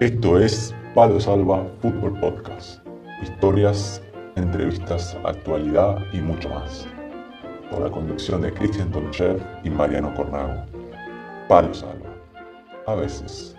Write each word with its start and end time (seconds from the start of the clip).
Esto 0.00 0.38
es 0.38 0.72
Palo 0.94 1.18
Salva 1.18 1.66
Fútbol 1.82 2.20
Podcast. 2.20 2.86
Historias, 3.20 4.00
entrevistas, 4.36 5.18
actualidad 5.24 5.98
y 6.12 6.18
mucho 6.18 6.48
más. 6.50 6.86
Con 7.68 7.82
la 7.82 7.90
conducción 7.90 8.42
de 8.42 8.54
Cristian 8.54 8.92
Tonchev 8.92 9.44
y 9.64 9.70
Mariano 9.70 10.14
Cornago. 10.14 10.64
Palo 11.48 11.74
Salva. 11.74 12.14
A 12.86 12.94
veces. 12.94 13.56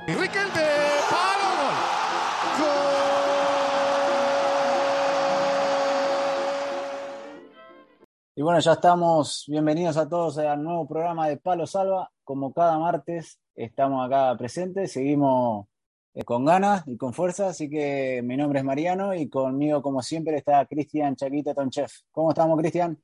Y 8.34 8.42
bueno, 8.42 8.62
ya 8.62 8.72
estamos. 8.72 9.44
Bienvenidos 9.50 9.98
a 9.98 10.08
todos 10.08 10.38
al 10.38 10.64
nuevo 10.64 10.88
programa 10.88 11.28
de 11.28 11.36
Palo 11.36 11.68
Salva. 11.68 12.10
Como 12.24 12.54
cada 12.54 12.80
martes 12.80 13.42
estamos 13.56 14.06
acá 14.06 14.38
presentes, 14.38 14.94
seguimos 14.94 15.69
eh, 16.20 16.24
con 16.26 16.44
ganas 16.44 16.84
y 16.86 16.98
con 16.98 17.14
fuerza. 17.14 17.48
Así 17.50 17.70
que 17.70 18.22
mi 18.24 18.36
nombre 18.36 18.60
es 18.60 18.66
Mariano 18.66 19.14
y 19.14 19.30
conmigo, 19.30 19.82
como 19.82 20.02
siempre, 20.02 20.36
está 20.36 20.66
Cristian 20.66 21.16
Chaquita 21.16 21.54
Tonchef. 21.54 21.92
¿Cómo 22.12 22.30
estamos, 22.32 22.60
Cristian? 22.60 22.98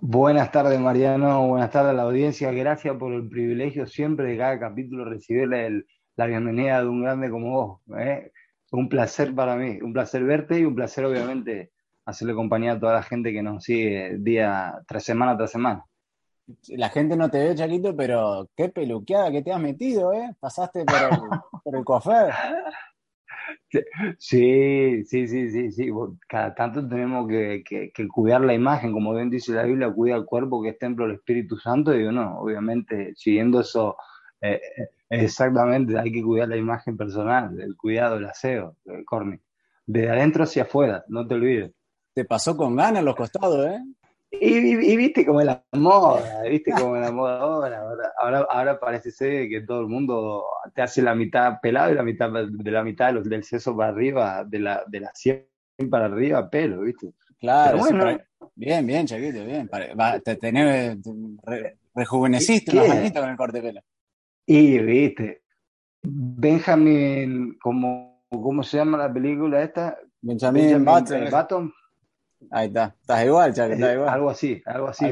Buenas 0.00 0.50
tardes, 0.50 0.78
Mariano. 0.80 1.46
Buenas 1.48 1.70
tardes 1.70 1.90
a 1.90 1.94
la 1.94 2.02
audiencia. 2.02 2.50
Gracias 2.50 2.96
por 2.96 3.12
el 3.12 3.28
privilegio 3.28 3.86
siempre 3.86 4.26
de 4.26 4.36
cada 4.36 4.58
capítulo 4.58 5.04
recibirle 5.04 5.84
la 6.16 6.26
bienvenida 6.26 6.80
de 6.80 6.88
un 6.88 7.02
grande 7.02 7.30
como 7.30 7.50
vos. 7.50 7.98
¿eh? 7.98 8.32
Un 8.72 8.88
placer 8.88 9.34
para 9.34 9.54
mí, 9.56 9.78
un 9.80 9.92
placer 9.92 10.24
verte 10.24 10.58
y 10.58 10.64
un 10.64 10.74
placer, 10.74 11.04
obviamente, 11.04 11.70
hacerle 12.04 12.34
compañía 12.34 12.72
a 12.72 12.80
toda 12.80 12.94
la 12.94 13.02
gente 13.02 13.32
que 13.32 13.42
nos 13.42 13.62
sigue 13.62 14.16
día 14.18 14.74
tras 14.88 15.04
semana 15.04 15.36
tras 15.36 15.52
semana. 15.52 15.84
La 16.68 16.88
gente 16.90 17.16
no 17.16 17.30
te 17.30 17.38
ve, 17.38 17.54
Chaquito, 17.54 17.94
pero 17.96 18.48
qué 18.56 18.68
peluqueada 18.68 19.30
que 19.30 19.42
te 19.42 19.52
has 19.52 19.60
metido, 19.60 20.12
¿eh? 20.12 20.34
Pasaste 20.40 20.84
por 20.84 20.96
el, 20.96 21.10
por 21.66 21.76
el 21.76 21.84
coafer. 21.84 22.32
Sí, 24.18 25.04
sí, 25.04 25.26
sí, 25.26 25.50
sí, 25.50 25.72
sí. 25.72 25.90
Cada 26.28 26.54
tanto 26.54 26.86
tenemos 26.88 27.28
que, 27.28 27.64
que, 27.64 28.08
cuidar 28.08 28.40
la 28.42 28.54
imagen, 28.54 28.92
como 28.92 29.12
bien 29.12 29.30
dice 29.30 29.52
la 29.52 29.64
Biblia, 29.64 29.92
cuida 29.92 30.14
el 30.14 30.24
cuerpo 30.24 30.62
que 30.62 30.70
es 30.70 30.78
templo 30.78 31.04
del 31.06 31.16
Espíritu 31.16 31.56
Santo. 31.56 31.92
Y 31.92 32.04
no, 32.12 32.38
obviamente, 32.38 33.12
siguiendo 33.16 33.60
eso, 33.60 33.96
eh, 34.40 34.60
eh, 34.76 34.88
exactamente, 35.10 35.98
hay 35.98 36.12
que 36.12 36.22
cuidar 36.22 36.48
la 36.48 36.56
imagen 36.56 36.96
personal, 36.96 37.60
el 37.60 37.76
cuidado, 37.76 38.16
el 38.16 38.26
aseo, 38.26 38.76
el 38.84 39.04
corny. 39.04 39.40
De 39.84 40.08
adentro 40.08 40.44
hacia 40.44 40.62
afuera, 40.62 41.04
no 41.08 41.26
te 41.26 41.34
olvides. 41.34 41.72
Te 42.14 42.24
pasó 42.24 42.56
con 42.56 42.76
ganas 42.76 43.02
los 43.02 43.16
costados, 43.16 43.66
¿eh? 43.66 43.80
Y, 44.30 44.96
viste 44.96 45.24
como 45.24 45.40
la 45.42 45.64
moda, 45.72 46.42
viste 46.42 46.72
como 46.72 46.96
la 46.96 47.12
moda 47.12 47.38
ahora, 47.38 47.80
ahora, 48.18 48.46
ahora, 48.50 48.80
parece 48.80 49.10
ser 49.10 49.48
que 49.48 49.62
todo 49.62 49.80
el 49.80 49.86
mundo 49.86 50.44
te 50.74 50.82
hace 50.82 51.00
la 51.00 51.14
mitad 51.14 51.60
pelado 51.62 51.92
y 51.92 51.94
la 51.94 52.02
mitad 52.02 52.30
de 52.30 52.70
la 52.70 52.82
mitad 52.82 53.14
del 53.14 53.44
seso 53.44 53.76
para 53.76 53.90
arriba, 53.90 54.44
de 54.44 54.58
la, 54.58 54.84
de 54.88 55.00
la 55.00 55.10
100 55.14 55.46
para 55.90 56.06
arriba, 56.06 56.50
pelo, 56.50 56.80
viste. 56.82 57.12
Claro, 57.38 57.78
bien, 58.54 58.86
bien, 58.86 59.06
Chaquito, 59.06 59.44
bien. 59.44 59.70
te 60.24 60.36
tenés 60.36 60.98
rejuveneciste 61.94 62.72
con 63.14 63.28
el 63.28 63.36
corte 63.36 63.60
de 63.60 63.68
pelo. 63.68 63.80
Y 64.44 64.78
viste, 64.78 65.42
Benjamin, 66.02 67.56
como, 67.60 68.24
¿cómo 68.28 68.62
se 68.62 68.78
llama 68.78 68.98
la 68.98 69.12
película 69.12 69.62
esta? 69.62 69.98
Benjamin, 70.20 70.84
Button 70.84 71.72
Ahí 72.50 72.68
está, 72.68 72.96
estás 73.00 73.24
igual, 73.24 73.54
Chaco, 73.54 73.72
estás 73.72 73.94
igual. 73.94 74.08
Algo 74.08 74.30
así, 74.30 74.62
algo 74.64 74.88
así, 74.88 75.06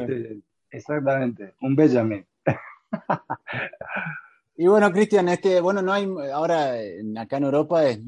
exactamente, 0.71 1.55
un 1.61 1.77
Benjamin. 1.77 2.27
y 4.57 4.67
bueno, 4.67 4.93
Cristian, 4.93 5.29
es 5.29 5.41
que, 5.41 5.61
bueno, 5.61 5.83
no 5.83 5.93
hay, 5.93 6.09
ahora 6.33 6.75
acá 7.19 7.37
en 7.37 7.45
Europa 7.45 7.87
es, 7.87 8.01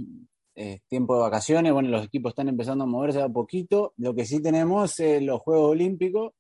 tiempo 0.88 1.16
de 1.16 1.20
vacaciones, 1.20 1.72
bueno, 1.72 1.90
los 1.90 2.06
equipos 2.06 2.30
están 2.30 2.48
empezando 2.48 2.84
a 2.84 2.86
moverse 2.86 3.20
a 3.20 3.28
poquito, 3.28 3.92
lo 3.98 4.14
que 4.14 4.24
sí 4.24 4.40
tenemos 4.40 4.98
es 5.00 5.22
los 5.22 5.40
Juegos 5.40 5.72
Olímpicos, 5.72 6.32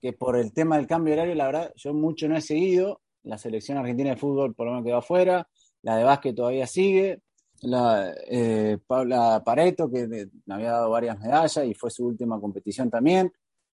que 0.00 0.12
por 0.12 0.36
el 0.36 0.52
tema 0.52 0.76
del 0.76 0.86
cambio 0.86 1.14
horario, 1.14 1.34
la 1.34 1.46
verdad, 1.46 1.72
yo 1.74 1.92
mucho 1.92 2.28
no 2.28 2.36
he 2.36 2.40
seguido, 2.40 3.00
la 3.24 3.36
selección 3.36 3.78
argentina 3.78 4.10
de 4.10 4.16
fútbol 4.16 4.54
por 4.54 4.66
lo 4.66 4.72
menos 4.72 4.86
quedó 4.86 4.98
afuera, 4.98 5.48
la 5.82 5.96
de 5.96 6.04
básquet 6.04 6.36
todavía 6.36 6.66
sigue, 6.66 7.20
la, 7.62 8.14
eh, 8.26 8.78
Paula 8.86 9.42
Pareto, 9.44 9.90
que 9.90 10.06
me 10.06 10.54
había 10.54 10.72
dado 10.72 10.90
varias 10.90 11.18
medallas 11.18 11.64
y 11.64 11.74
fue 11.74 11.90
su 11.90 12.06
última 12.06 12.40
competición 12.40 12.90
también. 12.90 13.32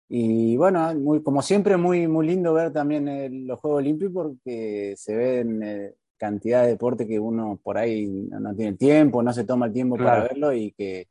Y 0.09 0.56
bueno, 0.56 0.94
muy, 0.94 1.22
como 1.22 1.43
siempre, 1.43 1.77
muy, 1.77 2.09
muy 2.09 2.27
lindo 2.27 2.55
ver 2.55 2.72
también 2.72 3.47
los 3.47 3.61
Juegos 3.61 3.78
Olímpicos 3.78 4.12
porque 4.12 4.94
se 4.97 5.15
ven 5.15 5.62
eh, 5.62 5.94
cantidad 6.16 6.62
de 6.62 6.71
deporte 6.71 7.06
que 7.06 7.19
uno 7.19 7.59
por 7.62 7.77
ahí 7.77 8.06
no, 8.31 8.55
tiene 8.55 8.77
tiempo, 8.77 9.22
no 9.22 9.33
se 9.33 9.44
toma 9.44 9.66
el 9.66 9.72
tiempo 9.72 9.97
para 9.97 10.22
verlo 10.22 10.53
y 10.53 10.72
que 10.72 11.09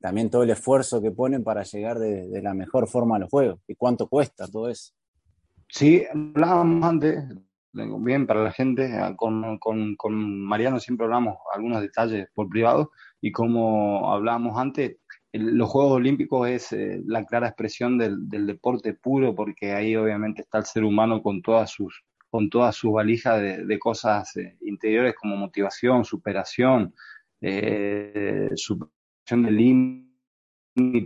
también 0.00 0.28
todo 0.28 0.42
el 0.42 0.50
esfuerzo 0.50 1.00
que 1.00 1.12
ponen 1.12 1.44
para 1.44 1.62
llegar 1.62 1.98
de, 1.98 2.42
la 2.42 2.52
mejor 2.54 2.88
forma 2.88 3.16
a 3.16 3.18
los 3.20 3.30
Juegos 3.30 3.60
y 3.68 3.76
cuánto 3.76 4.08
cuesta 4.08 4.48
todo 4.48 4.68
eso. 4.68 4.92
Sí, 5.68 6.04
hablábamos 6.12 6.84
antes, 6.84 7.24
bien 7.72 8.26
para 8.26 8.44
la 8.44 8.52
gente. 8.52 8.96
Ah, 8.98 9.14
con, 9.16 9.58
con, 9.58 9.96
con, 9.96 10.44
Mariano 10.44 10.80
siempre 10.80 11.04
hablamos 11.04 11.36
algunos 11.54 11.80
detalles 11.80 12.28
por 12.34 12.48
privado 12.48 12.90
y 13.20 13.32
como 13.32 14.12
hablábamos 14.12 14.58
antes, 14.58 14.96
los 15.32 15.70
Juegos 15.70 15.92
Olímpicos 15.92 16.48
es 16.48 16.72
eh, 16.72 17.00
la 17.06 17.24
clara 17.24 17.48
expresión 17.48 17.96
del, 17.98 18.28
del, 18.28 18.46
deporte 18.46 18.94
puro 18.94 19.34
porque 19.34 19.72
ahí 19.72 19.96
obviamente 19.96 20.42
está 20.42 20.58
el 20.58 20.66
ser 20.66 20.84
humano 20.84 21.22
con 21.22 21.40
todas 21.40 21.70
sus 21.70 22.04
con 22.32 22.48
toda 22.48 22.72
su 22.72 22.92
valija 22.92 23.36
de, 23.36 23.66
de 23.66 23.78
cosas 23.78 24.34
eh, 24.38 24.56
interiores 24.62 25.14
como 25.20 25.36
motivación, 25.36 26.02
superación, 26.02 26.94
eh, 27.42 28.48
superación 28.54 29.42
de 29.42 29.50
límites, 29.50 30.06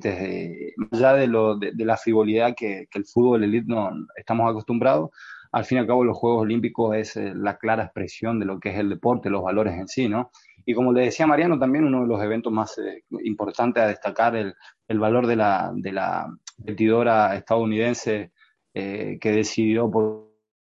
eh, 0.04 0.72
más 0.76 0.92
allá 0.92 1.14
de, 1.14 1.26
lo, 1.26 1.58
de, 1.58 1.72
la 1.84 1.96
frivolidad 1.96 2.54
que, 2.56 2.86
que 2.88 2.98
el 3.00 3.06
fútbol 3.06 3.42
elite 3.42 3.66
no 3.66 3.90
estamos 4.14 4.48
acostumbrados, 4.48 5.10
al 5.56 5.64
fin 5.64 5.76
y 5.76 5.80
al 5.80 5.86
cabo 5.86 6.04
los 6.04 6.18
Juegos 6.18 6.42
Olímpicos 6.42 6.94
es 6.94 7.16
eh, 7.16 7.32
la 7.34 7.56
clara 7.56 7.84
expresión 7.84 8.38
de 8.38 8.44
lo 8.44 8.60
que 8.60 8.68
es 8.72 8.78
el 8.78 8.90
deporte, 8.90 9.30
los 9.30 9.42
valores 9.42 9.72
en 9.72 9.88
sí, 9.88 10.06
¿no? 10.06 10.30
Y 10.66 10.74
como 10.74 10.92
le 10.92 11.04
decía 11.04 11.26
Mariano, 11.26 11.58
también 11.58 11.86
uno 11.86 12.02
de 12.02 12.08
los 12.08 12.22
eventos 12.22 12.52
más 12.52 12.76
eh, 12.76 13.04
importantes 13.24 13.82
a 13.82 13.86
destacar 13.86 14.36
el, 14.36 14.54
el 14.86 14.98
valor 14.98 15.26
de 15.26 15.36
la, 15.36 15.72
de 15.74 15.92
la 15.92 16.26
competidora 16.56 17.34
estadounidense 17.34 18.32
eh, 18.74 19.16
que 19.18 19.32
decidió 19.32 19.90
por 19.90 20.28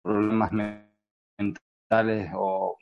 problemas 0.02 0.52
mentales 1.38 2.30
o, 2.34 2.76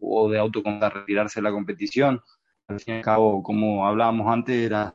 o 0.00 0.30
de 0.30 0.38
autocontra 0.40 0.90
retirarse 0.90 1.38
de 1.38 1.44
la 1.44 1.52
competición. 1.52 2.20
Al 2.66 2.80
fin 2.80 2.94
y 2.94 2.96
al 2.96 3.04
cabo, 3.04 3.44
como 3.44 3.86
hablábamos 3.86 4.26
antes, 4.26 4.56
era... 4.56 4.92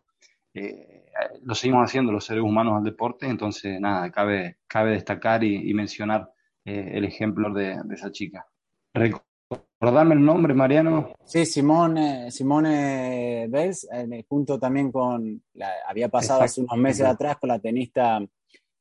lo 1.45 1.55
seguimos 1.55 1.85
haciendo 1.85 2.11
los 2.11 2.25
seres 2.25 2.43
humanos 2.43 2.75
al 2.77 2.83
deporte, 2.83 3.27
entonces 3.27 3.79
nada, 3.79 4.11
cabe, 4.11 4.57
cabe 4.67 4.91
destacar 4.91 5.43
y, 5.43 5.69
y 5.69 5.73
mencionar 5.73 6.33
eh, 6.65 6.91
el 6.93 7.03
ejemplo 7.03 7.53
de, 7.53 7.77
esa 7.93 8.09
chica. 8.09 8.47
Recordame 8.93 10.15
el 10.15 10.23
nombre, 10.23 10.53
Mariano. 10.53 11.13
Sí, 11.25 11.45
Simone, 11.45 12.31
Simone 12.31 13.47
Bells, 13.49 13.85
eh, 13.91 14.23
junto 14.29 14.57
también 14.57 14.89
con, 14.89 15.43
había 15.85 16.07
pasado 16.07 16.41
hace 16.41 16.61
unos 16.61 16.77
meses 16.77 17.05
atrás 17.05 17.37
con 17.37 17.49
la 17.49 17.59
tenista 17.59 18.21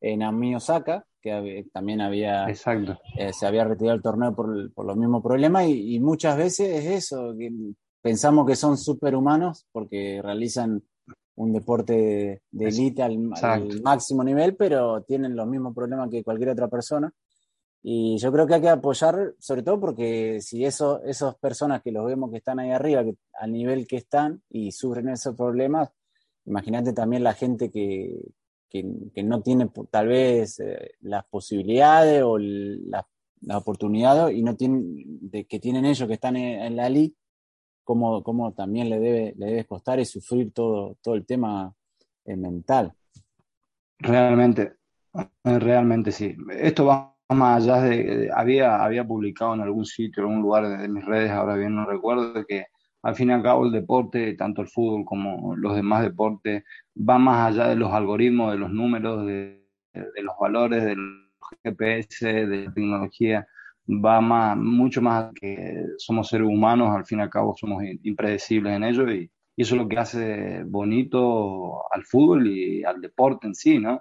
eh, 0.00 0.16
Naomi 0.16 0.54
Osaka, 0.54 1.04
que 1.20 1.66
también 1.72 2.00
había, 2.00 2.48
Exacto. 2.48 3.00
se 3.32 3.46
había 3.46 3.64
retirado 3.64 3.96
el 3.96 4.02
torneo 4.02 4.32
por, 4.32 4.72
por 4.72 4.86
los 4.86 4.96
mismos 4.96 5.22
problemas 5.22 5.66
y, 5.66 5.98
muchas 5.98 6.36
veces 6.36 6.84
es 6.84 6.86
eso, 6.86 7.34
que 7.36 7.50
pensamos 8.00 8.46
que 8.46 8.54
son 8.54 8.76
superhumanos 8.76 9.66
porque 9.72 10.20
realizan 10.22 10.84
un 11.36 11.52
deporte 11.52 12.42
de 12.50 12.68
élite 12.68 13.02
al, 13.02 13.18
máximo 13.82 14.22
nivel, 14.22 14.56
pero 14.56 15.02
tienen 15.02 15.34
los 15.34 15.46
mismos 15.46 15.74
problemas 15.74 16.10
que 16.10 16.24
cualquier 16.24 16.50
otra 16.50 16.68
persona. 16.68 17.12
Y 17.82 18.16
yo 18.18 18.30
creo 18.30 18.46
que 18.46 18.54
hay 18.54 18.60
que 18.60 18.68
apoyar, 18.68 19.34
sobre 19.38 19.62
todo 19.62 19.80
porque 19.80 20.40
si 20.40 20.64
eso, 20.64 21.02
esas 21.02 21.34
personas 21.36 21.82
que 21.82 21.90
los 21.90 22.06
vemos 22.06 22.30
que 22.30 22.36
están 22.36 22.60
ahí 22.60 22.70
arriba, 22.70 23.02
que, 23.02 23.16
al 23.32 23.52
nivel 23.52 23.86
que 23.86 23.96
están 23.96 24.40
y 24.48 24.70
sufren 24.70 25.08
esos 25.08 25.34
problemas, 25.34 25.90
imagínate 26.44 26.92
también 26.92 27.24
la 27.24 27.34
gente 27.34 27.70
que, 27.70 28.20
que, 28.72 29.22
no 29.22 29.42
tiene 29.42 29.70
tal 29.90 30.08
vez 30.08 30.58
eh, 30.60 30.92
las 31.00 31.24
posibilidades 31.26 32.22
o 32.24 32.38
las 32.38 33.04
oportunidades 33.52 34.36
y 34.36 34.42
no 34.42 34.56
tienen, 34.56 35.30
de, 35.30 35.44
que 35.44 35.60
tienen 35.60 35.84
ellos 35.84 36.08
que 36.08 36.14
están 36.14 36.36
en, 36.36 36.76
la 36.76 36.86
elite, 36.86 37.16
como, 37.84 38.22
como 38.22 38.52
también 38.52 38.90
le 38.90 38.98
debe, 38.98 39.34
le 39.36 39.46
debe 39.46 39.64
costar 39.64 39.98
y 40.00 40.04
sufrir 40.04 40.52
todo, 40.52 40.96
todo 41.02 41.14
el 41.14 41.26
tema 41.26 41.74
eh, 42.24 42.36
mental. 42.36 42.92
Realmente, 43.98 44.74
realmente 45.44 46.12
sí. 46.12 46.36
Esto 46.50 46.86
va 46.86 47.12
más 47.34 47.62
allá 47.62 47.82
de, 47.82 48.30
había, 48.34 48.82
había 48.82 49.06
publicado 49.06 49.54
en 49.54 49.60
algún 49.60 49.84
sitio, 49.84 50.22
en 50.22 50.28
algún 50.28 50.42
lugar 50.42 50.78
de, 50.78 50.88
mis 50.88 51.04
redes, 51.04 51.30
ahora 51.30 51.56
bien 51.56 51.74
no 51.74 51.86
recuerdo, 51.86 52.44
que 52.46 52.66
al 53.02 53.14
fin 53.14 53.30
y 53.30 53.32
al 53.32 53.42
cabo 53.42 53.66
el 53.66 53.72
deporte, 53.72 54.34
tanto 54.34 54.62
el 54.62 54.68
fútbol 54.68 55.04
como 55.04 55.56
los 55.56 55.74
demás 55.74 56.02
deportes, 56.02 56.64
va 56.96 57.18
más 57.18 57.52
allá 57.52 57.68
de 57.68 57.76
los 57.76 57.92
algoritmos, 57.92 58.52
de 58.52 58.58
los 58.58 58.70
números, 58.70 59.26
de, 59.26 59.66
los 59.94 60.34
valores, 60.40 60.84
de 60.84 60.96
los 60.96 61.22
GPS, 61.64 62.26
de 62.26 62.64
la 62.66 62.72
tecnología. 62.72 63.46
Va 63.88 64.20
más, 64.20 64.56
mucho 64.56 65.02
más 65.02 65.32
que 65.34 65.86
somos 65.98 66.28
seres 66.28 66.46
humanos, 66.46 66.94
al 66.94 67.04
fin 67.04 67.18
y 67.18 67.22
al 67.22 67.30
cabo 67.30 67.54
somos 67.56 67.82
impredecibles 68.02 68.74
en 68.74 68.84
ello 68.84 69.10
y, 69.10 69.30
eso 69.54 69.74
es 69.74 69.82
lo 69.82 69.88
que 69.88 69.98
hace 69.98 70.64
bonito 70.64 71.82
al 71.92 72.04
fútbol 72.04 72.48
y 72.48 72.82
al 72.84 73.00
deporte 73.00 73.46
en 73.46 73.54
sí, 73.54 73.78
¿no? 73.78 74.00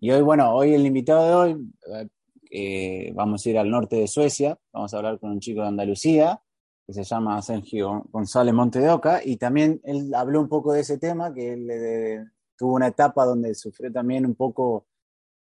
Y 0.00 0.10
hoy, 0.10 0.22
bueno, 0.22 0.50
hoy 0.52 0.72
el 0.72 0.86
invitado 0.86 1.26
de 1.26 1.34
hoy, 1.34 2.08
eh, 2.50 3.12
vamos 3.14 3.44
a 3.44 3.50
ir 3.50 3.58
al 3.58 3.70
norte 3.70 3.96
de 3.96 4.08
Suecia, 4.08 4.58
vamos 4.72 4.92
a 4.92 4.96
hablar 4.96 5.20
con 5.20 5.30
un 5.30 5.40
chico 5.40 5.60
de 5.60 5.68
Andalucía, 5.68 6.40
que 6.86 6.94
se 6.94 7.04
llama 7.04 7.40
Sergio 7.42 8.04
González 8.10 8.54
Monte 8.54 8.80
de 8.80 8.90
Oca, 8.90 9.20
y 9.22 9.36
también 9.36 9.80
él 9.84 10.12
habló 10.14 10.40
un 10.40 10.48
poco 10.48 10.72
de 10.72 10.80
ese 10.80 10.98
tema, 10.98 11.32
que 11.32 11.52
él 11.52 12.26
tuvo 12.56 12.74
una 12.74 12.88
etapa 12.88 13.24
donde 13.24 13.54
sufrió 13.54 13.92
también 13.92 14.24
un 14.24 14.34
poco 14.34 14.86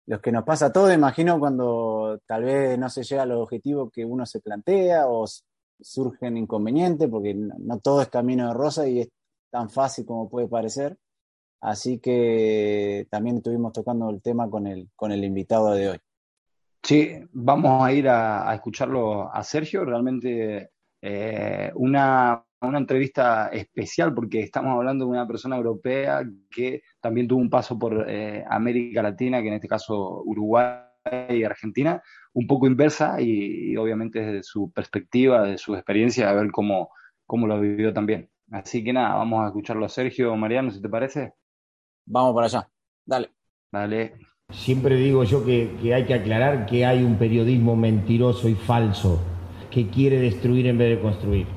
los 0.05 0.21
que 0.21 0.31
nos 0.31 0.43
pasa 0.43 0.67
a 0.67 0.73
todos, 0.73 0.93
imagino, 0.93 1.39
cuando 1.39 2.19
tal 2.25 2.43
vez 2.43 2.77
no 2.77 2.89
se 2.89 3.03
llega 3.03 3.23
a 3.23 3.25
los 3.25 3.41
objetivos 3.41 3.89
que 3.91 4.03
uno 4.03 4.25
se 4.25 4.41
plantea 4.41 5.07
o 5.07 5.25
surgen 5.79 6.37
inconvenientes, 6.37 7.09
porque 7.09 7.33
no, 7.33 7.79
todo 7.79 8.01
es 8.01 8.09
camino 8.09 8.47
de 8.47 8.53
rosa 8.53 8.87
y 8.87 9.01
es 9.01 9.09
tan 9.49 9.69
fácil 9.69 10.05
como 10.05 10.29
puede 10.29 10.47
parecer. 10.47 10.97
Así 11.61 11.99
que 11.99 13.07
también 13.09 13.37
estuvimos 13.37 13.71
tocando 13.71 14.09
el 14.09 14.21
tema 14.21 14.49
con 14.49 14.67
el, 14.67 14.89
con 14.95 15.13
el 15.13 15.23
invitado 15.23 15.71
de 15.73 15.89
hoy. 15.91 15.99
Sí, 16.81 17.13
vamos 17.31 17.81
a 17.81 17.93
ir 17.93 18.09
a, 18.09 18.53
escucharlo 18.53 19.33
a 19.33 19.41
Sergio. 19.43 19.85
Realmente 19.85 20.71
eh, 21.01 21.71
una 21.75 22.43
una 22.67 22.77
entrevista 22.77 23.47
especial 23.49 24.13
porque 24.13 24.41
estamos 24.41 24.75
hablando 24.75 25.05
de 25.05 25.11
una 25.11 25.27
persona 25.27 25.57
europea 25.57 26.23
que 26.49 26.81
también 27.01 27.27
tuvo 27.27 27.41
un 27.41 27.49
paso 27.49 27.77
por 27.77 28.05
eh, 28.09 28.43
América 28.49 29.01
Latina, 29.01 29.41
que 29.41 29.49
en 29.49 29.55
este 29.55 29.67
caso 29.67 30.21
Uruguay 30.23 30.77
y 31.29 31.43
Argentina, 31.43 32.01
un 32.33 32.47
poco 32.47 32.67
inversa 32.67 33.19
y, 33.19 33.75
obviamente 33.75 34.21
desde 34.21 34.43
su 34.43 34.71
perspectiva, 34.71 35.43
de 35.43 35.57
su 35.57 35.75
experiencia, 35.75 36.29
a 36.29 36.33
ver 36.33 36.51
cómo, 36.51 36.89
cómo 37.25 37.47
lo 37.47 37.59
vivió 37.59 37.93
también. 37.93 38.29
Así 38.51 38.83
que 38.83 38.93
nada, 38.93 39.15
vamos 39.15 39.43
a 39.43 39.47
escucharlo 39.47 39.85
a 39.85 39.89
Sergio 39.89 40.35
Mariano, 40.35 40.71
si 40.71 40.81
te 40.81 40.89
parece. 40.89 41.33
Vamos 42.05 42.33
para 42.33 42.47
allá, 42.47 42.69
dale. 43.05 43.29
Dale. 43.71 44.13
Siempre 44.51 44.95
digo 44.95 45.23
yo 45.23 45.43
que, 45.43 45.75
que 45.81 45.93
hay 45.93 46.05
que 46.05 46.13
aclarar 46.13 46.65
que 46.67 46.85
hay 46.85 47.03
un 47.03 47.17
periodismo 47.17 47.75
mentiroso 47.75 48.47
y 48.47 48.55
falso 48.55 49.19
que 49.71 49.89
quiere 49.89 50.19
destruir 50.19 50.67
en 50.67 50.77
vez 50.77 50.95
de 50.95 51.01
construir 51.01 51.47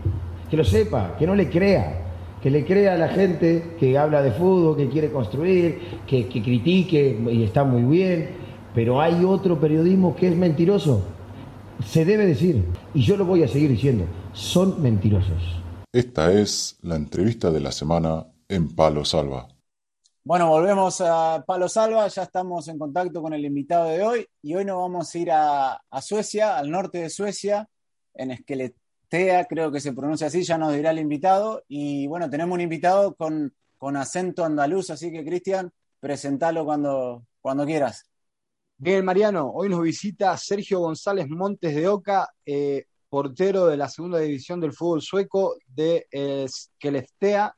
que 0.51 0.57
lo 0.57 0.65
sepa, 0.65 1.17
que 1.19 1.27
no 1.27 1.35
le 1.35 1.51
crea, 1.51 2.07
que 2.43 2.51
le 2.51 2.65
crea 2.65 2.95
a 2.95 2.99
la 2.99 3.09
gente 3.09 3.75
que 3.79 3.99
habla 3.99 4.23
de 4.23 4.33
fútbol, 4.33 4.77
que 4.77 4.89
quiere 4.89 5.11
construir, 5.11 6.01
que, 6.07 6.29
critique 6.29 7.19
y 7.31 7.43
está 7.43 7.65
muy 7.65 7.83
bien, 7.83 8.31
pero 8.75 9.01
hay 9.01 9.25
otro 9.25 9.59
periodismo 9.59 10.15
que 10.15 10.29
es 10.29 10.37
mentiroso. 10.37 11.03
Se 11.85 12.05
debe 12.05 12.27
decir, 12.27 12.65
y 12.95 13.03
yo 13.03 13.17
lo 13.17 13.25
voy 13.25 13.43
a 13.43 13.49
seguir 13.49 13.71
diciendo, 13.71 14.05
son 14.33 14.81
mentirosos. 14.83 15.63
Esta 15.93 16.33
es 16.33 16.79
la 16.83 16.97
entrevista 16.97 17.51
de 17.51 17.61
la 17.61 17.73
semana 17.73 18.27
en 18.49 18.75
Palo 18.75 19.05
Salva. 19.05 19.49
Bueno, 20.25 20.49
volvemos 20.49 21.01
a 21.01 21.45
Palo 21.47 21.69
Salva, 21.69 22.09
ya 22.09 22.25
estamos 22.25 22.67
en 22.69 22.79
contacto 22.79 23.23
con 23.23 23.33
el 23.33 23.45
invitado 23.45 23.89
de 23.91 24.03
hoy 24.03 24.27
y 24.43 24.55
hoy 24.55 24.65
nos 24.65 24.79
vamos 24.79 25.15
a 25.15 25.19
ir 25.19 25.31
a, 25.31 25.81
Suecia, 26.01 26.59
al 26.59 26.71
norte 26.71 26.99
de 26.99 27.11
Suecia, 27.11 27.69
en 28.13 28.33
Esquelet 28.33 28.75
TEA, 29.09 29.45
creo 29.47 29.71
que 29.71 29.81
se 29.81 29.93
pronuncia 29.93 30.27
así, 30.29 30.43
ya 30.43 30.59
nos 30.59 30.75
dirá 30.75 30.91
el 30.91 30.99
invitado. 30.99 31.65
Y 31.69 32.07
bueno, 32.07 32.29
tenemos 32.31 32.55
un 32.55 32.61
invitado 32.61 33.15
con, 33.15 33.55
con 33.79 33.97
acento 33.97 34.45
andaluz, 34.45 34.91
así 34.91 35.11
que 35.13 35.25
Cristian, 35.25 35.73
presentalo 36.01 36.65
cuando, 36.65 37.27
cuando 37.41 37.65
quieras. 37.67 38.05
Bien, 38.79 39.05
Mariano, 39.05 39.51
hoy 39.55 39.69
nos 39.69 39.83
visita 39.83 40.37
Sergio 40.37 40.81
González 40.81 41.29
Montes 41.29 41.75
de 41.75 41.89
Oca, 41.89 42.29
eh, 42.45 42.85
portero 43.09 43.67
de 43.67 43.77
la 43.77 43.89
segunda 43.89 44.19
división 44.19 44.61
del 44.61 44.73
fútbol 44.75 45.01
sueco 45.01 45.57
de 45.67 46.07
Skellefteå 46.47 47.53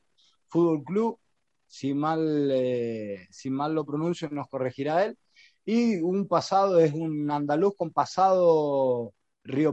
Fútbol 0.47 0.83
Club. 0.83 1.19
Si 1.67 1.93
mal, 1.93 2.49
eh, 2.51 3.27
si 3.29 3.49
mal 3.49 3.75
lo 3.75 3.85
pronuncio, 3.85 4.29
nos 4.29 4.47
corregirá 4.47 5.05
él. 5.05 5.17
Y 5.65 5.97
un 5.97 6.27
pasado, 6.27 6.79
es 6.79 6.93
un 6.93 7.29
andaluz 7.29 7.75
con 7.75 7.91
pasado 7.91 9.13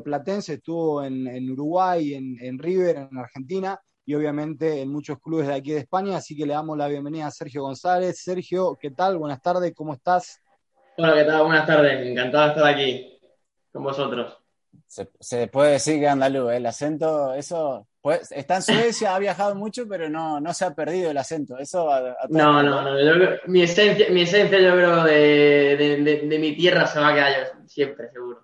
Platense, 0.02 0.54
estuvo 0.54 1.02
en, 1.02 1.50
Uruguay, 1.50 2.14
en, 2.14 2.58
River, 2.58 2.96
en 2.96 3.18
Argentina 3.18 3.78
y 4.04 4.14
obviamente 4.14 4.80
en 4.80 4.90
muchos 4.90 5.18
clubes 5.20 5.48
de 5.48 5.54
aquí 5.54 5.72
de 5.72 5.80
España, 5.80 6.16
así 6.16 6.36
que 6.36 6.46
le 6.46 6.54
damos 6.54 6.78
la 6.78 6.88
bienvenida 6.88 7.26
a 7.26 7.30
Sergio 7.30 7.62
González. 7.62 8.20
Sergio, 8.22 8.76
¿qué 8.80 8.90
tal? 8.90 9.18
Buenas 9.18 9.42
tardes, 9.42 9.74
¿cómo 9.74 9.92
estás? 9.92 10.40
Hola, 10.96 11.14
¿qué 11.14 11.24
tal? 11.24 11.42
Buenas 11.44 11.66
tardes, 11.66 12.06
encantado 12.06 12.44
de 12.44 12.50
estar 12.50 12.66
aquí 12.66 13.18
con 13.72 13.84
vosotros. 13.84 14.38
Se, 14.88 15.48
puede 15.48 15.72
decir 15.72 15.98
que 15.98 16.08
andaluz, 16.08 16.52
¿eh? 16.52 16.56
el 16.56 16.66
acento, 16.66 17.34
eso 17.34 17.86
pues, 18.00 18.30
está 18.32 18.56
en 18.56 18.62
Suecia, 18.62 19.14
ha 19.14 19.18
viajado 19.18 19.54
mucho, 19.56 19.86
pero 19.88 20.08
no, 20.08 20.40
no 20.40 20.54
se 20.54 20.64
ha 20.64 20.74
perdido 20.74 21.10
el 21.10 21.18
acento. 21.18 21.58
Eso 21.58 21.90
no, 22.28 22.62
no, 22.62 22.82
no, 22.82 23.36
mi, 23.46 23.62
esencia, 23.62 24.08
mi 24.10 24.22
esencia, 24.22 24.58
yo 24.60 24.72
creo, 24.72 25.04
de, 25.04 26.22
de 26.24 26.38
mi 26.38 26.56
tierra 26.56 26.86
se 26.86 27.00
va 27.00 27.08
a 27.08 27.14
quedar 27.14 27.52
siempre, 27.66 28.10
seguro. 28.10 28.35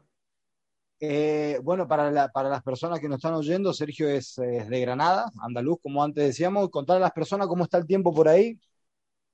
Eh, 1.05 1.59
bueno, 1.65 1.89
para, 1.89 2.29
para, 2.29 2.49
las 2.49 2.63
personas 2.63 3.01
que 3.01 3.09
nos 3.09 3.17
están 3.17 3.35
oyendo, 3.35 3.73
Sergio 3.73 4.09
es, 4.09 4.37
de 4.37 4.81
Granada, 4.81 5.33
andaluz, 5.41 5.81
como 5.83 6.01
antes 6.01 6.25
decíamos. 6.25 6.71
Contar 6.71 6.99
a 6.99 7.01
las 7.01 7.11
personas 7.11 7.49
cómo 7.49 7.65
está 7.65 7.79
el 7.79 7.89
tiempo 7.89 8.15
por 8.15 8.29
ahí, 8.29 8.57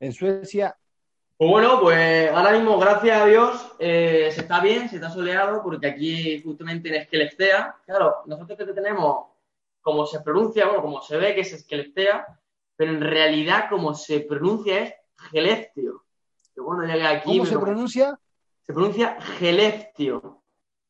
en 0.01 0.15
Suecia. 0.15 0.75
Pues 1.37 1.51
bueno, 1.51 1.79
pues 1.83 2.31
ahora 2.31 2.53
mismo, 2.53 2.79
gracias 2.79 3.21
a 3.21 3.27
Dios, 3.27 3.73
eh, 3.79 4.31
se 4.33 4.41
está 4.41 4.63
bien, 4.63 4.89
se 4.89 4.97
está 4.97 5.11
soleado, 5.11 5.63
porque 5.63 5.89
aquí 5.89 6.41
justamente 6.43 6.89
en 6.89 7.03
Esquelectea, 7.03 7.77
claro, 7.85 8.23
nosotros 8.25 8.57
que 8.57 8.73
tenemos, 8.73 9.27
como 9.83 10.07
se 10.07 10.21
pronuncia, 10.21 10.65
bueno, 10.65 10.81
como 10.81 11.03
se 11.03 11.19
ve 11.19 11.35
que 11.35 11.43
es 11.43 11.53
Esquelectea, 11.53 12.27
pero 12.77 12.93
en 12.93 13.03
realidad 13.03 13.67
como 13.69 13.95
se 13.95 14.21
pronuncia 14.21 14.85
es 14.85 14.95
Gelestio. 15.31 16.03
bueno, 16.57 16.91
aquí, 17.07 17.37
¿Cómo 17.37 17.45
se 17.45 17.59
pronuncia? 17.59 18.19
Se 18.63 18.73
pronuncia 18.73 19.21
Gelestio. 19.21 20.38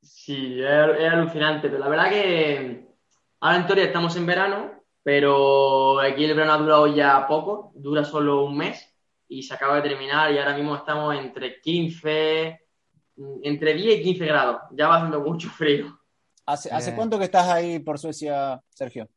Sí, 0.09 0.61
es, 0.63 1.13
alucinante, 1.13 1.69
pero 1.69 1.81
la 1.81 1.89
verdad 1.89 2.11
que 2.11 2.87
ahora 3.41 3.59
en 3.59 3.67
teoría 3.67 3.85
estamos 3.85 4.17
en 4.17 4.27
verano, 4.27 4.83
pero 5.03 6.01
aquí 6.01 6.25
el 6.25 6.35
verano 6.35 6.55
ha 6.55 6.59
durado 6.59 6.87
ya 6.95 7.27
poco, 7.27 7.73
dura 7.75 8.05
solo 8.05 8.45
un 8.45 8.57
mes 8.57 8.91
y 9.29 9.43
se 9.43 9.55
acaba 9.55 9.77
de 9.77 9.89
terminar 9.89 10.33
y 10.33 10.39
ahora 10.39 10.57
mismo 10.57 10.75
estamos 10.75 11.15
entre 11.15 11.61
15, 11.61 12.61
entre 13.43 13.75
10 13.75 14.01
y 14.01 14.03
15 14.03 14.27
grados, 14.27 14.63
ya 14.73 14.89
va 14.89 14.97
haciendo 14.97 15.21
mucho 15.21 15.50
frío. 15.50 15.99
¿Hace, 16.47 16.71
¿hace 16.71 16.95
cuánto 16.95 17.19
que 17.19 17.25
estás 17.25 17.47
ahí 17.49 17.79
por 17.79 17.99
Suecia, 17.99 18.62
Sergio? 18.71 19.09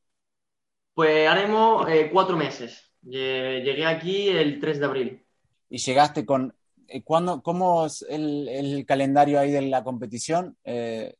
Pues 0.93 1.27
haremos 1.27 1.89
eh, 1.89 2.09
cuatro 2.11 2.35
meses. 2.35 2.91
Llegué 3.01 3.85
aquí 3.85 4.27
el 4.27 4.59
3 4.59 4.79
de 4.79 4.85
abril. 4.85 5.25
¿Y 5.69 5.77
llegaste 5.77 6.25
con 6.25 6.53
eh, 6.91 7.03
¿cómo 7.03 7.85
es 7.85 8.05
el, 8.09 8.85
calendario 8.87 9.39
ahí 9.39 9.51
de 9.51 9.61
la 9.61 9.83
competición? 9.83 10.57
Eh, 10.63 11.13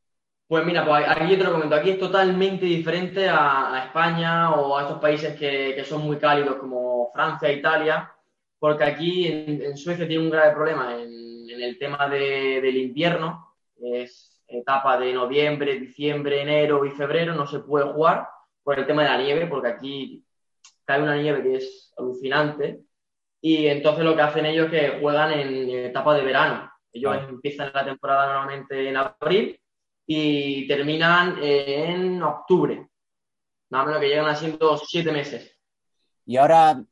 pues 0.48 0.66
mira, 0.66 0.86
pues 0.86 1.06
aquí 1.08 1.38
te 1.38 1.44
lo 1.44 1.54
comento, 1.54 1.76
aquí 1.76 1.92
es 1.92 2.00
totalmente 2.00 2.66
diferente 2.66 3.30
a, 3.30 3.86
España 3.86 4.54
o 4.54 4.78
a 4.78 4.82
estos 4.82 5.00
países 5.00 5.38
que, 5.40 5.82
son 5.86 6.02
muy 6.02 6.18
cálidos 6.18 6.58
como 6.58 7.10
Francia, 7.14 7.52
Italia, 7.52 8.12
porque 8.60 8.84
aquí 8.84 9.28
en, 9.28 9.78
Suecia 9.78 10.08
tiene 10.08 10.24
un 10.24 10.30
grave 10.30 10.54
problema 10.54 11.02
en, 11.02 11.50
el 11.50 11.78
tema 11.78 12.10
del 12.10 12.76
invierno, 12.76 13.56
es 13.82 14.42
etapa 14.48 14.98
de 14.98 15.14
noviembre, 15.14 15.80
diciembre, 15.80 16.42
enero 16.42 16.86
y 16.86 16.92
febrero, 16.92 17.34
no 17.34 17.46
se 17.46 17.60
puede 17.60 17.86
jugar 17.92 18.28
por 18.64 18.80
el 18.80 18.86
tema 18.88 19.04
de 19.04 19.10
la 19.10 19.18
nieve, 19.18 19.48
porque 19.48 19.68
aquí 19.68 20.26
cae 20.86 21.02
una 21.02 21.16
nieve 21.16 21.44
que 21.44 21.56
es 21.56 21.94
alucinante 21.98 22.82
y 23.42 23.66
entonces 23.68 24.06
lo 24.06 24.16
que 24.16 24.22
hacen 24.22 24.46
ellos 24.46 24.68
es 24.68 24.72
que 24.72 25.00
juegan 25.00 25.32
en 25.32 25.70
etapa 25.70 26.16
de 26.16 26.24
verano. 26.24 26.72
Ellos 26.94 27.18
empiezan 27.28 27.72
la 27.74 27.84
temporada 27.84 28.28
normalmente 28.28 28.88
en 28.88 28.98
abril 28.98 29.60
y 30.06 30.68
terminan 30.68 31.38
en 31.42 32.22
octubre. 32.22 32.88
Nada 33.72 33.86
menos 33.86 34.00
que 34.00 34.10
llegan 34.10 34.28
haciendo 34.28 34.78
siete 34.78 35.12
meses. 35.12 35.58
Y 36.26 36.38
ahora, 36.38 36.84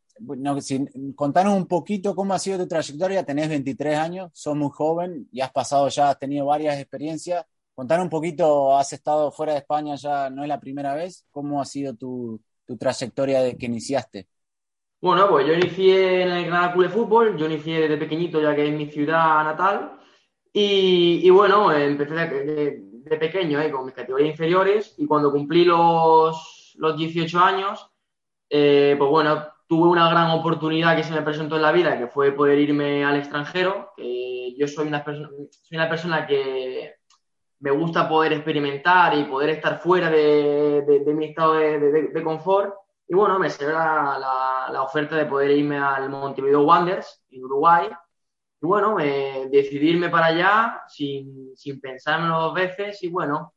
contanos 1.16 1.54
un 1.54 1.68
poquito 1.68 2.16
cómo 2.16 2.34
ha 2.34 2.40
sido 2.40 2.58
tu 2.58 2.68
trayectoria. 2.68 3.24
Tenés 3.24 3.50
23 3.50 3.98
años, 3.98 4.32
sos 4.34 4.56
muy 4.56 4.70
joven 4.72 5.28
y 5.32 5.42
has 5.42 5.52
pasado 5.52 5.88
ya, 5.90 6.10
has 6.10 6.20
tenido 6.20 6.48
varias 6.48 6.80
experiencias. 6.80 7.46
Contanos 7.76 8.06
un 8.06 8.10
poquito, 8.10 8.76
has 8.76 8.92
estado 8.92 9.32
fuera 9.32 9.54
de 9.54 9.60
España 9.60 9.96
ya, 9.96 10.30
no 10.30 10.42
es 10.42 10.50
la 10.50 10.60
primera 10.60 10.96
vez. 10.96 11.26
¿Cómo 11.30 11.62
ha 11.62 11.66
sido 11.66 11.96
tu, 11.96 12.42
tu 12.66 12.76
trayectoria 12.76 13.42
de 13.42 13.56
que 13.56 13.68
iniciaste? 13.68 14.28
Bueno, 15.02 15.30
pues 15.30 15.48
yo 15.48 15.54
inicié 15.54 16.24
en 16.24 16.32
el 16.32 16.46
Granada 16.46 16.74
Club 16.74 16.84
de 16.84 16.90
Fútbol, 16.90 17.38
yo 17.38 17.46
inicié 17.46 17.82
desde 17.82 17.98
pequeñito, 17.98 18.42
ya 18.42 18.54
que 18.56 18.68
es 18.68 18.74
mi 18.74 18.88
ciudad 18.88 19.44
natal, 19.44 19.98
y, 20.52 21.30
bueno, 21.30 21.72
empecé 21.72 22.14
de, 22.16 23.18
pequeño, 23.18 23.62
eh, 23.62 23.72
con 23.72 23.86
mis 23.86 23.94
categorías 23.94 24.32
inferiores, 24.32 24.96
y 24.98 25.06
cuando 25.06 25.32
cumplí 25.32 25.64
los, 25.64 26.76
los 26.78 26.98
18 26.98 27.40
años, 27.40 27.90
eh, 28.50 28.96
pues 28.98 29.10
bueno, 29.10 29.48
tuve 29.68 29.88
una 29.88 30.10
gran 30.10 30.32
oportunidad 30.32 30.96
que 30.98 31.04
se 31.04 31.14
me 31.14 31.22
presentó 31.22 31.56
en 31.56 31.62
la 31.62 31.72
vida, 31.72 31.98
que 31.98 32.08
fue 32.08 32.32
poder 32.34 32.60
irme 32.60 33.06
al 33.06 33.18
extranjero, 33.18 33.94
yo 33.98 34.68
soy 34.68 34.88
una, 34.88 35.04
persona, 35.06 35.30
soy 35.30 35.78
una 35.78 35.88
persona 35.88 36.28
que, 36.28 37.00
me 37.60 37.72
gusta 37.72 38.08
poder 38.08 38.34
experimentar 38.34 39.18
y 39.18 39.24
poder 39.26 39.50
estar 39.52 39.80
fuera 39.80 40.10
de, 40.10 41.04
mi 41.16 41.26
estado 41.26 41.54
de, 41.56 42.24
confort. 42.24 42.74
Y 43.10 43.16
bueno, 43.16 43.40
me 43.40 43.50
salió 43.50 43.74
la, 43.74 44.70
la, 44.72 44.84
oferta 44.84 45.16
de 45.16 45.26
poder 45.26 45.52
irme 45.52 45.78
al 45.78 46.10
Montevideo 46.10 46.62
Wanderers 46.62 47.24
en 47.32 47.44
Uruguay. 47.44 47.90
Y 48.62 48.66
bueno, 48.66 48.96
me, 48.96 49.48
decidirme 49.48 50.10
para 50.10 50.28
allá 50.28 50.84
sin, 50.88 51.56
sin 51.58 51.82
pensármelo 51.82 52.40
dos 52.40 52.54
veces. 52.54 53.02
Y 53.04 53.10
bueno, 53.10 53.54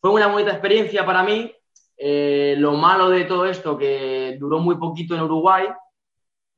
fue 0.00 0.10
una 0.10 0.28
bonita 0.28 0.52
experiencia 0.52 1.04
para 1.04 1.22
mí. 1.24 1.52
Eh, 1.96 2.54
lo 2.58 2.72
malo 2.72 3.10
de 3.10 3.24
todo 3.24 3.44
esto, 3.46 3.76
que 3.76 4.36
duró 4.38 4.60
muy 4.60 4.76
poquito 4.76 5.14
en 5.14 5.22
Uruguay, 5.22 5.66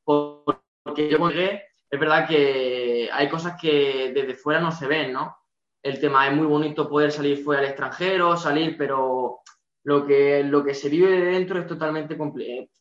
porque 0.04 1.08
yo 1.10 1.28
llegué, 1.28 1.64
es 1.90 2.00
verdad 2.00 2.28
que 2.28 3.08
hay 3.12 3.28
cosas 3.28 3.58
que 3.60 4.12
desde 4.14 4.34
fuera 4.34 4.60
no 4.60 4.70
se 4.70 4.86
ven, 4.86 5.12
¿no? 5.12 5.38
el 5.82 6.00
tema 6.00 6.28
es 6.28 6.34
muy 6.34 6.46
bonito 6.46 6.88
poder 6.88 7.12
salir 7.12 7.42
fuera 7.42 7.62
al 7.62 7.68
extranjero, 7.68 8.36
salir, 8.36 8.76
pero 8.76 9.40
lo 9.84 10.06
que, 10.06 10.42
lo 10.44 10.64
que 10.64 10.74
se 10.74 10.88
vive 10.88 11.10
de 11.10 11.24
dentro 11.32 11.60
es 11.60 11.66
totalmente 11.66 12.16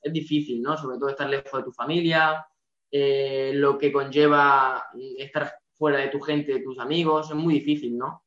es 0.01 0.13
difícil, 0.13 0.61
¿no? 0.61 0.77
Sobre 0.77 0.97
todo 0.97 1.09
estar 1.09 1.29
lejos 1.29 1.59
de 1.59 1.63
tu 1.63 1.71
familia, 1.71 2.45
eh, 2.91 3.51
lo 3.53 3.77
que 3.77 3.91
conlleva 3.91 4.87
estar 5.17 5.53
fuera 5.73 5.99
de 5.99 6.09
tu 6.09 6.19
gente, 6.19 6.53
de 6.53 6.61
tus 6.61 6.79
amigos, 6.79 7.29
es 7.29 7.35
muy 7.35 7.55
difícil, 7.55 7.97
¿no? 7.97 8.23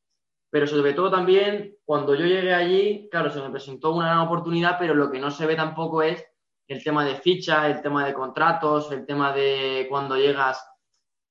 Pero 0.50 0.66
sobre 0.66 0.94
todo 0.94 1.10
también, 1.10 1.76
cuando 1.84 2.14
yo 2.14 2.26
llegué 2.26 2.54
allí, 2.54 3.08
claro, 3.10 3.30
se 3.30 3.40
me 3.40 3.50
presentó 3.50 3.94
una 3.94 4.06
gran 4.06 4.18
oportunidad, 4.18 4.76
pero 4.78 4.94
lo 4.94 5.10
que 5.10 5.20
no 5.20 5.30
se 5.30 5.46
ve 5.46 5.54
tampoco 5.54 6.02
es 6.02 6.24
el 6.66 6.82
tema 6.82 7.04
de 7.04 7.16
fichas, 7.16 7.66
el 7.66 7.82
tema 7.82 8.06
de 8.06 8.14
contratos, 8.14 8.90
el 8.92 9.06
tema 9.06 9.32
de 9.32 9.86
cuando 9.88 10.16
llegas, 10.16 10.64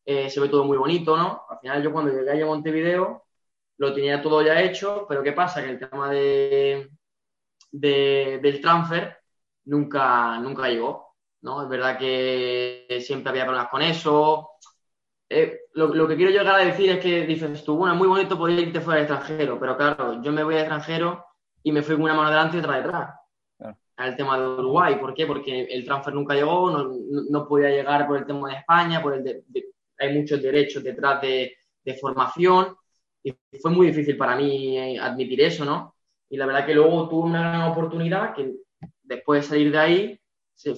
eh, 0.05 0.29
se 0.29 0.39
ve 0.39 0.50
todo 0.50 0.63
muy 0.65 0.77
bonito, 0.77 1.17
¿no? 1.17 1.43
Al 1.50 1.60
final 1.60 1.84
yo 1.84 1.91
cuando 1.91 2.12
llegué 2.12 2.31
allí 2.31 2.41
a 2.41 2.46
Montevideo, 2.46 3.25
lo 3.77 3.93
tenía 3.93 4.22
todo 4.22 4.41
ya 4.41 4.62
hecho, 4.62 5.05
pero 5.08 5.24
¿qué 5.24 5.31
pasa? 5.34 5.63
Que 5.63 5.69
el 5.69 5.79
tema 5.79 6.10
de, 6.10 6.89
del 7.72 8.62
transfer 8.62 9.18
nunca, 9.66 10.38
nunca 10.40 10.68
llegó, 10.68 11.16
¿no? 11.42 11.64
Es 11.64 11.70
verdad 11.70 11.98
que 11.98 12.86
siempre 13.02 13.30
había 13.30 13.46
problemas 13.46 13.70
con 13.70 13.82
eso. 13.82 14.50
Eh, 15.30 15.60
lo, 15.74 16.08
que 16.08 16.16
quiero 16.16 16.32
llegar 16.32 16.56
a 16.56 16.66
decir 16.66 16.90
es 16.90 17.00
que 17.00 17.26
dices 17.26 17.64
tú, 17.64 17.76
bueno, 17.76 17.94
es 17.94 18.00
muy 18.00 18.08
bonito 18.08 18.38
poder 18.38 18.60
irte 18.60 18.82
fuera 18.82 19.02
del 19.02 19.12
extranjero, 19.12 19.60
pero 19.60 19.78
claro, 19.78 20.22
yo 20.22 20.32
me 20.32 20.44
voy 20.44 20.56
al 20.56 20.62
extranjero 20.62 21.26
y 21.62 21.72
me 21.72 21.84
fui 21.84 21.96
con 21.96 22.06
una 22.06 22.16
mano 22.16 22.30
delante 22.30 22.58
y 22.58 22.60
otra 22.60 22.78
detrás. 22.78 23.16
Al 23.98 24.16
tema 24.16 24.40
de 24.40 24.48
Uruguay, 24.48 24.96
¿por 24.96 25.14
qué? 25.14 25.28
Porque 25.28 25.64
el 25.64 25.84
transfer 25.84 26.14
nunca 26.14 26.34
llegó, 26.34 26.72
no, 26.72 27.48
podía 27.48 27.70
llegar 27.70 28.08
por 28.08 28.18
el 28.18 28.26
tema 28.26 28.50
de 28.50 28.56
España, 28.56 29.02
por 29.02 29.14
el 29.14 29.44
hay 30.00 30.18
muchos 30.18 30.42
derechos 30.42 30.82
detrás 30.82 31.22
de, 31.22 31.58
de 31.84 31.94
formación 31.96 32.78
y 33.24 33.34
fue 33.62 33.72
muy 33.72 33.88
difícil 33.88 34.18
para 34.18 34.36
mí 34.36 34.78
eh, 34.78 35.00
admitir 35.00 35.42
eso, 35.42 35.66
¿no? 35.66 35.96
Y 36.29 36.38
la 36.38 36.45
verdad 36.45 36.65
que 36.65 36.75
luego 36.75 37.09
tuve 37.09 37.29
una 37.29 37.50
gran 37.50 37.71
oportunidad 37.71 38.33
que 38.33 38.53
después 39.03 39.41
de 39.41 39.48
salir 39.48 39.71
de 39.71 39.77
ahí 39.77 40.19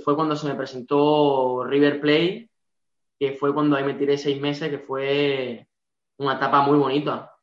fue 0.03 0.15
cuando 0.15 0.35
se 0.35 0.47
me 0.47 0.55
presentó 0.55 1.63
River 1.65 1.99
Play, 1.99 2.49
que 3.19 3.33
fue 3.33 3.53
cuando 3.53 3.75
ahí 3.75 3.83
me 3.83 3.95
tiré 3.95 4.17
seis 4.17 4.39
meses, 4.39 4.69
que 4.69 4.79
fue 4.79 5.67
una 6.17 6.35
etapa 6.35 6.61
muy 6.61 6.77
bonita, 6.77 7.35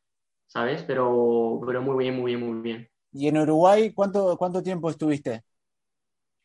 ¿sabes? 0.47 0.83
Pero, 0.83 1.59
pero 1.65 1.81
muy 1.81 2.03
bien, 2.03 2.15
muy 2.15 2.35
bien, 2.35 2.47
muy 2.47 2.61
bien. 2.61 2.89
¿Y 3.11 3.27
en 3.27 3.37
Uruguay 3.37 3.91
cuánto, 3.93 4.37
cuánto 4.37 4.63
tiempo 4.63 4.89
estuviste? 4.89 5.43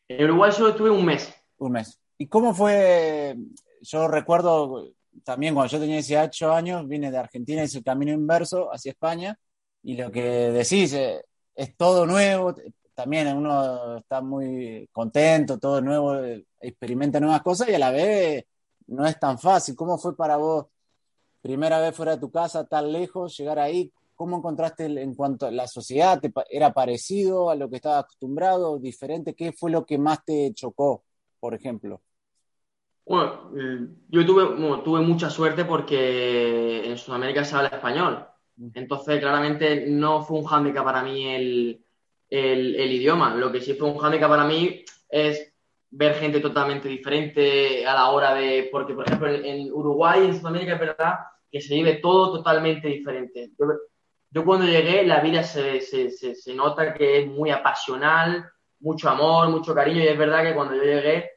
En 0.07 0.25
Uruguay 0.25 0.51
solo 0.51 0.69
estuve 0.69 0.89
un 0.89 1.05
mes. 1.05 1.33
Un 1.57 1.71
mes. 1.71 1.99
¿Y 2.17 2.27
cómo 2.27 2.53
fue? 2.53 3.35
Yo 3.81 4.07
recuerdo 4.07 4.91
también 5.23 5.53
cuando 5.53 5.71
yo 5.71 5.79
tenía 5.79 5.95
18 5.95 6.53
años, 6.53 6.87
vine 6.87 7.11
de 7.11 7.17
Argentina, 7.17 7.63
hice 7.63 7.79
el 7.79 7.83
camino 7.83 8.11
inverso 8.11 8.71
hacia 8.71 8.91
España, 8.91 9.37
y 9.83 9.95
lo 9.95 10.11
que 10.11 10.21
decís 10.21 10.93
eh, 10.93 11.23
es 11.55 11.75
todo 11.77 12.05
nuevo, 12.05 12.53
también 12.93 13.35
uno 13.35 13.97
está 13.97 14.21
muy 14.21 14.89
contento, 14.91 15.59
todo 15.59 15.81
nuevo, 15.81 16.15
experimenta 16.59 17.19
nuevas 17.19 17.41
cosas 17.41 17.69
y 17.69 17.73
a 17.73 17.79
la 17.79 17.91
vez 17.91 18.45
no 18.87 19.05
es 19.05 19.19
tan 19.19 19.37
fácil. 19.37 19.75
¿Cómo 19.75 19.97
fue 19.97 20.15
para 20.15 20.37
vos, 20.37 20.67
primera 21.41 21.79
vez 21.79 21.95
fuera 21.95 22.13
de 22.13 22.21
tu 22.21 22.31
casa, 22.31 22.65
tan 22.65 22.91
lejos, 22.91 23.37
llegar 23.37 23.59
ahí? 23.59 23.91
¿Cómo 24.15 24.37
encontraste 24.37 24.85
en 24.85 25.13
cuanto 25.13 25.45
a 25.45 25.51
la 25.51 25.67
sociedad? 25.67 26.21
¿Era 26.49 26.73
parecido 26.73 27.49
a 27.49 27.55
lo 27.55 27.69
que 27.69 27.75
estabas 27.77 28.05
acostumbrado, 28.05 28.79
diferente? 28.79 29.35
¿Qué 29.35 29.51
fue 29.51 29.71
lo 29.71 29.85
que 29.85 29.97
más 29.97 30.23
te 30.23 30.53
chocó, 30.53 31.03
por 31.39 31.53
ejemplo? 31.53 32.01
Bueno, 33.05 33.51
eh, 33.55 33.87
yo 34.07 34.25
tuve, 34.25 34.81
tuve 34.83 35.01
mucha 35.01 35.29
suerte 35.29 35.65
porque 35.65 36.89
en 36.89 36.97
Sudamérica 36.97 37.43
se 37.43 37.55
habla 37.55 37.67
español. 37.69 38.25
Entonces, 38.73 39.19
claramente 39.19 39.85
no 39.87 40.23
fue 40.23 40.39
un 40.39 40.45
hándicap 40.45 40.83
para 40.83 41.03
mí 41.03 41.27
el, 41.27 41.81
idioma. 42.29 43.35
Lo 43.35 43.51
que 43.51 43.61
sí 43.61 43.73
fue 43.73 43.89
un 43.89 43.97
hándicap 43.97 44.29
para 44.29 44.45
mí 44.45 44.83
es 45.09 45.53
ver 45.91 46.15
gente 46.15 46.39
totalmente 46.39 46.87
diferente 46.87 47.85
a 47.85 47.93
la 47.93 48.09
hora 48.09 48.33
de. 48.33 48.69
Porque, 48.71 48.93
por 48.93 49.05
ejemplo, 49.05 49.29
en, 49.29 49.71
Uruguay 49.71 50.21
y 50.21 50.25
en 50.27 50.39
Sudamérica 50.39 50.73
es 50.73 50.79
verdad 50.79 51.15
que 51.51 51.61
se 51.61 51.75
vive 51.75 51.95
todo 51.95 52.31
totalmente 52.37 52.87
diferente. 52.87 53.51
Yo, 54.31 54.43
cuando 54.43 54.65
llegué, 54.65 55.05
la 55.05 55.21
vida 55.21 55.43
se, 55.43 55.81
se, 55.81 56.09
se, 56.09 56.53
nota 56.53 56.93
que 56.93 57.19
es 57.19 57.27
muy 57.27 57.51
apasional, 57.51 58.45
mucho 58.79 59.09
amor, 59.09 59.49
mucho 59.49 59.73
cariño, 59.73 60.03
y 60.03 60.07
es 60.07 60.17
verdad 60.17 60.43
que 60.43 60.53
cuando 60.53 60.75
yo 60.75 60.83
llegué 60.83 61.35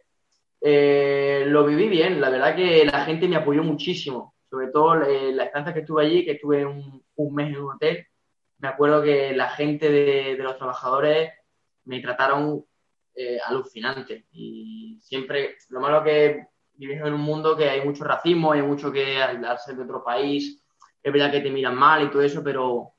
eh, 0.61 1.45
lo 1.47 1.65
viví 1.65 1.89
bien, 1.89 2.21
la 2.21 2.31
verdad 2.31 2.57
que 2.57 2.85
la 2.85 3.05
gente 3.05 3.29
me 3.29 3.37
apoyó 3.37 3.63
muchísimo, 3.63 4.35
sobre 4.51 4.69
todo 4.69 5.03
eh, 5.03 5.33
la 5.33 5.45
estancia 5.45 5.75
que 5.75 5.81
estuve 5.81 6.05
allí, 6.05 6.25
que 6.25 6.33
estuve 6.33 6.65
un, 6.65 7.03
mes 7.35 7.49
en 7.49 7.63
un 7.63 7.75
hotel, 7.75 8.07
me 8.59 8.69
acuerdo 8.69 9.03
que 9.03 9.35
la 9.35 9.51
gente 9.51 9.91
de, 9.91 10.37
los 10.39 10.57
trabajadores 10.57 11.33
me 11.85 12.01
trataron 12.01 12.65
eh, 13.15 13.39
alucinante 13.45 14.27
y 14.33 14.99
siempre, 15.03 15.57
lo 15.69 15.81
malo 15.81 16.03
que 16.03 16.47
vives 16.75 17.01
en 17.01 17.13
un 17.13 17.21
mundo 17.21 17.57
que 17.57 17.69
hay 17.69 17.85
mucho 17.85 18.05
racismo, 18.05 18.53
hay 18.53 18.63
mucho 18.63 18.93
que 18.93 19.21
al, 19.21 19.59
ser 19.59 19.77
de 19.77 19.83
otro 19.83 20.03
país, 20.03 20.63
es 21.03 21.13
verdad 21.13 21.31
que 21.31 21.41
te 21.41 21.51
miran 21.51 21.75
mal 21.77 22.05
y 22.05 22.11
todo 22.11 22.23
eso, 22.23 22.43
pero 22.43 22.93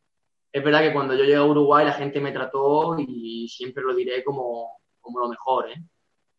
es 0.52 0.64
verdad 0.64 0.82
que 0.82 0.94
cuando 0.94 1.14
yo 1.16 1.24
llegué 1.24 1.36
a 1.36 1.44
Uruguay 1.44 1.86
la 1.86 1.94
gente 1.94 2.20
me 2.20 2.32
trató 2.32 2.98
y 3.00 3.48
siempre 3.50 3.84
lo 3.84 3.94
diré 3.96 4.24
como, 4.24 4.80
como 5.00 5.20
lo 5.20 5.30
mejor, 5.30 5.70
¿eh? 5.70 5.82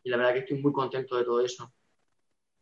y 0.03 0.09
la 0.09 0.17
verdad 0.17 0.33
que 0.33 0.39
estoy 0.39 0.61
muy 0.61 0.71
contento 0.71 1.17
de 1.17 1.23
todo 1.23 1.41
eso. 1.41 1.71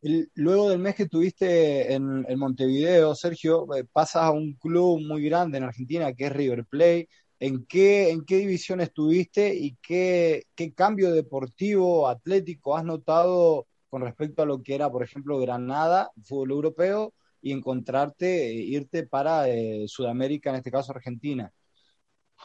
Luego 0.01 0.69
del 0.69 0.79
mes 0.79 0.95
que 0.95 1.07
tuviste 1.07 1.93
en, 1.93 2.25
Montevideo, 2.37 3.15
Sergio, 3.15 3.67
eh, 3.75 3.85
pasas 3.91 4.23
a 4.23 4.31
un 4.31 4.53
club 4.53 5.01
muy 5.01 5.23
grande 5.23 5.57
en 5.57 5.65
Argentina 5.65 6.13
que 6.13 6.25
es 6.27 6.31
River 6.31 6.65
Plate. 6.65 7.09
¿En 7.41 7.65
qué, 7.65 8.09
en 8.11 8.25
qué 8.25 8.37
división 8.37 8.81
estuviste 8.81 9.53
y 9.55 9.77
qué, 9.81 10.43
qué 10.55 10.73
cambio 10.73 11.11
deportivo, 11.11 12.07
atlético 12.09 12.75
has 12.75 12.83
notado 12.83 13.65
con 13.89 14.01
respecto 14.01 14.41
a 14.41 14.45
lo 14.45 14.61
que 14.61 14.75
era, 14.75 14.89
por 14.89 15.03
ejemplo, 15.03 15.39
Granada, 15.39 16.11
fútbol 16.23 16.51
europeo, 16.51 17.13
y 17.41 17.53
encontrarte, 17.53 18.49
eh, 18.49 18.53
irte 18.53 19.07
para 19.07 19.47
eh, 19.47 19.85
Sudamérica, 19.87 20.49
en 20.49 20.57
este 20.57 20.71
caso 20.71 20.91
Argentina? 20.91 21.51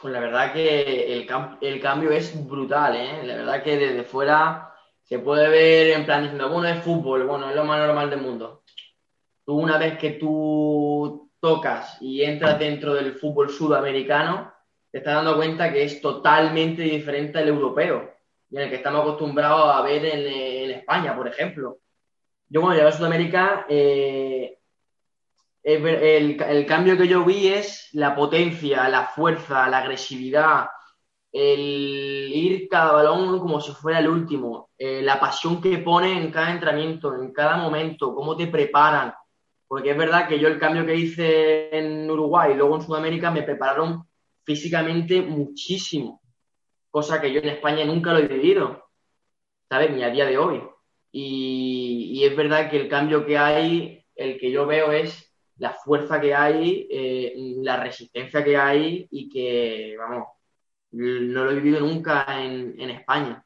Pues 0.01 0.13
la 0.13 0.19
verdad 0.19 0.53
que 0.53 1.13
el, 1.13 1.27
el 1.61 1.81
cambio 1.81 2.11
es 2.11 2.47
brutal, 2.47 2.95
¿eh? 2.95 3.23
La 3.25 3.35
verdad 3.35 3.63
que 3.63 3.77
desde 3.77 4.03
fuera 4.03 4.74
se 5.05 5.19
puede 5.19 5.47
ver 5.49 5.91
en 5.91 6.05
plan 6.05 6.23
diciendo, 6.23 6.49
bueno, 6.49 6.67
es 6.67 6.83
fútbol, 6.83 7.27
bueno, 7.27 7.47
es 7.49 7.55
lo 7.55 7.63
más 7.63 7.79
normal 7.79 8.09
del 8.09 8.21
mundo. 8.21 8.63
Tú 9.45 9.59
una 9.59 9.77
vez 9.77 9.99
que 9.99 10.11
tú 10.11 11.31
tocas 11.39 12.01
y 12.01 12.23
entras 12.23 12.57
dentro 12.57 12.95
del 12.95 13.13
fútbol 13.13 13.51
sudamericano, 13.51 14.51
te 14.91 14.97
estás 14.97 15.15
dando 15.15 15.35
cuenta 15.35 15.71
que 15.71 15.83
es 15.83 16.01
totalmente 16.01 16.81
diferente 16.81 17.37
al 17.37 17.47
europeo, 17.47 18.15
y 18.49 18.57
en 18.57 18.63
el 18.63 18.69
que 18.69 18.77
estamos 18.77 19.01
acostumbrados 19.01 19.75
a 19.75 19.81
ver 19.81 20.05
en, 20.05 20.71
España, 20.71 21.15
por 21.15 21.27
ejemplo. 21.27 21.77
Yo 22.49 22.61
cuando 22.61 22.77
llegué 22.77 22.89
a 22.89 22.91
Sudamérica, 22.91 23.65
eh, 23.69 24.57
el, 25.61 26.41
el 26.41 26.65
cambio 26.65 26.97
que 26.97 27.07
yo 27.07 27.23
vi 27.23 27.49
es 27.49 27.89
la 27.93 28.15
potencia, 28.15 28.89
la 28.89 29.05
fuerza, 29.05 29.69
la 29.69 29.79
agresividad, 29.79 30.65
el 31.37 32.31
ir 32.33 32.69
cada 32.69 32.93
balón 32.93 33.39
como 33.39 33.59
si 33.59 33.73
fuera 33.73 33.99
el 33.99 34.07
último, 34.07 34.69
eh, 34.77 35.01
la 35.01 35.19
pasión 35.19 35.61
que 35.61 35.79
pone 35.79 36.17
en 36.17 36.31
cada 36.31 36.51
entrenamiento, 36.51 37.13
en 37.13 37.33
cada 37.33 37.57
momento, 37.57 38.15
cómo 38.15 38.37
te 38.37 38.47
preparan. 38.47 39.13
Porque 39.67 39.91
es 39.91 39.97
verdad 39.97 40.29
que 40.29 40.39
yo 40.39 40.47
el 40.47 40.57
cambio 40.57 40.85
que 40.85 40.95
hice 40.95 41.77
en 41.77 42.09
Uruguay 42.09 42.53
y 42.53 42.55
luego 42.55 42.77
en 42.77 42.83
Sudamérica 42.83 43.31
me 43.31 43.43
prepararon 43.43 44.07
físicamente 44.45 45.21
muchísimo, 45.21 46.21
cosa 46.89 47.19
que 47.19 47.33
yo 47.33 47.41
en 47.41 47.49
España 47.49 47.83
nunca 47.83 48.13
lo 48.13 48.19
he 48.19 48.27
vivido, 48.27 48.85
¿sabes? 49.67 49.91
Ni 49.91 50.03
a 50.03 50.11
día 50.11 50.25
de 50.25 50.37
hoy. 50.37 50.63
Y, 51.11 52.23
es 52.23 52.33
verdad 52.35 52.69
que 52.69 52.77
el 52.77 52.87
cambio 52.87 53.25
que 53.25 53.37
hay, 53.37 54.05
el 54.15 54.39
que 54.39 54.51
yo 54.51 54.65
veo 54.65 54.93
es 54.93 55.33
la 55.57 55.73
fuerza 55.73 56.21
que 56.21 56.33
hay, 56.33 56.87
eh, 56.89 57.33
la 57.61 57.75
resistencia 57.75 58.41
que 58.41 58.55
hay 58.55 59.05
y 59.11 59.27
que, 59.27 59.95
vamos, 59.97 60.27
no 60.95 61.43
lo 61.43 61.51
he 61.51 61.55
vivido 61.55 61.81
nunca 61.81 62.25
en, 62.41 62.89
España. 62.89 63.43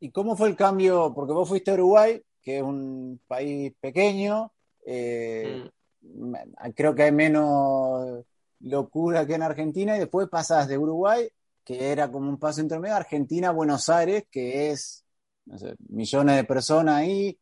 ¿Y 0.00 0.10
cómo 0.10 0.36
fue 0.36 0.48
el 0.48 0.56
cambio? 0.56 1.12
Porque 1.14 1.32
vos 1.32 1.48
fuiste 1.48 1.70
a 1.70 1.74
Uruguay, 1.74 2.22
que 2.40 2.58
es 2.58 2.62
un 2.62 3.20
país 3.26 3.72
pequeño, 3.80 4.52
eh, 4.86 5.68
mm. 6.00 6.34
creo 6.74 6.94
que 6.94 7.02
hay 7.02 7.12
menos 7.12 8.24
locura 8.60 9.20
aquí 9.20 9.34
en 9.34 9.42
Argentina 9.42 9.96
y 9.96 10.00
después 10.00 10.28
pasas 10.28 10.68
de 10.68 10.78
Uruguay, 10.78 11.28
que 11.64 11.90
era 11.90 12.10
como 12.10 12.28
un 12.28 12.38
paso 12.38 12.60
intermedio, 12.60 12.94
a 12.94 12.98
Argentina, 12.98 13.50
Buenos 13.50 13.88
Aires, 13.88 14.24
que 14.30 14.70
es 14.70 15.04
no 15.46 15.58
sé, 15.58 15.74
millones 15.88 16.36
de 16.36 16.44
personas 16.44 16.96
ahí, 16.96 17.38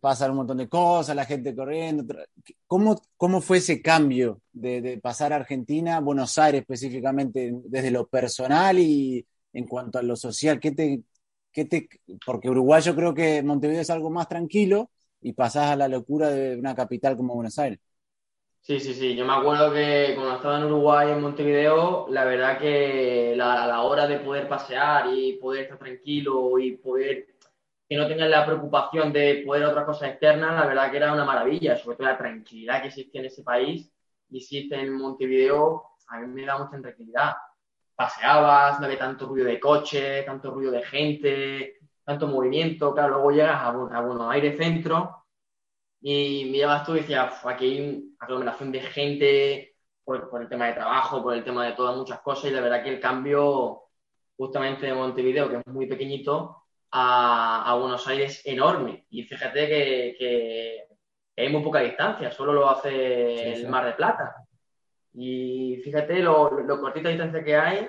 pasan 0.00 0.30
un 0.32 0.38
montón 0.38 0.58
de 0.58 0.68
cosas, 0.68 1.16
la 1.16 1.24
gente 1.24 1.54
corriendo. 1.54 2.14
¿Cómo, 2.66 3.00
cómo 3.16 3.40
fue 3.40 3.58
ese 3.58 3.82
cambio 3.82 4.40
de, 4.52 4.98
pasar 5.02 5.32
a 5.32 5.36
Argentina, 5.36 6.00
Buenos 6.00 6.36
Aires 6.38 6.62
específicamente, 6.62 7.52
desde 7.64 7.90
lo 7.90 8.06
personal 8.06 8.78
y 8.78 9.26
en 9.52 9.66
cuanto 9.66 9.98
a 9.98 10.02
lo 10.02 10.16
social? 10.16 10.60
¿Qué 10.60 10.72
te, 10.72 11.02
qué 11.52 11.64
te, 11.64 11.88
porque 12.24 12.50
Uruguay 12.50 12.82
yo 12.82 12.94
creo 12.94 13.14
que 13.14 13.42
Montevideo 13.42 13.82
es 13.82 13.90
algo 13.90 14.10
más 14.10 14.28
tranquilo 14.28 14.90
y 15.20 15.32
pasás 15.32 15.70
a 15.72 15.76
la 15.76 15.88
locura 15.88 16.30
de 16.30 16.56
una 16.56 16.74
capital 16.74 17.16
como 17.16 17.34
Buenos 17.34 17.58
Aires. 17.58 17.80
Sí, 18.60 18.80
sí, 18.80 18.94
sí. 18.94 19.14
Yo 19.14 19.24
me 19.24 19.32
acuerdo 19.32 19.72
que 19.72 20.12
cuando 20.16 20.34
estaba 20.34 20.58
en 20.58 20.64
Uruguay, 20.64 21.10
en 21.12 21.20
Montevideo, 21.20 22.08
la 22.10 22.24
verdad 22.24 22.58
que 22.58 23.34
la, 23.36 23.66
la 23.66 23.82
hora 23.82 24.08
de 24.08 24.18
poder 24.18 24.48
pasear 24.48 25.06
y 25.14 25.34
poder 25.34 25.64
estar 25.64 25.78
tranquilo 25.78 26.58
y 26.58 26.76
poder 26.76 27.35
que 27.88 27.96
no 27.96 28.08
tengan 28.08 28.30
la 28.30 28.44
preocupación 28.44 29.12
de 29.12 29.42
poder 29.46 29.64
otra 29.64 29.86
cosa 29.86 30.08
externa, 30.08 30.52
la 30.52 30.66
verdad 30.66 30.90
que 30.90 30.96
era 30.96 31.12
una 31.12 31.24
maravilla, 31.24 31.76
sobre 31.76 31.96
todo 31.96 32.08
la 32.08 32.18
tranquilidad 32.18 32.82
que 32.82 32.88
existe 32.88 33.18
en 33.18 33.26
ese 33.26 33.42
país 33.42 33.92
y 34.30 34.38
existe 34.38 34.74
en 34.74 34.92
Montevideo, 34.92 35.84
a 36.08 36.20
mí 36.20 36.26
me 36.26 36.44
da 36.44 36.58
mucha 36.58 36.80
tranquilidad. 36.80 37.34
Paseabas, 37.94 38.80
no 38.80 38.86
había 38.86 38.98
tanto 38.98 39.26
ruido 39.26 39.46
de 39.46 39.60
coche, 39.60 40.22
tanto 40.24 40.50
ruido 40.50 40.72
de 40.72 40.82
gente, 40.82 41.78
tanto 42.04 42.26
movimiento, 42.26 42.92
claro, 42.92 43.14
luego 43.14 43.30
llegas 43.30 43.56
a, 43.62 43.68
a 43.68 44.00
Buenos 44.00 44.32
Aires 44.32 44.56
Centro 44.56 45.24
y 46.00 46.48
mirabas 46.50 46.84
tú 46.84 46.94
y 46.94 47.00
decías, 47.00 47.44
aquí 47.46 47.64
hay 47.66 48.16
aglomeración 48.18 48.72
de 48.72 48.80
gente 48.80 49.76
por, 50.04 50.28
por, 50.28 50.42
el 50.42 50.48
tema 50.48 50.66
de 50.66 50.74
trabajo, 50.74 51.22
por 51.22 51.34
el 51.34 51.44
tema 51.44 51.66
de 51.66 51.72
todas 51.72 51.96
muchas 51.96 52.20
cosas 52.20 52.50
y 52.50 52.54
la 52.54 52.60
verdad 52.60 52.82
que 52.82 52.90
el 52.90 53.00
cambio 53.00 53.82
justamente 54.36 54.86
de 54.86 54.94
Montevideo, 54.94 55.48
que 55.48 55.56
es 55.56 55.66
muy 55.66 55.86
pequeñito, 55.86 56.65
a, 56.98 57.70
a 57.70 57.74
Buenos 57.74 58.06
Aires 58.08 58.40
enorme. 58.46 59.06
Y 59.10 59.22
fíjate 59.24 59.68
que, 59.68 60.16
que, 60.18 60.88
hay 61.36 61.50
muy 61.50 61.62
poca 61.62 61.80
distancia, 61.80 62.30
solo 62.30 62.54
lo 62.54 62.70
hace 62.70 62.88
sí, 63.36 63.62
el. 63.62 63.68
Mar 63.68 63.84
de 63.84 63.92
Plata. 63.92 64.34
Y 65.12 65.76
fíjate 65.84 66.20
lo, 66.20 66.60
lo 66.62 66.80
cortita 66.80 67.10
distancia 67.10 67.44
que 67.44 67.54
hay 67.56 67.88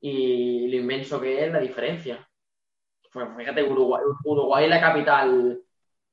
y 0.00 0.68
lo 0.68 0.76
inmenso 0.78 1.20
que 1.20 1.44
es 1.44 1.52
la 1.52 1.60
diferencia. 1.60 2.28
Pues 3.12 3.28
fíjate, 3.36 3.62
Uruguay, 3.62 4.02
Uruguay 4.24 4.64
es 4.64 4.70
la 4.70 4.80
capital, 4.80 5.62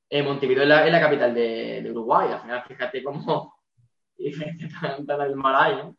eh, 0.08 0.22
Montevideo 0.22 0.62
es 0.62 0.68
la, 0.68 0.86
es 0.86 0.92
la 0.92 1.00
capital 1.00 1.34
de, 1.34 1.82
de, 1.82 1.90
Uruguay. 1.90 2.30
Al 2.32 2.40
final, 2.40 2.64
fíjate 2.68 3.02
cómo 3.02 3.54
diferente 4.16 4.68
tan, 4.80 5.04
tan 5.04 5.20
el 5.22 5.34
mar 5.34 5.56
hay, 5.56 5.76
¿no? 5.76 5.96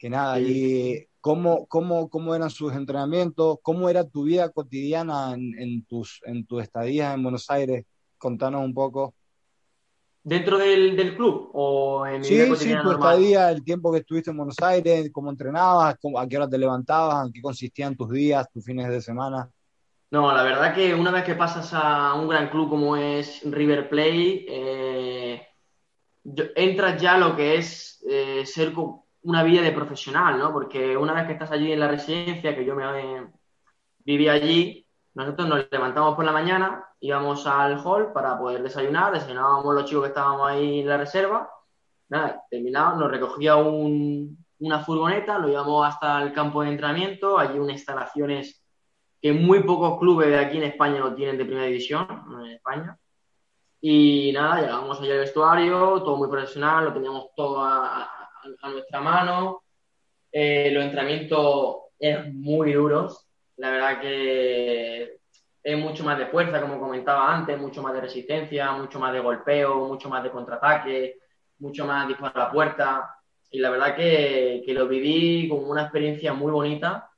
que 0.00 0.10
nada, 0.10 0.38
sí. 0.38 0.42
y 0.48 1.06
cómo, 1.20 1.66
cómo, 1.68 2.08
cómo 2.08 2.34
eran 2.34 2.50
sus 2.50 2.72
entrenamientos, 2.72 3.58
cómo 3.62 3.88
era 3.88 4.02
tu 4.02 4.24
vida 4.24 4.48
cotidiana 4.48 5.32
en, 5.34 5.56
en 5.60 5.84
tus, 5.84 6.20
en 6.24 6.44
tu 6.44 6.58
estadía 6.58 7.12
en 7.12 7.22
Buenos 7.22 7.48
Aires, 7.50 7.84
contanos 8.18 8.64
un 8.64 8.74
poco 8.74 9.14
dentro 10.22 10.58
del, 10.58 10.96
del, 10.96 11.16
club 11.16 11.50
o 11.54 12.06
en 12.06 12.24
sí, 12.24 12.38
sí, 12.56 12.74
tu 12.82 12.90
estadía, 12.90 13.50
el 13.50 13.64
tiempo 13.64 13.92
que 13.92 13.98
estuviste 13.98 14.30
en 14.30 14.36
Buenos 14.36 14.58
Aires, 14.60 15.10
cómo 15.12 15.30
entrenabas, 15.30 15.96
cómo, 16.00 16.18
a 16.18 16.26
qué 16.28 16.36
hora 16.36 16.48
te 16.48 16.58
levantabas, 16.58 17.26
en 17.26 17.32
qué 17.32 17.40
consistían 17.40 17.96
tus 17.96 18.10
días, 18.10 18.50
tus 18.52 18.64
fines 18.64 18.88
de 18.88 19.00
semana. 19.00 19.50
No, 20.10 20.32
la 20.32 20.42
verdad 20.42 20.74
que 20.74 20.94
una 20.94 21.10
vez 21.10 21.24
que 21.24 21.34
pasas 21.34 21.70
a 21.74 22.14
un 22.14 22.28
gran 22.28 22.48
club 22.48 22.70
como 22.70 22.96
es 22.96 23.42
River 23.44 23.88
Plate, 23.90 24.46
eh, 24.48 25.48
entras 26.56 27.00
ya 27.00 27.14
a 27.14 27.18
lo 27.18 27.36
que 27.36 27.56
es 27.56 28.02
eh, 28.08 28.44
ser 28.46 28.72
una 29.22 29.42
vida 29.42 29.60
de 29.60 29.72
profesional, 29.72 30.38
¿no? 30.38 30.52
Porque 30.52 30.96
una 30.96 31.12
vez 31.12 31.26
que 31.26 31.32
estás 31.34 31.50
allí 31.50 31.72
en 31.72 31.80
la 31.80 31.88
residencia, 31.88 32.56
que 32.56 32.64
yo 32.64 32.74
me 32.74 32.84
eh, 32.84 33.26
viví 33.98 34.28
allí, 34.28 34.87
nosotros 35.14 35.48
nos 35.48 35.66
levantamos 35.70 36.14
por 36.14 36.24
la 36.24 36.32
mañana, 36.32 36.84
íbamos 37.00 37.46
al 37.46 37.80
hall 37.84 38.12
para 38.12 38.38
poder 38.38 38.62
desayunar, 38.62 39.12
desayunábamos 39.12 39.74
los 39.74 39.84
chicos 39.84 40.04
que 40.04 40.08
estábamos 40.08 40.48
ahí 40.48 40.80
en 40.80 40.88
la 40.88 40.96
reserva, 40.96 41.50
nada, 42.08 42.42
terminado, 42.50 42.96
nos 42.96 43.10
recogía 43.10 43.56
un, 43.56 44.44
una 44.60 44.80
furgoneta, 44.80 45.38
lo 45.38 45.48
llevamos 45.48 45.86
hasta 45.86 46.22
el 46.22 46.32
campo 46.32 46.62
de 46.62 46.70
entrenamiento, 46.70 47.38
allí 47.38 47.58
unas 47.58 47.76
instalaciones 47.76 48.64
que 49.20 49.32
muy 49.32 49.62
pocos 49.62 49.98
clubes 49.98 50.28
de 50.28 50.38
aquí 50.38 50.58
en 50.58 50.64
España 50.64 51.00
lo 51.00 51.14
tienen 51.14 51.36
de 51.38 51.44
primera 51.44 51.66
división, 51.66 52.06
en 52.40 52.52
España. 52.52 52.98
Y 53.80 54.32
nada, 54.32 54.60
llegábamos 54.60 55.00
allá 55.00 55.12
al 55.12 55.20
vestuario, 55.20 56.02
todo 56.02 56.16
muy 56.16 56.28
profesional, 56.28 56.86
lo 56.86 56.92
teníamos 56.92 57.26
todo 57.36 57.62
a, 57.62 58.02
a, 58.02 58.68
nuestra 58.70 59.00
mano. 59.00 59.62
Eh, 60.32 60.70
los 60.72 60.84
entrenamientos 60.84 61.76
eran 61.98 62.40
muy 62.40 62.72
duros, 62.72 63.27
la 63.58 63.70
verdad 63.70 64.00
que 64.00 65.18
es 65.62 65.78
mucho 65.78 66.04
más 66.04 66.18
de 66.18 66.26
fuerza, 66.26 66.60
como 66.60 66.80
comentaba 66.80 67.34
antes, 67.34 67.58
mucho 67.58 67.82
más 67.82 67.92
de 67.92 68.00
resistencia, 68.00 68.72
mucho 68.72 68.98
más 68.98 69.12
de 69.12 69.20
golpeo, 69.20 69.86
mucho 69.86 70.08
más 70.08 70.22
de 70.22 70.30
contraataque, 70.30 71.18
mucho 71.58 71.84
más 71.84 72.08
disparo 72.08 72.40
a 72.40 72.44
la 72.44 72.52
puerta. 72.52 73.14
Y 73.50 73.58
la 73.58 73.70
verdad 73.70 73.96
que, 73.96 74.62
que 74.64 74.72
lo 74.72 74.88
viví 74.88 75.48
como 75.48 75.68
una 75.68 75.82
experiencia 75.82 76.32
muy 76.32 76.52
bonita 76.52 77.10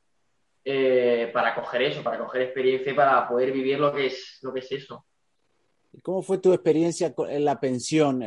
eh, 0.64 1.30
para 1.32 1.54
coger 1.54 1.82
eso, 1.82 2.02
para 2.02 2.18
coger 2.18 2.42
experiencia 2.42 2.92
y 2.92 2.94
para 2.94 3.28
poder 3.28 3.52
vivir 3.52 3.78
lo 3.78 3.92
que 3.92 4.06
es, 4.06 4.38
lo 4.42 4.52
que 4.52 4.60
es 4.60 4.72
eso. 4.72 5.04
¿Cómo 6.02 6.22
fue 6.22 6.38
tu 6.38 6.52
experiencia 6.52 7.14
en 7.28 7.44
la 7.44 7.58
pensión? 7.58 8.22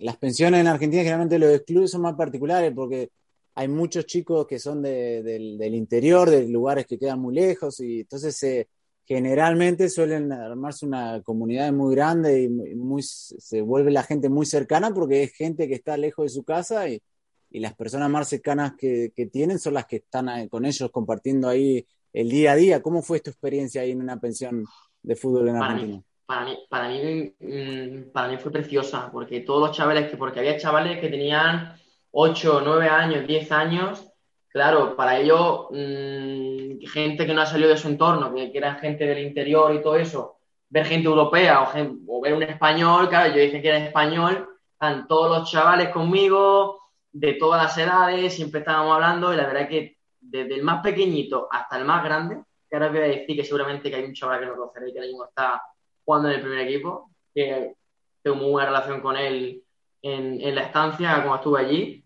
las 0.00 0.16
pensiones 0.16 0.60
en 0.60 0.68
Argentina 0.68 1.02
generalmente 1.02 1.40
los 1.40 1.60
clubes 1.62 1.90
son 1.90 2.02
más 2.02 2.14
particulares 2.14 2.72
porque 2.72 3.10
hay 3.58 3.66
muchos 3.66 4.06
chicos 4.06 4.46
que 4.46 4.60
son 4.60 4.82
de, 4.82 5.20
del, 5.24 5.58
del, 5.58 5.74
interior, 5.74 6.30
de 6.30 6.46
lugares 6.46 6.86
que 6.86 6.96
quedan 6.96 7.18
muy 7.18 7.34
lejos, 7.34 7.80
y 7.80 8.02
entonces 8.02 8.40
eh, 8.44 8.68
generalmente 9.04 9.88
suelen 9.88 10.30
armarse 10.30 10.86
una 10.86 11.20
comunidad 11.22 11.72
muy 11.72 11.92
grande 11.96 12.42
y 12.42 12.48
muy, 12.48 13.02
se 13.02 13.60
vuelve 13.60 13.90
la 13.90 14.04
gente 14.04 14.28
muy 14.28 14.46
cercana 14.46 14.94
porque 14.94 15.24
es 15.24 15.32
gente 15.32 15.66
que 15.66 15.74
está 15.74 15.96
lejos 15.96 16.26
de 16.26 16.28
su 16.28 16.44
casa 16.44 16.88
y, 16.88 17.02
y 17.50 17.58
las 17.58 17.74
personas 17.74 18.08
más 18.08 18.28
cercanas 18.28 18.74
que, 18.78 19.10
tienen 19.32 19.58
son 19.58 19.74
las 19.74 19.86
que 19.86 19.96
están 19.96 20.48
con 20.48 20.64
ellos 20.64 20.88
compartiendo 20.92 21.48
ahí 21.48 21.84
el 22.12 22.28
día 22.28 22.52
a 22.52 22.56
día. 22.56 22.80
¿Cómo 22.80 23.02
fue 23.02 23.18
tu 23.18 23.30
experiencia 23.30 23.82
ahí 23.82 23.90
en 23.90 24.02
una 24.02 24.20
pensión 24.20 24.64
de 25.02 25.16
fútbol 25.16 25.48
en 25.48 25.56
Argentina? 25.56 26.02
para 26.26 26.44
mí, 26.44 26.58
para 26.68 26.88
mí, 26.90 27.34
mm, 27.40 28.12
para 28.12 28.28
mí 28.28 28.36
fue 28.36 28.52
preciosa, 28.52 29.10
porque 29.10 29.40
todos 29.40 29.66
los 29.66 29.76
chavales, 29.76 30.08
que 30.08 30.16
porque 30.16 30.38
había 30.38 30.58
chavales 30.58 31.00
que 31.00 31.08
tenían 31.08 31.74
8, 32.20 32.62
9 32.64 32.88
años, 32.88 33.28
10 33.28 33.52
años, 33.52 34.12
claro, 34.48 34.96
para 34.96 35.20
ellos, 35.20 35.68
mm, 35.70 36.84
gente 36.84 37.24
que 37.24 37.32
no 37.32 37.42
ha 37.42 37.46
salido 37.46 37.70
de 37.70 37.76
su 37.76 37.86
entorno, 37.86 38.34
que, 38.34 38.50
que, 38.50 38.58
eran 38.58 38.80
gente 38.80 39.06
del 39.06 39.20
interior 39.20 39.72
y 39.72 39.80
todo 39.80 39.94
eso, 39.94 40.38
ver 40.68 40.84
gente 40.84 41.06
europea 41.06 41.62
o, 42.08 42.20
ver 42.20 42.34
un 42.34 42.42
español, 42.42 43.08
claro, 43.08 43.32
yo 43.32 43.40
dije 43.40 43.62
que 43.62 43.68
era 43.68 43.78
español, 43.78 44.48
están 44.72 45.06
todos 45.06 45.38
los 45.38 45.48
chavales 45.48 45.90
conmigo, 45.90 46.80
de 47.12 47.34
todas 47.34 47.62
las 47.62 47.78
edades, 47.78 48.34
siempre 48.34 48.60
estábamos 48.60 48.94
hablando, 48.96 49.32
y 49.32 49.36
la 49.36 49.46
verdad 49.46 49.62
es 49.62 49.68
que 49.68 49.96
desde 50.20 50.56
el 50.56 50.64
más 50.64 50.82
pequeñito 50.82 51.46
hasta 51.48 51.78
el 51.78 51.84
más 51.84 52.02
grande, 52.02 52.42
que 52.68 52.76
ahora 52.76 52.88
voy 52.88 52.98
a 52.98 53.02
decir 53.02 53.36
que 53.36 53.44
seguramente 53.44 53.90
que 53.90 53.96
hay 53.96 54.04
un 54.04 54.14
chaval 54.14 54.40
que 54.40 54.46
no 54.46 54.56
conoceréis, 54.56 54.92
que 54.92 54.98
ahora 54.98 55.08
mismo 55.08 55.24
está 55.24 55.62
jugando 56.04 56.30
en 56.30 56.34
el 56.34 56.40
primer 56.40 56.66
equipo, 56.66 57.12
que 57.32 57.76
tengo 58.22 58.36
muy 58.38 58.50
buena 58.50 58.70
relación 58.70 59.00
con 59.00 59.16
él 59.16 59.62
en, 60.02 60.40
en 60.40 60.54
la 60.56 60.62
estancia 60.62 61.14
cuando 61.14 61.36
estuve 61.36 61.60
allí. 61.60 62.04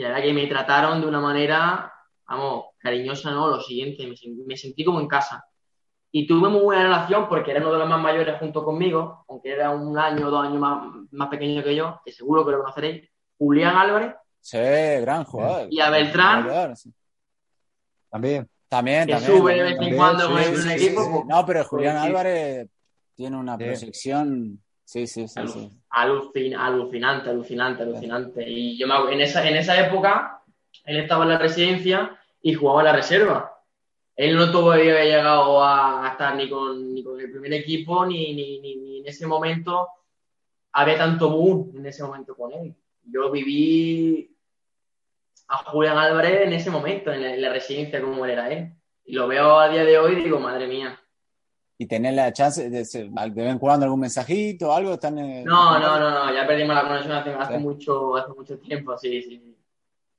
Y 0.00 0.02
la 0.02 0.08
verdad 0.08 0.22
que 0.22 0.32
me 0.32 0.46
trataron 0.46 1.02
de 1.02 1.06
una 1.06 1.20
manera, 1.20 1.92
vamos, 2.26 2.68
cariñosa, 2.78 3.32
¿no? 3.32 3.48
Lo 3.48 3.60
siguiente, 3.60 4.10
me, 4.46 4.56
sentí 4.56 4.82
como 4.82 4.98
en 4.98 5.06
casa. 5.06 5.44
Y 6.10 6.26
tuve 6.26 6.48
muy 6.48 6.62
buena 6.62 6.84
relación 6.84 7.28
porque 7.28 7.50
era 7.50 7.60
uno 7.60 7.74
de 7.74 7.80
los 7.80 7.88
más 7.90 8.00
mayores 8.00 8.38
junto 8.38 8.64
conmigo, 8.64 9.26
aunque 9.28 9.52
era 9.52 9.68
un 9.72 9.98
año 9.98 10.28
o 10.28 10.30
dos 10.30 10.46
años 10.46 10.58
más, 10.58 10.88
más 11.10 11.28
pequeño 11.28 11.62
que 11.62 11.76
yo, 11.76 12.00
que 12.02 12.12
seguro 12.12 12.46
que 12.46 12.52
lo 12.52 12.60
conoceréis, 12.60 13.10
Julián 13.36 13.76
Álvarez. 13.76 14.14
Sí, 14.40 14.56
gran 14.56 15.24
jugador. 15.24 15.68
Y 15.70 15.80
a 15.80 15.90
Beltrán. 15.90 16.74
También. 18.08 18.48
También, 18.70 19.06
que 19.06 19.20
sube 19.20 19.54
de 19.54 19.62
vez 19.64 19.78
en 19.82 19.96
cuando 19.96 20.30
con 20.30 20.38
el 20.40 20.70
equipo. 20.70 21.26
No, 21.28 21.44
pero 21.44 21.62
Julián 21.64 21.98
Álvarez 21.98 22.70
tiene 23.14 23.36
una 23.36 23.58
proyección. 23.58 24.62
Sí, 24.90 25.06
sí, 25.06 25.28
sí. 25.28 25.38
alucinante, 25.88 27.30
alucinante, 27.30 27.82
alucinante. 27.84 28.50
Y 28.50 28.76
yo 28.76 28.88
me, 28.88 29.14
en, 29.14 29.20
esa, 29.20 29.48
en 29.48 29.56
esa 29.56 29.86
época, 29.86 30.42
él 30.84 30.98
estaba 30.98 31.22
en 31.22 31.30
la 31.30 31.38
residencia 31.38 32.18
y 32.42 32.54
jugaba 32.54 32.80
en 32.80 32.86
la 32.86 32.92
reserva. 32.94 33.62
Él 34.16 34.34
no 34.34 34.50
todavía 34.50 34.98
había 34.98 35.18
llegado 35.18 35.62
a, 35.62 36.08
estar 36.10 36.34
ni 36.34 36.50
con, 36.50 36.92
ni 36.92 37.04
con, 37.04 37.20
el 37.20 37.30
primer 37.30 37.52
equipo, 37.52 38.04
ni, 38.04 38.34
ni, 38.34 38.58
ni, 38.58 38.98
en 38.98 39.06
ese 39.06 39.28
momento 39.28 39.86
había 40.72 40.98
tanto 40.98 41.30
boom 41.30 41.70
en 41.76 41.86
ese 41.86 42.02
momento 42.02 42.34
con 42.34 42.52
él. 42.52 42.74
Yo 43.04 43.30
viví 43.30 44.36
a 45.46 45.58
Julián 45.58 45.98
Álvarez 45.98 46.48
en 46.48 46.52
ese 46.52 46.72
momento, 46.72 47.12
en 47.12 47.22
la, 47.22 47.32
en 47.32 47.42
la 47.42 47.52
residencia, 47.52 48.00
como 48.00 48.24
él 48.24 48.32
era 48.32 48.50
él. 48.50 48.72
Y 49.04 49.12
lo 49.12 49.28
veo 49.28 49.56
a 49.56 49.68
día 49.68 49.84
de 49.84 49.98
hoy 49.98 50.14
y 50.14 50.24
digo, 50.24 50.40
madre 50.40 50.66
mía, 50.66 51.00
y 51.80 51.86
tener 51.86 52.12
la 52.12 52.30
chance 52.30 52.68
de, 52.68 52.84
de, 52.84 53.42
vez 53.42 53.56
jugando 53.58 53.86
algún 53.86 54.00
mensajito 54.00 54.68
o 54.68 54.72
algo 54.74 54.92
están 54.92 55.14
no 55.14 55.78
no 55.78 55.98
no 55.98 56.10
no 56.10 56.34
ya 56.34 56.46
perdimos 56.46 56.74
la 56.76 56.86
conexión 56.86 57.14
hace, 57.14 57.32
hace 57.32 57.56
mucho 57.56 58.16
hace 58.16 58.32
mucho 58.34 58.58
tiempo 58.58 58.98
sí 58.98 59.22
sí. 59.22 59.56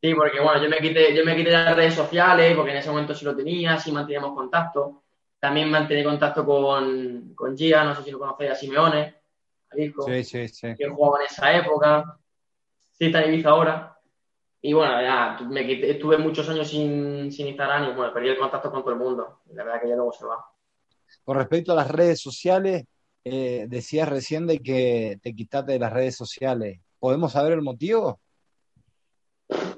Sí 0.02 0.16
porque 0.16 0.40
bueno 0.40 0.64
yo 0.64 0.68
me 0.68 0.80
quité 0.80 1.16
yo 1.16 1.24
me 1.24 1.36
quité 1.36 1.52
las 1.52 1.76
redes 1.76 1.94
sociales 1.94 2.56
porque 2.56 2.72
en 2.72 2.78
ese 2.78 2.90
momento 2.90 3.14
sí 3.14 3.26
lo 3.26 3.36
tenía 3.36 3.78
sí 3.78 3.92
manteníamos 3.92 4.34
contacto. 4.34 5.04
También 5.40 5.70
mantenía 5.70 6.04
contacto 6.04 6.44
con 6.44 7.36
con 7.36 7.56
Gia 7.56 7.84
no 7.84 7.94
sé 7.94 8.02
si 8.02 8.10
lo 8.10 8.18
conocéis 8.18 8.50
a 8.50 8.56
Simeone 8.56 9.16
a 9.70 9.80
hijo 9.80 10.02
sí, 10.02 10.24
sí, 10.24 10.48
sí. 10.48 10.76
que 10.76 10.90
jugaba 10.90 11.20
en 11.20 11.26
esa 11.28 11.56
época. 11.56 12.18
Sí 12.92 13.06
está 13.06 13.22
en 13.22 13.36
Ibiza 13.36 13.50
ahora. 13.50 14.00
Y 14.64 14.74
bueno 14.74 15.00
ya 15.00 15.38
me 15.48 15.68
quité, 15.68 15.92
estuve 15.92 16.18
muchos 16.18 16.50
años 16.50 16.68
sin, 16.68 17.32
sin 17.32 17.50
Instagram 17.50 17.92
y 17.92 17.94
bueno 17.94 18.12
perdí 18.12 18.30
el 18.30 18.40
contacto 18.40 18.72
con 18.72 18.82
todo 18.82 18.94
el 18.94 19.00
mundo. 19.00 19.42
La 19.54 19.64
verdad 19.64 19.80
que 19.80 19.90
ya 19.90 19.96
luego 19.96 20.12
se 20.12 20.26
va 20.26 20.44
con 21.24 21.38
respecto 21.38 21.72
a 21.72 21.76
las 21.76 21.90
redes 21.90 22.20
sociales, 22.20 22.86
eh, 23.24 23.66
decías 23.68 24.10
recién 24.10 24.48
de 24.48 24.60
que 24.60 25.20
te 25.22 25.34
quitaste 25.34 25.74
de 25.74 25.80
las 25.80 25.94
redes 25.94 26.16
sociales. 26.16 26.80
¿Podemos 27.00 27.34
saber 27.34 27.54
el 27.54 27.62
motivo? 27.62 28.20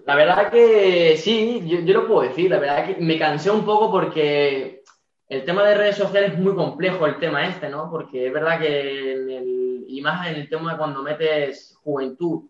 La 0.05 0.15
verdad 0.15 0.51
que 0.51 1.17
sí, 1.17 1.63
yo, 1.65 1.79
lo 1.93 2.07
puedo 2.07 2.21
decir. 2.21 2.49
La 2.49 2.59
verdad 2.59 2.85
que 2.85 3.01
me 3.01 3.17
cansé 3.17 3.49
un 3.49 3.65
poco 3.65 3.91
porque 3.91 4.83
el 5.27 5.45
tema 5.45 5.63
de 5.63 5.75
redes 5.75 5.95
sociales 5.95 6.33
es 6.33 6.39
muy 6.39 6.55
complejo, 6.55 7.05
el 7.05 7.19
tema 7.19 7.47
este, 7.47 7.69
¿no? 7.69 7.89
Porque 7.89 8.27
es 8.27 8.33
verdad 8.33 8.59
que 8.59 9.83
y 9.87 10.01
más 10.01 10.27
en 10.27 10.35
el 10.35 10.49
tema 10.49 10.71
de 10.71 10.77
cuando 10.77 11.03
metes 11.03 11.77
juventud 11.83 12.49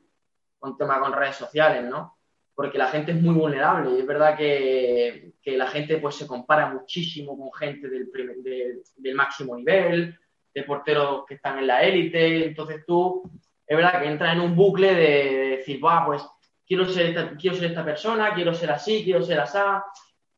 con 0.60 0.78
tema 0.78 1.00
con 1.00 1.12
redes 1.12 1.36
sociales, 1.36 1.84
¿no? 1.84 2.18
Porque 2.56 2.78
la 2.78 2.88
gente 2.88 3.12
es 3.12 3.22
muy 3.22 3.34
vulnerable 3.34 3.92
y 3.92 4.00
es 4.00 4.06
verdad 4.06 4.38
que, 4.38 5.34
que 5.42 5.58
la 5.58 5.68
gente 5.68 5.98
pues 5.98 6.16
se 6.16 6.28
compara 6.28 6.72
muchísimo 6.72 7.38
con 7.38 7.52
gente 7.54 7.90
del, 7.90 8.12
del 8.98 9.16
máximo 9.16 9.56
nivel, 9.56 10.18
de 10.54 10.64
porteros 10.64 11.26
que 11.26 11.36
están 11.36 11.58
en 11.60 11.68
la 11.68 11.82
élite, 11.82 12.46
entonces 12.46 12.84
tú, 12.86 13.24
es 13.66 13.76
verdad 13.76 14.02
que 14.02 14.08
entras 14.08 14.36
en 14.36 14.42
un 14.42 14.56
bucle 14.56 14.94
de, 14.94 15.58
decir, 15.58 15.80
pues 16.06 16.24
quiero 16.68 16.86
ser, 16.86 17.08
esta, 17.08 17.36
quiero 17.36 17.56
ser 17.56 17.72
esta 17.72 17.84
persona, 17.84 18.34
quiero 18.36 18.54
ser 18.54 18.72
así, 18.72 19.04
quiero 19.04 19.24
ser 19.24 19.40
así, 19.40 19.58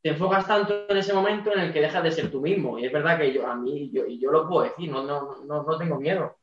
te 0.02 0.10
enfocas 0.10 0.48
tanto 0.48 0.86
en 0.88 0.98
ese 0.98 1.14
momento 1.14 1.52
en 1.52 1.60
el 1.60 1.74
que 1.74 1.82
dejas 1.82 2.04
de 2.04 2.12
ser 2.12 2.32
tú 2.32 2.40
mismo. 2.40 2.78
Y 2.78 2.86
es 2.86 2.94
verdad 2.94 3.18
que 3.18 3.34
yo, 3.34 3.48
a 3.48 3.56
mí, 3.56 3.90
yo, 3.92 4.06
yo 4.08 4.32
lo 4.32 4.48
puedo 4.48 4.64
decir, 4.64 4.90
no, 4.90 5.04
no, 5.04 5.44
no, 5.46 5.64
no 5.64 5.78
tengo 5.78 6.00
miedo. 6.00 6.38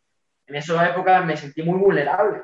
En 0.47 0.57
esa 0.57 0.91
época 0.91 1.21
me 1.23 1.37
sentí 1.37 1.63
muy 1.63 1.79
vulnerable 1.79 2.43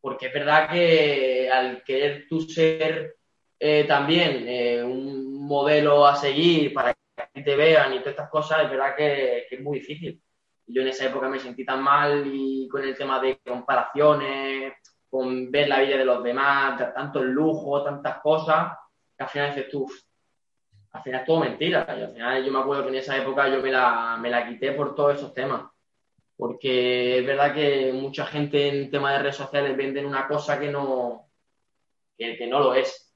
porque 0.00 0.26
es 0.26 0.32
verdad 0.32 0.70
que 0.70 1.50
al 1.50 1.82
querer 1.82 2.26
tú 2.28 2.40
ser 2.40 3.16
eh, 3.58 3.84
también 3.84 4.44
eh, 4.48 4.82
un 4.82 5.46
modelo 5.46 6.06
a 6.06 6.16
seguir 6.16 6.72
para 6.72 6.94
que 7.34 7.42
te 7.42 7.56
vean 7.56 7.92
y 7.92 7.98
todas 7.98 8.12
estas 8.12 8.30
cosas, 8.30 8.64
es 8.64 8.70
verdad 8.70 8.96
que, 8.96 9.46
es 9.50 9.60
muy 9.60 9.80
difícil. 9.80 10.22
Yo 10.66 10.82
en 10.82 10.88
esa 10.88 11.06
época 11.06 11.28
me 11.28 11.38
sentí 11.38 11.64
tan 11.64 11.82
mal 11.82 12.24
y 12.26 12.68
con 12.68 12.82
el 12.82 12.96
tema 12.96 13.20
de 13.20 13.40
comparaciones, 13.46 14.74
con 15.08 15.50
ver 15.50 15.68
la 15.68 15.80
vida 15.80 15.96
de 15.96 16.04
los 16.04 16.22
demás, 16.22 16.94
tanto 16.94 17.20
el 17.20 17.30
lujo, 17.30 17.82
tantas 17.82 18.20
cosas, 18.20 18.72
que 19.16 19.24
al 19.24 19.28
final 19.28 19.54
dices 19.54 19.70
tú, 19.70 19.90
al 20.92 21.02
final 21.02 21.20
es 21.20 21.26
todo 21.26 21.40
mentira. 21.40 21.84
Y 21.88 22.02
al 22.02 22.12
final 22.12 22.44
yo 22.44 22.52
me 22.52 22.60
acuerdo 22.60 22.84
que 22.84 22.90
en 22.90 22.94
esa 22.96 23.16
época 23.16 23.48
yo 23.48 23.60
me 23.60 23.72
la, 23.72 24.16
me 24.20 24.30
la 24.30 24.48
quité 24.48 24.72
por 24.72 24.94
todos 24.94 25.16
esos 25.16 25.34
temas 25.34 25.69
porque 26.40 27.18
es 27.18 27.26
verdad 27.26 27.52
que 27.52 27.92
mucha 27.92 28.24
gente 28.24 28.66
en 28.66 28.90
tema 28.90 29.12
de 29.12 29.18
redes 29.18 29.36
sociales 29.36 29.76
venden 29.76 30.06
una 30.06 30.26
cosa 30.26 30.58
que 30.58 30.70
no, 30.70 31.28
que, 32.16 32.46
no 32.46 32.60
lo 32.60 32.72
es. 32.72 33.14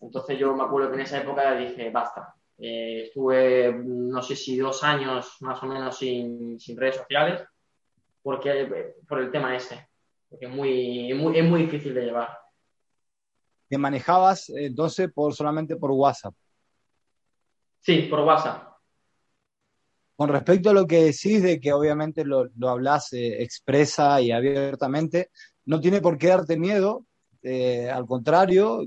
Entonces 0.00 0.38
yo 0.38 0.54
me 0.54 0.62
acuerdo 0.62 0.90
que 0.90 0.94
en 0.94 1.00
esa 1.00 1.18
época 1.18 1.56
dije, 1.56 1.90
basta. 1.90 2.32
Eh, 2.58 3.06
estuve, 3.06 3.74
no 3.74 4.22
sé 4.22 4.36
si 4.36 4.56
dos 4.56 4.84
años 4.84 5.36
más 5.40 5.60
o 5.64 5.66
menos 5.66 5.98
sin, 5.98 6.60
redes 6.76 6.98
sociales, 6.98 7.42
porque, 8.22 8.94
por 9.08 9.18
el 9.18 9.32
tema 9.32 9.56
ese, 9.56 9.88
porque 10.28 10.46
es 10.46 10.52
muy, 10.52 11.12
muy, 11.14 11.36
es 11.36 11.44
muy 11.44 11.62
difícil 11.62 11.92
de 11.92 12.04
llevar. 12.04 12.38
¿Te 13.68 13.76
manejabas 13.76 14.48
entonces 14.50 15.10
por, 15.12 15.34
solamente 15.34 15.74
por 15.74 15.90
WhatsApp? 15.90 16.34
Sí, 17.80 18.02
por 18.02 18.20
WhatsApp. 18.20 18.71
Con 20.22 20.28
respecto 20.28 20.70
a 20.70 20.72
lo 20.72 20.86
que 20.86 21.02
decís 21.02 21.42
de 21.42 21.58
que 21.58 21.72
obviamente 21.72 22.24
lo, 22.24 22.44
lo 22.56 22.68
hablas 22.68 23.12
eh, 23.12 23.42
expresa 23.42 24.20
y 24.20 24.30
abiertamente, 24.30 25.32
no 25.64 25.80
tiene 25.80 26.00
por 26.00 26.16
qué 26.16 26.28
darte 26.28 26.56
miedo, 26.56 27.06
eh, 27.42 27.90
al 27.90 28.06
contrario, 28.06 28.84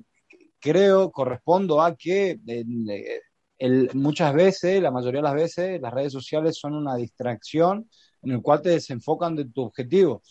creo, 0.62 1.12
correspondo 1.12 1.82
a 1.82 1.93
que 1.98 2.39
eh, 2.48 3.89
muchas 3.95 4.34
veces, 4.34 4.82
la 4.82 4.91
mayoría 4.91 5.19
de 5.19 5.24
las 5.24 5.34
veces, 5.34 5.82
las 5.82 5.93
redes 5.93 6.13
sociales 6.13 6.58
son 6.58 6.74
una 6.74 6.95
distracción 6.95 7.89
en 8.21 8.32
el 8.32 8.41
cual 8.41 8.62
te 8.62 8.69
desenfocan 8.69 9.36
de 9.36 9.43
tu 9.43 9.63
objetivo. 9.63 10.21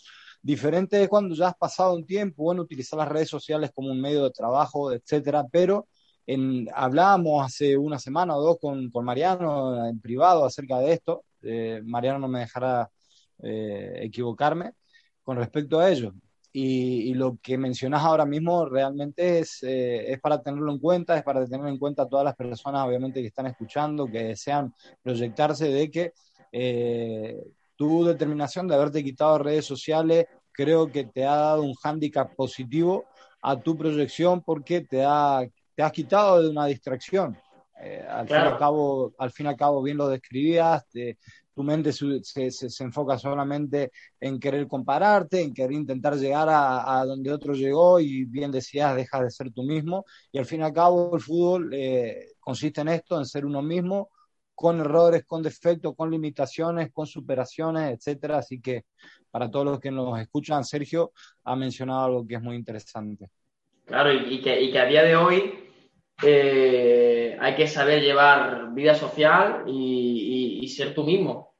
Diferente 0.41 1.03
es 1.03 1.07
cuando 1.07 1.35
ya 1.35 1.49
has 1.49 1.55
pasado 1.55 1.93
un 1.93 2.07
tiempo, 2.07 2.45
bueno, 2.45 2.63
utilizar 2.63 2.97
las 2.97 3.09
redes 3.09 3.29
sociales 3.29 3.69
como 3.75 3.91
un 3.91 4.01
medio 4.01 4.23
de 4.23 4.31
trabajo, 4.31 4.91
etcétera, 4.91 5.45
pero 5.51 5.87
en, 6.27 6.67
hablábamos 6.73 7.45
hace 7.45 7.77
una 7.77 7.99
semana 7.99 8.35
o 8.35 8.41
dos 8.41 8.57
con, 8.59 8.89
con 8.89 9.05
Mariano 9.05 9.85
en 9.87 9.99
privado 9.99 10.45
acerca 10.45 10.79
de 10.79 10.93
esto. 10.93 11.25
Eh, 11.41 11.81
Mariano 11.83 12.19
no 12.19 12.27
me 12.27 12.39
dejará 12.39 12.89
eh, 13.43 13.99
equivocarme 14.01 14.73
con 15.23 15.37
respecto 15.37 15.79
a 15.79 15.89
ello. 15.89 16.13
Y, 16.57 17.13
lo 17.15 17.37
que 17.41 17.57
mencionas 17.57 18.01
ahora 18.01 18.25
mismo 18.25 18.65
realmente 18.65 19.39
es, 19.39 19.61
eh, 19.63 20.13
es 20.13 20.21
para 20.21 20.41
tenerlo 20.41 20.71
en 20.71 20.79
cuenta, 20.79 21.17
es 21.17 21.23
para 21.23 21.45
tener 21.45 21.67
en 21.67 21.77
cuenta 21.77 22.03
a 22.03 22.07
todas 22.07 22.23
las 22.23 22.35
personas, 22.35 22.87
obviamente, 22.87 23.19
que 23.19 23.27
están 23.27 23.47
escuchando, 23.47 24.07
que 24.07 24.23
desean 24.23 24.73
proyectarse 25.03 25.67
de 25.67 25.91
que 25.91 26.13
tu 27.75 28.05
determinación 28.05 28.69
de 28.69 28.75
haberte 28.75 29.03
quitado 29.03 29.39
redes 29.39 29.65
sociales 29.65 30.27
creo 30.53 30.89
que 30.89 31.03
te 31.03 31.25
ha 31.25 31.35
dado 31.35 31.63
un 31.63 31.73
hándicap 31.73 32.33
positivo 32.35 33.03
a 33.41 33.59
tu 33.59 33.77
proyección 33.77 34.41
porque 34.41 34.79
te 34.79 35.03
ha 35.03 35.45
te 35.75 35.83
has 35.83 35.91
quitado 35.91 36.41
de 36.41 36.49
una 36.49 36.65
distracción. 36.65 37.37
Eh, 37.81 38.05
al, 38.09 38.25
fin 38.25 38.37
al, 38.37 38.57
cabo, 38.57 39.13
al 39.17 39.31
fin 39.31 39.47
y 39.47 39.49
al 39.49 39.57
cabo, 39.57 39.81
bien 39.83 39.97
lo 39.97 40.07
describías, 40.07 40.87
te, 40.87 41.17
tu 41.55 41.63
mente 41.63 41.93
se, 41.93 42.51
se, 42.51 42.83
enfoca 42.83 43.17
solamente 43.17 43.91
en 44.19 44.39
querer 44.39 44.67
compararte, 44.67 45.41
en 45.41 45.53
querer 45.53 45.71
intentar 45.71 46.15
llegar 46.15 46.49
a, 46.49 46.99
a, 46.99 47.05
donde 47.05 47.31
otro 47.31 47.53
llegó 47.53 47.99
y 47.99 48.25
bien 48.25 48.51
decías, 48.51 48.95
dejas 48.95 49.23
de 49.23 49.31
ser 49.31 49.51
tú 49.51 49.63
mismo. 49.63 50.05
Y 50.31 50.37
al 50.37 50.45
fin 50.45 50.59
y 50.59 50.63
al 50.63 50.73
cabo 50.73 51.15
el 51.15 51.21
fútbol 51.21 51.69
eh, 51.73 52.33
consiste 52.39 52.81
en 52.81 52.89
esto, 52.89 53.17
en 53.17 53.25
ser 53.25 53.45
uno 53.45 53.61
mismo, 53.61 54.09
con 54.53 54.81
errores, 54.81 55.23
con 55.25 55.41
defectos, 55.41 55.95
con 55.95 56.11
limitaciones, 56.11 56.91
con 56.91 57.07
superaciones, 57.07 57.93
etcétera. 57.93 58.39
Así 58.39 58.59
que 58.59 58.83
para 59.31 59.49
todos 59.49 59.65
los 59.65 59.79
que 59.79 59.91
nos 59.91 60.19
escuchan, 60.19 60.65
Sergio 60.65 61.13
ha 61.45 61.55
mencionado 61.55 62.05
algo 62.05 62.27
que 62.27 62.35
es 62.35 62.41
muy 62.41 62.57
interesante. 62.57 63.29
Claro, 63.85 64.11
y, 64.11 64.41
que, 64.41 64.61
y 64.61 64.71
que 64.71 64.79
a 64.79 64.85
día 64.85 65.03
de 65.03 65.15
hoy 65.15 65.64
eh, 66.23 67.37
hay 67.39 67.55
que 67.55 67.67
saber 67.67 68.01
llevar 68.01 68.73
vida 68.73 68.95
social 68.95 69.63
y, 69.67 70.67
ser 70.75 70.93
tú 70.93 71.03
mismo, 71.03 71.55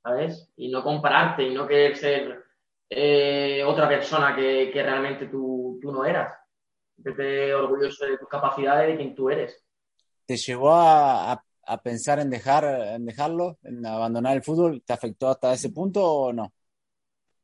¿sabes? 0.00 0.52
Y 0.56 0.68
no 0.68 0.84
compararte 0.84 1.42
y 1.42 1.52
no 1.52 1.66
querer 1.66 1.96
ser 1.96 2.44
eh, 2.88 3.64
otra 3.66 3.88
persona 3.88 4.36
que, 4.36 4.70
realmente 4.72 5.26
tú, 5.26 5.80
no 5.82 6.04
eras. 6.04 6.32
Esté 7.02 7.52
orgulloso 7.52 8.06
de 8.06 8.18
tus 8.18 8.28
capacidades 8.28 8.88
y 8.88 8.92
de 8.92 8.96
quien 8.96 9.14
tú 9.14 9.28
eres. 9.28 9.64
¿Te 10.24 10.36
llevó 10.36 10.72
a, 10.72 11.42
pensar 11.82 12.20
en, 12.20 12.30
dejar, 12.30 12.64
en 12.64 13.06
dejarlo, 13.06 13.58
en 13.64 13.84
abandonar 13.84 14.36
el 14.36 14.44
fútbol? 14.44 14.82
¿Te 14.86 14.92
afectó 14.92 15.30
hasta 15.30 15.52
ese 15.52 15.70
punto 15.70 16.04
o 16.04 16.32
no? 16.32 16.52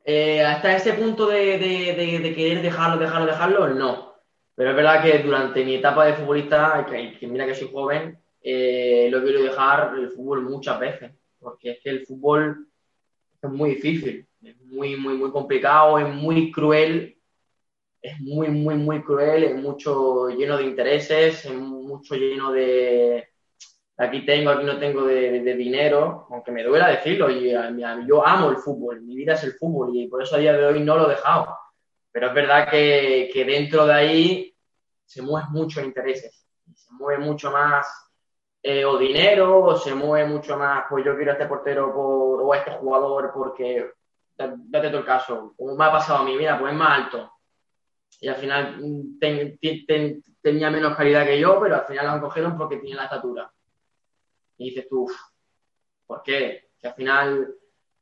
Eh, 0.04 0.44
hasta 0.44 0.76
ese 0.76 0.92
punto 0.92 1.26
de, 1.26 1.58
de 1.58 2.34
querer 2.36 2.62
dejarlo, 2.62 2.98
dejarlo, 2.98 3.26
dejarlo, 3.26 3.68
no 3.68 4.15
pero 4.56 4.70
es 4.70 4.76
verdad 4.76 5.02
que 5.02 5.18
durante 5.18 5.62
mi 5.64 5.74
etapa 5.74 6.06
de 6.06 6.14
futbolista, 6.14 6.86
que, 6.88 7.26
mira 7.26 7.44
que 7.44 7.54
soy 7.54 7.70
joven, 7.70 8.18
eh, 8.40 9.08
lo 9.12 9.22
quiero 9.22 9.42
dejar 9.42 9.92
el 9.98 10.10
fútbol 10.10 10.42
muchas 10.42 10.80
veces, 10.80 11.12
porque 11.38 11.72
es 11.72 11.80
que 11.80 11.90
el 11.90 12.06
fútbol 12.06 12.66
es 13.42 13.50
muy 13.50 13.74
difícil, 13.74 14.26
es 14.42 14.58
muy, 14.62 14.96
muy, 14.96 15.14
muy 15.14 15.30
complicado, 15.30 15.98
es 15.98 16.08
muy 16.08 16.50
cruel, 16.50 17.18
es 18.00 18.18
muy, 18.18 18.48
muy, 18.48 18.76
muy 18.76 19.02
cruel, 19.02 19.44
es 19.44 19.54
mucho 19.54 20.30
lleno 20.30 20.56
de 20.56 20.64
intereses, 20.64 21.44
es 21.44 21.54
mucho 21.54 22.14
lleno 22.14 22.50
de 22.50 23.28
aquí 23.98 24.24
tengo, 24.24 24.50
aquí 24.50 24.64
no 24.64 24.78
tengo 24.78 25.04
de, 25.04 25.54
dinero, 25.54 26.28
aunque 26.30 26.50
me 26.50 26.64
duela 26.64 26.88
decirlo, 26.88 27.30
y 27.30 27.50
yo 28.08 28.26
amo 28.26 28.50
el 28.50 28.56
fútbol, 28.56 29.02
mi 29.02 29.16
vida 29.16 29.34
es 29.34 29.44
el 29.44 29.52
fútbol 29.52 29.94
y 29.94 30.08
por 30.08 30.22
eso 30.22 30.36
a 30.36 30.38
día 30.38 30.54
de 30.54 30.64
hoy 30.64 30.80
no 30.80 30.96
lo 30.96 31.06
he 31.06 31.14
dejado 31.14 31.46
pero 32.16 32.28
es 32.28 32.34
verdad 32.34 32.70
que, 32.70 33.28
que 33.30 33.44
dentro 33.44 33.84
de 33.84 33.92
ahí 33.92 34.56
se 35.04 35.20
mueven 35.20 35.50
muchos 35.50 35.84
intereses. 35.84 36.48
Se 36.74 36.90
mueve 36.94 37.22
mucho 37.22 37.50
más 37.50 37.86
eh, 38.62 38.86
o 38.86 38.96
dinero, 38.96 39.62
o 39.62 39.76
se 39.76 39.94
mueve 39.94 40.26
mucho 40.26 40.56
más, 40.56 40.86
pues 40.88 41.04
yo 41.04 41.14
quiero 41.14 41.32
a 41.32 41.34
este 41.34 41.44
portero 41.44 41.92
por, 41.92 42.40
o 42.40 42.54
a 42.54 42.56
este 42.56 42.70
jugador 42.70 43.32
porque, 43.34 43.90
date 44.34 44.88
todo 44.88 45.00
el 45.00 45.04
caso, 45.04 45.52
como 45.58 45.76
me 45.76 45.84
ha 45.84 45.92
pasado 45.92 46.20
a 46.20 46.24
mí, 46.24 46.34
mira, 46.38 46.58
pues 46.58 46.72
es 46.72 46.78
más 46.78 47.04
alto. 47.04 47.32
Y 48.18 48.28
al 48.28 48.36
final 48.36 48.78
mm, 48.80 49.18
tenía 50.40 50.70
menos 50.70 50.96
calidad 50.96 51.26
que 51.26 51.38
yo, 51.38 51.60
pero 51.60 51.74
al 51.74 51.84
final 51.84 52.06
lo 52.06 52.12
han 52.12 52.20
cogido 52.22 52.56
porque 52.56 52.78
tiene 52.78 52.96
la 52.96 53.04
estatura. 53.04 53.52
Y 54.56 54.70
dices 54.70 54.88
tú, 54.88 55.06
¿por 56.06 56.22
qué? 56.22 56.70
Que 56.80 56.88
al 56.88 56.94
final 56.94 57.54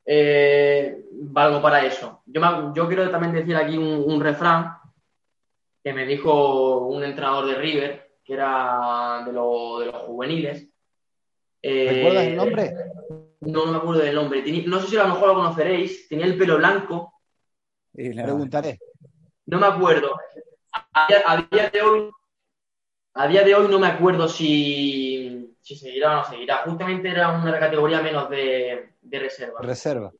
eh, 0.05 1.05
valgo 1.11 1.61
para 1.61 1.85
eso. 1.85 2.21
Yo, 2.25 2.73
yo 2.73 2.87
quiero 2.87 3.09
también 3.09 3.33
decir 3.33 3.55
aquí 3.55 3.77
un, 3.77 4.21
refrán 4.21 4.77
que 5.83 5.93
me 5.93 6.05
dijo 6.05 6.87
un 6.87 7.03
entrenador 7.03 7.47
de 7.47 7.55
River, 7.55 8.17
que 8.23 8.33
era 8.33 9.23
de, 9.25 9.31
de 9.31 9.33
los 9.33 10.03
juveniles. 10.05 10.67
Eh, 11.61 11.93
¿Recuerdas 11.95 12.25
el 12.25 12.35
nombre? 12.35 12.73
No, 13.41 13.65
me 13.65 13.77
acuerdo 13.77 14.01
del 14.01 14.15
nombre. 14.15 14.63
no 14.65 14.79
sé 14.79 14.87
si 14.87 14.97
a 14.97 15.03
lo 15.03 15.13
mejor 15.13 15.29
lo 15.29 15.35
conoceréis. 15.35 16.07
Tenía 16.07 16.25
el 16.25 16.37
pelo 16.37 16.57
blanco. 16.57 17.13
Y 17.93 18.13
le 18.13 18.23
preguntaré. 18.23 18.79
No 19.45 19.59
me 19.59 19.67
acuerdo. 19.67 20.15
A, 20.93 21.47
día 21.51 21.69
de 21.69 21.81
hoy, 21.81 22.09
a 23.13 23.27
día 23.27 23.43
de 23.43 23.55
hoy 23.55 23.67
no 23.69 23.79
me 23.79 23.87
acuerdo 23.87 24.27
si, 24.27 25.54
si 25.65 25.75
seguirá 25.75 26.11
o 26.11 26.15
no 26.17 26.23
seguirá. 26.23 26.57
Justamente 26.57 27.09
era 27.09 27.31
una 27.31 27.57
categoría 27.57 27.99
menos 27.99 28.29
de, 28.29 28.93
de 29.01 29.19
reserva. 29.19 29.61
Reserva. 29.63 30.11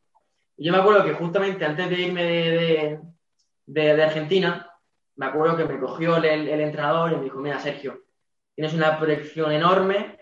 Yo 0.57 0.71
me 0.71 0.79
acuerdo 0.79 1.05
que 1.05 1.13
justamente 1.13 1.63
antes 1.63 1.87
de 1.87 2.01
irme 2.01 2.23
de, 2.23 2.99
de, 3.67 4.03
Argentina, 4.03 4.71
me 5.17 5.27
acuerdo 5.27 5.55
que 5.55 5.65
me 5.65 5.79
cogió 5.79 6.17
el, 6.17 6.25
el, 6.25 6.61
entrenador 6.61 7.11
y 7.11 7.17
me 7.17 7.23
dijo, 7.25 7.37
mira, 7.37 7.59
Sergio, 7.59 8.05
tienes 8.55 8.73
una 8.73 8.97
proyección 8.97 9.51
enorme, 9.51 10.17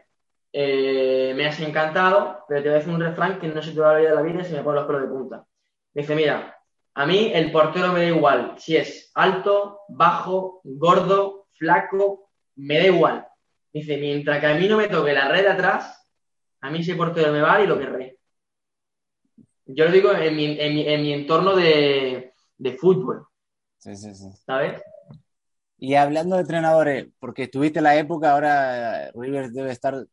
eh, 0.52 1.32
me 1.38 1.48
has 1.48 1.58
encantado, 1.62 2.44
pero 2.50 2.62
te 2.62 2.68
voy 2.68 2.76
a 2.76 2.80
decir 2.80 2.94
un 2.94 3.00
refrán 3.00 3.40
que 3.40 3.48
no 3.48 3.62
se 3.62 3.72
te 3.72 3.80
va 3.80 3.92
a 3.92 3.94
olvidar 3.94 4.16
la 4.16 4.22
vida 4.24 4.42
y 4.42 4.46
se 4.46 4.56
me 4.56 4.64
ponen 4.64 4.76
los 4.82 4.88
pelos 4.88 5.04
de 5.04 5.08
punta. 5.08 5.46
Me 5.94 6.02
dice, 6.02 6.16
mira, 6.16 6.60
a 6.96 7.06
mí 7.06 7.32
el 7.34 7.50
portero 7.50 7.94
me 7.94 8.02
da 8.02 8.08
igual 8.08 8.56
si 8.58 8.76
es 8.76 9.10
alto, 9.16 9.80
bajo, 9.88 10.60
gordo, 10.66 11.48
flaco, 11.54 12.30
me 12.58 12.80
da 12.80 12.88
igual. 12.88 13.28
Dice, 13.74 13.98
mientras 13.98 14.40
que 14.40 14.46
a 14.46 14.56
mí 14.56 14.68
no 14.68 14.78
me 14.78 14.88
toque 14.88 15.14
la 15.14 15.28
red 15.28 15.42
de 15.42 15.50
atrás, 15.50 16.08
a 16.62 16.70
mí 16.70 16.80
ese 16.80 16.96
portero 16.96 17.34
me 17.34 17.42
va 17.42 17.62
y 17.62 17.68
lo 17.68 17.80
querré. 17.80 18.20
Yo 19.66 19.86
lo 19.86 19.92
digo 19.92 20.14
en 20.14 20.36
mi, 20.36 20.46
en 20.60 20.76
mi, 20.76 20.88
en 20.88 21.02
mi 21.02 21.14
entorno 21.14 21.56
de, 21.56 22.34
de, 22.58 22.74
fútbol. 22.74 23.26
Sí, 23.78 23.96
sí, 23.96 24.14
sí. 24.14 24.30
¿Sabes? 24.46 24.82
Y 25.78 25.96
hablando 25.96 26.36
de 26.36 26.42
entrenadores, 26.42 27.08
porque 27.20 27.44
estuviste 27.44 27.82
la 27.82 27.98
época, 27.98 28.32
ahora 28.32 29.12
River 29.12 29.52
debe 29.52 29.72
estar 29.72 30.06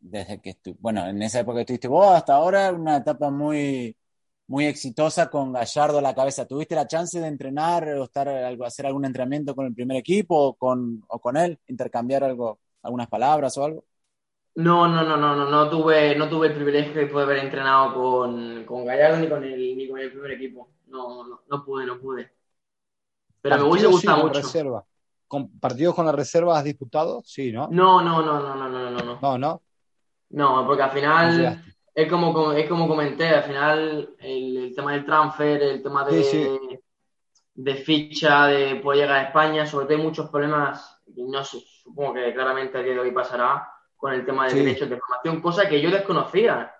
desde 0.00 0.40
que 0.40 0.50
estuvo, 0.50 0.76
bueno, 0.80 1.06
en 1.06 1.22
esa 1.22 1.40
época 1.40 1.56
que 1.56 1.62
estuviste 1.62 1.88
vos 1.88 2.14
hasta 2.14 2.34
ahora, 2.34 2.72
una 2.72 2.98
etapa 2.98 3.30
muy, 3.30 3.96
muy 4.46 4.66
exitosa 4.66 5.28
con 5.28 5.52
Gallardo 5.52 5.98
a 5.98 6.02
la 6.02 6.14
cabeza. 6.14 6.46
¿Tuviste 6.46 6.74
la 6.74 6.86
chance 6.86 7.20
de 7.20 7.26
entrenar 7.26 7.88
o 7.88 8.04
estar, 8.04 8.28
hacer 8.28 8.86
algún 8.86 9.04
entrenamiento 9.04 9.54
con 9.54 9.66
el 9.66 9.74
primer 9.74 9.96
equipo 9.98 10.36
o 10.36 10.54
con, 10.54 11.04
o 11.08 11.20
con 11.20 11.36
él, 11.36 11.58
intercambiar 11.66 12.24
algo, 12.24 12.60
algunas 12.86 13.08
palabras 13.08 13.56
o 13.58 13.64
algo? 13.64 13.84
No, 14.56 14.88
no, 14.88 15.02
no, 15.04 15.18
no, 15.18 15.36
no, 15.36 15.50
no 15.50 15.68
tuve, 15.68 16.16
no 16.16 16.28
tuve 16.28 16.46
el 16.46 16.54
privilegio 16.54 16.94
de 16.94 17.06
poder 17.08 17.26
haber 17.26 17.44
entrenado 17.44 17.92
con, 17.92 18.64
con 18.64 18.86
Gallardo 18.86 19.18
ni 19.18 19.28
con 19.28 19.44
el, 19.44 19.76
ni 19.76 19.88
con 19.88 20.00
el 20.00 20.10
primer 20.10 20.30
equipo. 20.30 20.70
No, 20.86 21.26
no, 21.26 21.42
no 21.46 21.64
pude, 21.64 21.84
no 21.84 21.98
pude. 21.98 22.32
Pero 23.42 23.58
me 23.58 23.62
hubiese 23.64 23.86
gustado 23.86 24.24
mucho. 24.24 24.40
Reserva. 24.40 24.84
¿Con 25.28 25.58
¿Partidos 25.58 25.94
con 25.94 26.06
la 26.06 26.12
reserva 26.12 26.56
has 26.56 26.64
disputado? 26.64 27.22
Sí, 27.24 27.52
¿no? 27.52 27.68
No, 27.70 28.00
no, 28.00 28.22
no, 28.22 28.40
no, 28.40 28.54
no, 28.54 28.68
no, 28.68 28.90
no. 28.90 29.18
No, 29.20 29.38
no. 29.38 29.62
No, 30.30 30.66
porque 30.66 30.82
al 30.82 30.90
final 30.90 31.64
es 31.94 32.10
como, 32.10 32.52
es 32.52 32.68
como 32.68 32.88
comenté, 32.88 33.28
al 33.28 33.44
final 33.44 34.14
el, 34.18 34.72
tema 34.74 34.92
del 34.92 35.04
transfer, 35.04 35.62
el 35.62 35.82
tema 35.82 36.04
de, 36.04 36.80
de 37.54 37.74
ficha, 37.74 38.46
de 38.46 38.76
poder 38.76 39.02
llegar 39.02 39.18
a 39.18 39.22
España, 39.28 39.66
sobre 39.66 39.86
todo 39.86 39.96
hay 39.96 40.02
muchos 40.02 40.28
problemas, 40.30 40.95
y 41.14 41.22
no 41.24 41.44
sé, 41.44 41.58
supongo 41.82 42.14
que 42.14 42.34
claramente 42.34 42.78
a 42.78 42.82
día 42.82 42.94
de 42.94 43.00
hoy 43.00 43.10
pasará, 43.12 43.68
con 43.96 44.12
el 44.12 44.26
tema 44.26 44.46
de 44.46 44.54
derechos 44.54 44.90
de 44.90 44.98
formación, 44.98 45.40
cosa 45.40 45.68
que 45.68 45.80
yo 45.80 45.90
desconocía. 45.90 46.72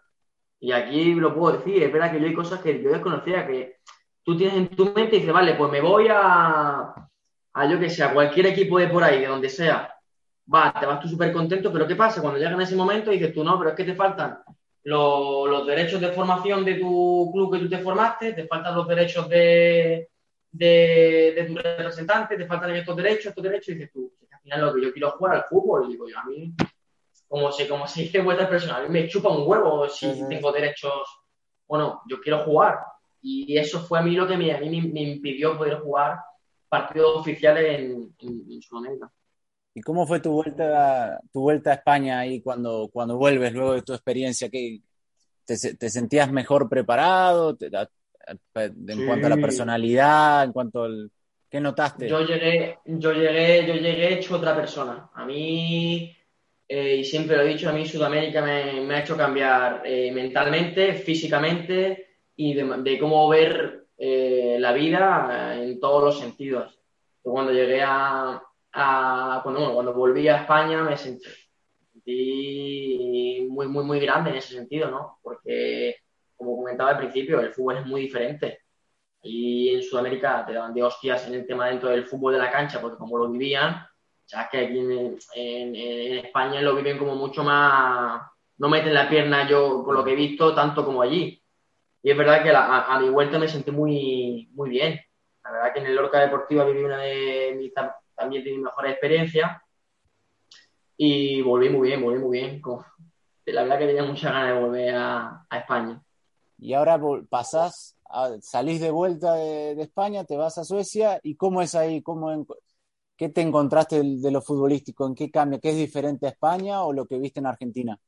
Y 0.60 0.72
aquí 0.72 1.14
lo 1.14 1.34
puedo 1.34 1.58
decir, 1.58 1.82
es 1.82 1.92
verdad 1.92 2.12
que 2.12 2.20
yo 2.20 2.26
hay 2.26 2.34
cosas 2.34 2.60
que 2.60 2.82
yo 2.82 2.90
desconocía, 2.90 3.46
que 3.46 3.76
tú 4.22 4.36
tienes 4.36 4.56
en 4.56 4.68
tu 4.68 4.86
mente 4.86 5.16
y 5.16 5.20
dices, 5.20 5.32
vale, 5.32 5.54
pues 5.54 5.70
me 5.70 5.80
voy 5.80 6.08
a, 6.10 6.94
a 7.52 7.66
yo 7.66 7.78
que 7.78 7.90
sé, 7.90 8.02
a 8.02 8.12
cualquier 8.12 8.46
equipo 8.46 8.78
de 8.78 8.88
por 8.88 9.02
ahí, 9.02 9.20
de 9.20 9.26
donde 9.26 9.48
sea. 9.48 9.94
Va, 10.52 10.72
te 10.78 10.86
vas 10.86 11.00
tú 11.00 11.08
súper 11.08 11.32
contento, 11.32 11.72
pero 11.72 11.86
¿qué 11.86 11.96
pasa? 11.96 12.20
Cuando 12.20 12.38
llega 12.38 12.52
en 12.52 12.60
ese 12.60 12.76
momento 12.76 13.10
dices 13.10 13.34
tú, 13.34 13.42
no, 13.42 13.58
pero 13.58 13.70
es 13.70 13.76
que 13.76 13.84
te 13.84 13.94
faltan 13.94 14.38
los, 14.84 15.48
los 15.48 15.66
derechos 15.66 16.00
de 16.00 16.12
formación 16.12 16.64
de 16.64 16.74
tu 16.74 17.30
club 17.32 17.52
que 17.52 17.58
tú 17.58 17.68
te 17.68 17.78
formaste, 17.78 18.32
te 18.32 18.46
faltan 18.46 18.76
los 18.76 18.86
derechos 18.86 19.28
de, 19.28 20.10
de, 20.52 21.32
de 21.36 21.44
tu 21.44 21.56
representante, 21.56 22.36
te 22.36 22.46
faltan 22.46 22.74
estos 22.74 22.96
derechos, 22.96 23.26
estos 23.26 23.44
derechos, 23.44 23.68
y 23.68 23.74
dices 23.74 23.92
tú, 23.92 24.12
al 24.30 24.40
final 24.40 24.60
lo 24.60 24.74
que 24.74 24.82
yo 24.82 24.92
quiero 24.92 25.08
es 25.08 25.14
jugar 25.14 25.36
al 25.36 25.44
fútbol, 25.44 25.86
y 25.86 25.92
digo 25.92 26.08
yo, 26.08 26.18
a 26.18 26.24
mí 26.24 26.54
como 27.28 27.50
se, 27.50 27.68
como 27.68 27.86
se 27.86 28.02
dice 28.02 28.18
en 28.18 28.24
vuestra 28.24 28.76
a 28.76 28.82
mí 28.82 28.88
me 28.88 29.08
chupa 29.08 29.30
un 29.30 29.46
huevo 29.46 29.88
si 29.88 30.06
tengo 30.28 30.52
derechos 30.52 30.92
o 31.66 31.76
no, 31.76 32.02
yo 32.08 32.20
quiero 32.20 32.44
jugar. 32.44 32.78
Y 33.20 33.58
eso 33.58 33.80
fue 33.80 33.98
a 33.98 34.02
mí 34.02 34.12
lo 34.12 34.26
que 34.26 34.36
me, 34.36 34.52
a 34.52 34.60
mí 34.60 34.80
me, 34.80 35.02
impidió 35.02 35.58
poder 35.58 35.80
jugar 35.80 36.18
partidos 36.68 37.16
oficiales 37.16 37.80
en, 37.80 38.14
en, 38.20 38.62
Sudamérica. 38.62 39.10
¿Y 39.74 39.80
cómo 39.80 40.06
fue 40.06 40.20
tu 40.20 40.30
vuelta, 40.30 41.20
tu 41.32 41.40
vuelta 41.40 41.70
a 41.70 41.74
España 41.74 42.20
ahí 42.20 42.40
cuando, 42.40 42.88
cuando 42.92 43.16
vuelves 43.16 43.52
luego 43.52 43.74
de 43.74 43.82
tu 43.82 43.92
experiencia? 43.92 44.48
¿Qué, 44.48 44.80
te, 45.44 45.56
te, 45.74 45.90
sentías 45.90 46.30
mejor 46.30 46.68
preparado 46.68 47.56
en 48.54 49.06
cuanto 49.06 49.26
a 49.26 49.30
la 49.30 49.36
personalidad, 49.36 50.44
en 50.44 50.52
cuanto 50.52 50.84
al... 50.84 51.10
¿Qué 51.48 51.60
notaste? 51.60 52.08
Yo 52.08 52.22
llegué, 52.22 52.78
yo 52.84 53.12
llegué, 53.12 53.66
yo 53.66 53.74
llegué 53.74 54.14
hecho 54.14 54.36
otra 54.36 54.54
persona. 54.54 55.10
A 55.14 55.24
mí 55.24 56.16
eh, 56.68 56.96
y 56.96 57.04
siempre 57.04 57.36
lo 57.36 57.42
he 57.42 57.48
dicho, 57.48 57.68
a 57.68 57.72
mí 57.72 57.86
Sudamérica 57.86 58.42
me, 58.42 58.92
ha 58.94 59.00
hecho 59.00 59.16
cambiar 59.16 59.82
eh, 59.84 60.10
mentalmente, 60.12 60.94
físicamente 60.94 62.08
y 62.34 62.54
de, 62.54 62.98
cómo 62.98 63.28
ver 63.28 63.86
eh, 63.96 64.56
la 64.58 64.72
vida 64.72 65.56
en 65.62 65.78
todos 65.78 66.02
los 66.02 66.18
sentidos. 66.18 66.76
Cuando 67.22 67.52
llegué 67.52 67.82
a, 67.82 68.42
cuando, 69.42 69.74
cuando 69.74 69.94
volví 69.94 70.26
a 70.28 70.38
España 70.38 70.82
me 70.82 70.96
sentí 70.96 71.28
muy, 73.48 73.68
muy, 73.68 73.84
muy 73.84 74.00
grande 74.00 74.30
en 74.30 74.36
ese 74.36 74.54
sentido, 74.54 74.90
¿no? 74.90 75.18
Porque, 75.22 75.96
como 76.36 76.56
comentaba 76.56 76.90
al 76.90 76.98
principio, 76.98 77.40
el 77.40 77.52
fútbol 77.52 77.78
es 77.78 77.86
muy 77.86 78.02
diferente. 78.02 78.60
Y 79.22 79.74
en 79.74 79.82
Sudamérica 79.82 80.44
te 80.46 80.52
daban 80.52 80.74
de 80.74 80.82
hostias 80.82 81.26
en 81.26 81.34
el 81.34 81.46
tema 81.46 81.66
dentro 81.66 81.88
del 81.90 82.06
fútbol 82.06 82.34
de 82.34 82.38
la 82.38 82.50
cancha, 82.50 82.80
porque 82.80 82.98
como 82.98 83.18
lo 83.18 83.30
vivían, 83.30 83.86
ya 84.26 84.48
que 84.48 84.58
aquí 84.58 84.78
en, 84.78 85.18
en, 85.34 86.24
España 86.24 86.60
lo 86.60 86.76
viven 86.76 86.98
como 86.98 87.14
mucho 87.14 87.42
más, 87.42 88.22
no 88.58 88.68
meten 88.68 88.94
la 88.94 89.08
pierna 89.08 89.48
yo, 89.48 89.82
por 89.84 89.94
lo 89.94 90.04
que 90.04 90.12
he 90.12 90.16
visto, 90.16 90.54
tanto 90.54 90.84
como 90.84 91.02
allí. 91.02 91.42
Y 92.02 92.10
es 92.10 92.16
verdad 92.16 92.42
que 92.42 92.52
a, 92.54 92.98
mi 93.00 93.08
vuelta 93.08 93.38
me 93.38 93.48
sentí 93.48 93.70
muy, 93.70 94.48
muy 94.52 94.70
bien. 94.70 95.00
La 95.42 95.50
verdad 95.50 95.72
que 95.72 95.80
en 95.80 95.86
el 95.86 95.96
Lorca 95.96 96.20
Deportiva 96.20 96.64
viví 96.64 96.84
una 96.84 96.98
de 96.98 97.54
mis, 97.56 97.72
también 98.14 98.44
de 98.44 98.52
mis 98.52 98.60
mejores 98.60 98.92
experiencias 98.92 99.60
y 100.96 101.42
volví 101.42 101.68
muy 101.68 101.88
bien, 101.88 102.02
volví 102.02 102.18
muy 102.18 102.38
bien. 102.38 102.62
La 103.46 103.62
verdad 103.62 103.78
que 103.78 103.86
tenía 103.86 104.04
muchas 104.04 104.32
ganas 104.32 104.54
de 104.54 104.60
volver 104.60 104.94
a, 104.94 105.46
España. 105.50 106.00
Y 106.58 106.72
ahora 106.74 106.98
pasás, 107.28 107.96
salís 108.40 108.80
de 108.80 108.90
vuelta 108.90 109.34
de, 109.34 109.80
España, 109.80 110.24
te 110.24 110.36
vas 110.36 110.58
a 110.58 110.64
Suecia, 110.64 111.20
¿y 111.22 111.36
cómo 111.36 111.60
es 111.62 111.74
ahí? 111.74 112.02
¿Cómo, 112.02 112.46
¿Qué 113.16 113.28
te 113.28 113.40
encontraste 113.40 114.02
de, 114.02 114.30
lo 114.30 114.42
futbolístico? 114.42 115.06
¿En 115.06 115.14
qué 115.14 115.30
cambia? 115.30 115.58
¿Qué 115.58 115.70
es 115.70 115.76
diferente 115.76 116.26
a 116.26 116.30
España 116.30 116.82
o 116.82 116.92
lo 116.92 117.06
que 117.06 117.18
viste 117.18 117.40
en 117.40 117.46
Argentina? 117.46 117.98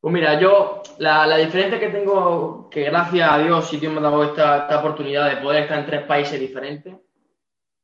Pues 0.00 0.14
mira, 0.14 0.40
yo 0.40 0.82
la, 0.98 1.26
la 1.26 1.36
diferencia 1.36 1.78
que 1.78 1.90
tengo, 1.90 2.70
que 2.70 2.84
gracias 2.84 3.30
a 3.30 3.38
Dios 3.38 3.68
sí 3.68 3.76
Dios 3.76 3.92
me 3.92 3.98
ha 3.98 4.02
dado 4.02 4.24
esta, 4.24 4.62
esta, 4.62 4.80
oportunidad 4.80 5.28
de 5.28 5.42
poder 5.42 5.64
estar 5.64 5.78
en 5.78 5.86
tres 5.86 6.06
países 6.06 6.40
diferentes, 6.40 6.96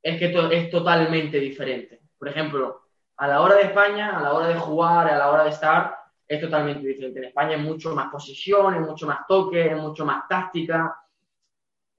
es 0.03 0.19
que 0.19 0.57
es 0.57 0.71
totalmente 0.71 1.39
diferente. 1.39 2.01
Por 2.19 2.29
ejemplo, 2.29 2.87
a 3.17 3.29
la 3.29 3.43
hora 3.43 3.57
de 3.57 3.65
España, 3.65 4.17
a 4.17 4.23
la 4.23 4.33
hora 4.33 4.49
de 4.49 4.55
jugar, 4.55 5.09
a 5.09 5.19
la 5.19 5.31
hora 5.31 5.45
de 5.45 5.51
estar, 5.51 5.96
es 6.29 6.41
totalmente 6.41 6.87
diferente. 6.87 7.19
En 7.19 7.27
España 7.27 7.57
es 7.57 7.63
mucho 7.63 7.95
más 7.95 8.11
posición, 8.11 8.75
es 8.75 8.81
mucho 8.81 9.07
más 9.07 9.27
toque, 9.27 9.67
es 9.67 9.77
mucho 9.77 10.05
más 10.05 10.27
táctica, 10.29 10.97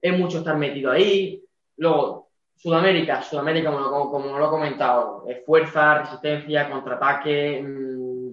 es 0.00 0.18
mucho 0.18 0.38
estar 0.38 0.56
metido 0.56 0.90
ahí. 0.90 1.42
Luego, 1.76 2.30
Sudamérica, 2.56 3.22
Sudamérica, 3.22 3.70
como, 3.70 4.38
lo 4.38 4.46
he 4.46 4.50
comentado, 4.50 5.24
es 5.28 5.44
fuerza, 5.44 6.00
resistencia, 6.00 6.70
contraataque, 6.70 7.62
mm, 7.62 8.30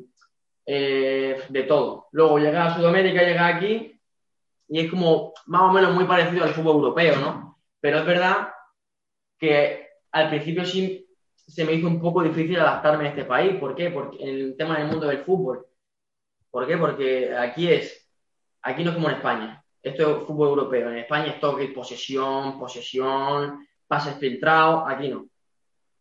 eh, 0.66 1.44
de 1.48 1.64
todo. 1.64 2.08
Luego 2.12 2.40
llega 2.40 2.66
a 2.66 2.76
Sudamérica, 2.76 3.22
llega 3.22 3.48
aquí 3.48 4.00
y 4.68 4.80
es 4.80 4.90
como 4.90 5.34
más 5.46 5.62
o 5.62 5.72
menos 5.72 5.94
muy 5.94 6.06
parecido 6.06 6.44
al 6.44 6.54
fútbol 6.54 6.78
europeo, 6.78 7.18
¿no? 7.18 7.60
Pero 7.80 8.00
es 8.00 8.06
verdad 8.06 8.50
que 9.38 9.90
al 10.12 10.30
principio 10.30 10.66
sí 10.66 11.08
se 11.36 11.66
me 11.66 11.74
hizo 11.74 11.88
un 11.88 12.02
poco 12.02 12.24
difícil 12.24 12.60
adaptarme 12.60 13.06
a 13.06 13.10
este 13.10 13.26
país. 13.26 13.58
¿Por 13.60 13.76
qué? 13.76 13.92
Porque 13.92 14.18
en 14.24 14.30
el 14.30 14.58
tema 14.58 14.80
del 14.80 14.88
mundo 14.88 15.08
del 15.08 15.20
fútbol. 15.20 15.66
¿Por 16.56 16.66
qué? 16.66 16.78
Porque 16.78 17.36
aquí 17.36 17.70
es, 17.70 18.10
aquí 18.62 18.82
no 18.82 18.92
es 18.92 18.96
como 18.96 19.10
en 19.10 19.16
España. 19.16 19.62
Esto 19.84 20.22
es 20.22 20.24
fútbol 20.24 20.48
europeo. 20.48 20.90
En 20.90 21.00
España 21.00 21.26
es 21.34 21.40
toque, 21.42 21.68
posesión, 21.68 22.58
posesión, 22.58 23.68
pases 23.86 24.16
filtrados. 24.16 24.86
Aquí 24.88 25.10
no. 25.10 25.26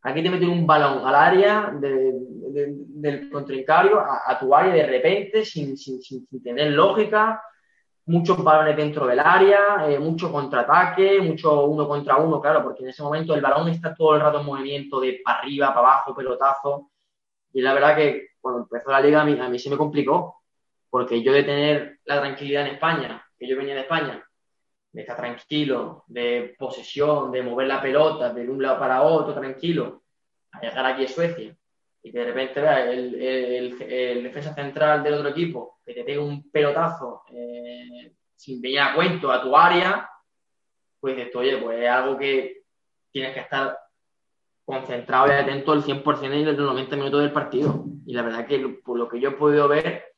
Aquí 0.02 0.22
te 0.22 0.30
meten 0.30 0.50
un 0.50 0.64
balón 0.64 1.04
al 1.04 1.14
área 1.16 1.74
del 1.76 3.28
contrincario, 3.32 3.98
a, 3.98 4.38
tu 4.38 4.54
área 4.54 4.72
de 4.72 4.86
repente, 4.86 5.44
sin, 5.44 5.76
sin, 5.76 6.00
sin 6.00 6.24
tener 6.40 6.70
lógica 6.70 7.42
muchos 8.06 8.40
balones 8.44 8.76
dentro 8.76 9.08
del 9.08 9.18
área, 9.18 9.88
eh, 9.88 9.98
mucho 9.98 10.30
contraataque, 10.30 11.20
mucho 11.20 11.64
uno 11.64 11.88
contra 11.88 12.18
uno, 12.18 12.40
claro, 12.40 12.62
porque 12.62 12.84
en 12.84 12.90
ese 12.90 13.02
momento 13.02 13.34
el 13.34 13.40
balón 13.40 13.70
está 13.70 13.92
todo 13.92 14.14
el 14.14 14.20
rato 14.20 14.38
en 14.38 14.46
movimiento 14.46 15.00
de 15.00 15.20
para 15.24 15.40
arriba, 15.40 15.74
para 15.74 15.80
abajo, 15.80 16.14
pelotazo. 16.14 16.92
Y 17.52 17.60
la 17.60 17.74
verdad 17.74 17.96
que 17.96 18.28
cuando 18.40 18.60
empezó 18.60 18.92
la 18.92 19.00
liga 19.00 19.20
a 19.20 19.24
mí, 19.24 19.36
a 19.40 19.48
mí 19.48 19.58
se 19.58 19.68
me 19.68 19.76
complicó, 19.76 20.43
porque 20.94 21.24
yo 21.24 21.32
de 21.32 21.42
tener 21.42 21.98
la 22.04 22.20
tranquilidad 22.20 22.68
en 22.68 22.74
España, 22.74 23.26
que 23.36 23.48
yo 23.48 23.56
venía 23.56 23.74
de 23.74 23.80
España, 23.80 24.24
de 24.92 25.00
estar 25.00 25.16
tranquilo, 25.16 26.04
de 26.06 26.54
posesión, 26.56 27.32
de 27.32 27.42
mover 27.42 27.66
la 27.66 27.82
pelota 27.82 28.32
de 28.32 28.48
un 28.48 28.62
lado 28.62 28.78
para 28.78 29.02
otro, 29.02 29.34
tranquilo, 29.34 30.04
a 30.52 30.60
llegar 30.60 30.86
aquí 30.86 31.04
a 31.04 31.08
Suecia 31.08 31.52
y 32.00 32.12
que 32.12 32.18
de 32.20 32.24
repente 32.24 32.60
vea 32.60 32.92
el, 32.92 33.12
el, 33.20 34.22
defensa 34.22 34.54
central 34.54 35.02
del 35.02 35.14
otro 35.14 35.30
equipo 35.30 35.80
que 35.84 35.94
te 35.94 36.04
pegue 36.04 36.20
un 36.20 36.48
pelotazo 36.48 37.24
eh, 37.32 38.12
sin 38.36 38.60
venir 38.60 38.78
a 38.78 38.94
cuento 38.94 39.32
a 39.32 39.42
tu 39.42 39.56
área, 39.56 40.08
pues 41.00 41.16
dices, 41.16 41.34
oye, 41.34 41.56
pues 41.56 41.80
es 41.80 41.90
algo 41.90 42.16
que 42.16 42.62
tienes 43.10 43.34
que 43.34 43.40
estar 43.40 43.76
concentrado 44.64 45.26
y 45.26 45.32
atento 45.32 45.72
al 45.72 45.82
100% 45.82 46.22
en 46.22 46.44
los 46.44 46.56
90 46.56 46.94
minutos 46.94 47.20
del 47.20 47.32
partido. 47.32 47.84
Y 48.06 48.14
la 48.14 48.22
verdad 48.22 48.46
que 48.46 48.60
por 48.84 48.96
lo 48.96 49.08
que 49.08 49.18
yo 49.18 49.30
he 49.30 49.32
podido 49.32 49.66
ver 49.66 50.13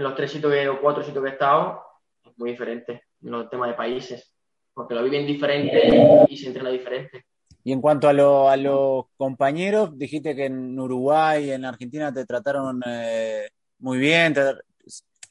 en 0.00 0.04
los 0.04 0.14
tres 0.14 0.32
sitios 0.32 0.52
o 0.68 0.80
cuatro 0.80 1.04
sitios 1.04 1.22
que 1.22 1.30
he 1.30 1.32
estado, 1.34 1.82
es 2.24 2.38
muy 2.38 2.52
diferente 2.52 3.04
en 3.22 3.30
los 3.30 3.50
temas 3.50 3.68
de 3.68 3.74
países, 3.74 4.34
porque 4.72 4.94
lo 4.94 5.02
viven 5.04 5.26
diferente 5.26 6.26
y 6.26 6.36
se 6.38 6.46
entrena 6.46 6.70
diferente. 6.70 7.26
Y 7.62 7.72
en 7.72 7.82
cuanto 7.82 8.08
a, 8.08 8.56
los 8.56 9.04
compañeros, 9.18 9.96
dijiste 9.98 10.34
que 10.34 10.46
en 10.46 10.78
Uruguay 10.78 11.44
y 11.44 11.50
en 11.50 11.66
Argentina 11.66 12.10
te 12.10 12.24
trataron 12.24 12.80
eh, 12.86 13.50
muy 13.80 13.98
bien. 13.98 14.34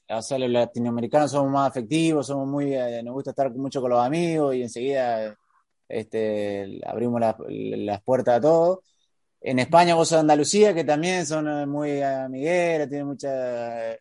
o 0.09 0.21
sea, 0.21 0.37
los 0.37 0.49
latinoamericanos 0.49 1.31
somos 1.31 1.51
más 1.51 1.67
afectivos, 1.67 2.27
somos 2.27 2.47
muy, 2.47 2.75
eh, 2.75 3.01
nos 3.03 3.15
gusta 3.15 3.31
estar 3.31 3.51
mucho 3.55 3.81
con 3.81 3.89
los 3.89 4.05
amigos 4.05 4.53
y 4.53 4.61
enseguida 4.61 5.35
este, 5.87 6.79
abrimos 6.85 7.19
las 7.19 8.01
puertas 8.03 8.37
a 8.37 8.41
todos. 8.41 8.79
En 9.41 9.57
España 9.57 9.95
vos 9.95 10.09
sos 10.09 10.19
Andalucía, 10.19 10.75
que 10.75 10.83
también 10.83 11.25
son 11.25 11.47
eh, 11.47 11.65
muy 11.65 12.03
amigueras, 12.03 12.87
tienen 12.87 13.07
mucha 13.07 13.97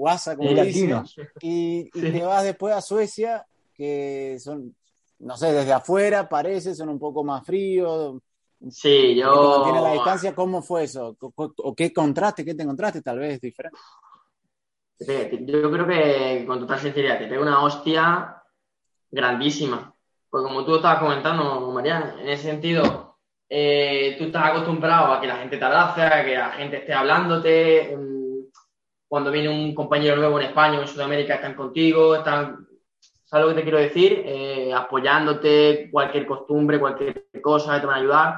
guasa, 0.00 0.36
como 0.36 0.50
dicen. 0.50 1.02
Y, 1.40 1.90
y 1.94 2.12
te 2.12 2.22
vas 2.22 2.44
después 2.44 2.74
a 2.74 2.80
Suecia, 2.80 3.46
que 3.74 4.38
son 4.40 4.74
no 5.20 5.36
sé, 5.36 5.52
desde 5.52 5.72
afuera 5.72 6.28
parece, 6.28 6.74
son 6.74 6.88
un 6.88 6.98
poco 6.98 7.22
más 7.22 7.44
fríos. 7.44 8.16
Sí, 8.70 9.14
yo. 9.14 9.62
Tiene 9.64 9.80
la 9.80 9.92
distancia, 9.92 10.34
¿cómo 10.34 10.62
fue 10.62 10.84
eso? 10.84 11.16
¿O 11.20 11.74
qué 11.74 11.92
contraste, 11.92 12.44
qué 12.44 12.54
te 12.54 12.62
encontraste? 12.62 13.02
Tal 13.02 13.18
vez 13.18 13.40
diferente. 13.40 13.78
Yo 14.98 15.70
creo 15.70 15.86
que, 15.86 16.44
con 16.46 16.60
total 16.60 16.78
sinceridad, 16.78 17.18
te 17.18 17.26
pega 17.26 17.40
una 17.40 17.62
hostia 17.62 18.42
grandísima. 19.10 19.94
Porque 20.28 20.48
como 20.48 20.64
tú 20.64 20.76
estabas 20.76 21.00
comentando, 21.00 21.70
Mariana, 21.70 22.16
en 22.20 22.28
ese 22.28 22.44
sentido, 22.44 23.18
eh, 23.48 24.14
tú 24.18 24.24
estás 24.24 24.50
acostumbrado 24.50 25.12
a 25.12 25.20
que 25.20 25.26
la 25.26 25.36
gente 25.36 25.56
te 25.56 25.64
abrace, 25.64 26.02
a 26.02 26.24
que 26.24 26.34
la 26.34 26.50
gente 26.52 26.76
esté 26.78 26.92
hablándote. 26.92 27.96
Cuando 29.10 29.32
viene 29.32 29.48
un 29.48 29.74
compañero 29.74 30.14
nuevo 30.14 30.38
en 30.38 30.46
España 30.46 30.78
o 30.78 30.82
en 30.82 30.88
Sudamérica, 30.88 31.34
están 31.34 31.54
contigo, 31.54 32.14
están 32.14 32.68
¿Sabes 33.24 33.46
lo 33.46 33.50
que 33.50 33.60
te 33.60 33.62
quiero 33.62 33.78
decir? 33.78 34.22
Eh, 34.24 34.72
apoyándote, 34.72 35.88
cualquier 35.92 36.26
costumbre, 36.26 36.78
cualquier 36.78 37.26
cosa 37.42 37.80
te 37.80 37.86
van 37.86 37.96
a 37.96 38.00
ayudar. 38.00 38.34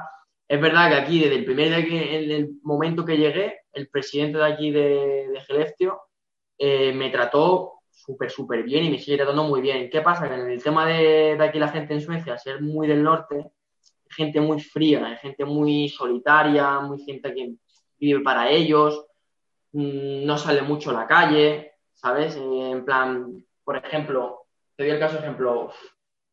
Es 0.47 0.59
verdad 0.59 0.89
que 0.89 0.95
aquí, 0.95 1.19
desde 1.19 1.35
el 1.35 1.45
primer 1.45 1.69
día 1.69 1.83
que, 1.83 2.23
en 2.23 2.31
el 2.31 2.49
momento 2.63 3.03
que 3.03 3.17
llegué, 3.17 3.61
el 3.71 3.87
presidente 3.89 4.39
de 4.39 4.45
aquí 4.45 4.69
de, 4.69 5.29
de 5.29 5.91
eh, 6.59 6.93
me 6.93 7.09
trató 7.09 7.81
súper, 7.89 8.29
súper 8.31 8.61
bien 8.61 8.85
y 8.85 8.91
me 8.91 8.99
sigue 8.99 9.17
tratando 9.17 9.43
muy 9.45 9.61
bien. 9.61 9.89
¿Qué 9.91 10.01
pasa? 10.01 10.27
Que 10.27 10.35
en 10.35 10.49
el 10.49 10.61
tema 10.61 10.85
de, 10.85 11.37
de 11.37 11.43
aquí 11.43 11.59
la 11.59 11.69
gente 11.69 11.93
en 11.93 12.01
Suecia, 12.01 12.37
ser 12.37 12.61
muy 12.61 12.87
del 12.87 13.01
norte, 13.03 13.51
gente 14.09 14.41
muy 14.41 14.59
fría, 14.59 15.17
gente 15.19 15.45
muy 15.45 15.89
solitaria, 15.89 16.79
muy 16.81 16.99
gente 17.03 17.33
que 17.33 17.55
vive 17.97 18.19
para 18.19 18.47
ellos, 18.49 19.07
no 19.73 20.37
sale 20.37 20.61
mucho 20.61 20.91
a 20.91 20.93
la 20.93 21.07
calle, 21.07 21.73
¿sabes? 21.93 22.35
En 22.35 22.85
plan, 22.85 23.43
por 23.63 23.77
ejemplo, 23.77 24.45
te 24.75 24.83
doy 24.83 24.93
el 24.93 24.99
caso 24.99 25.17
ejemplo. 25.17 25.71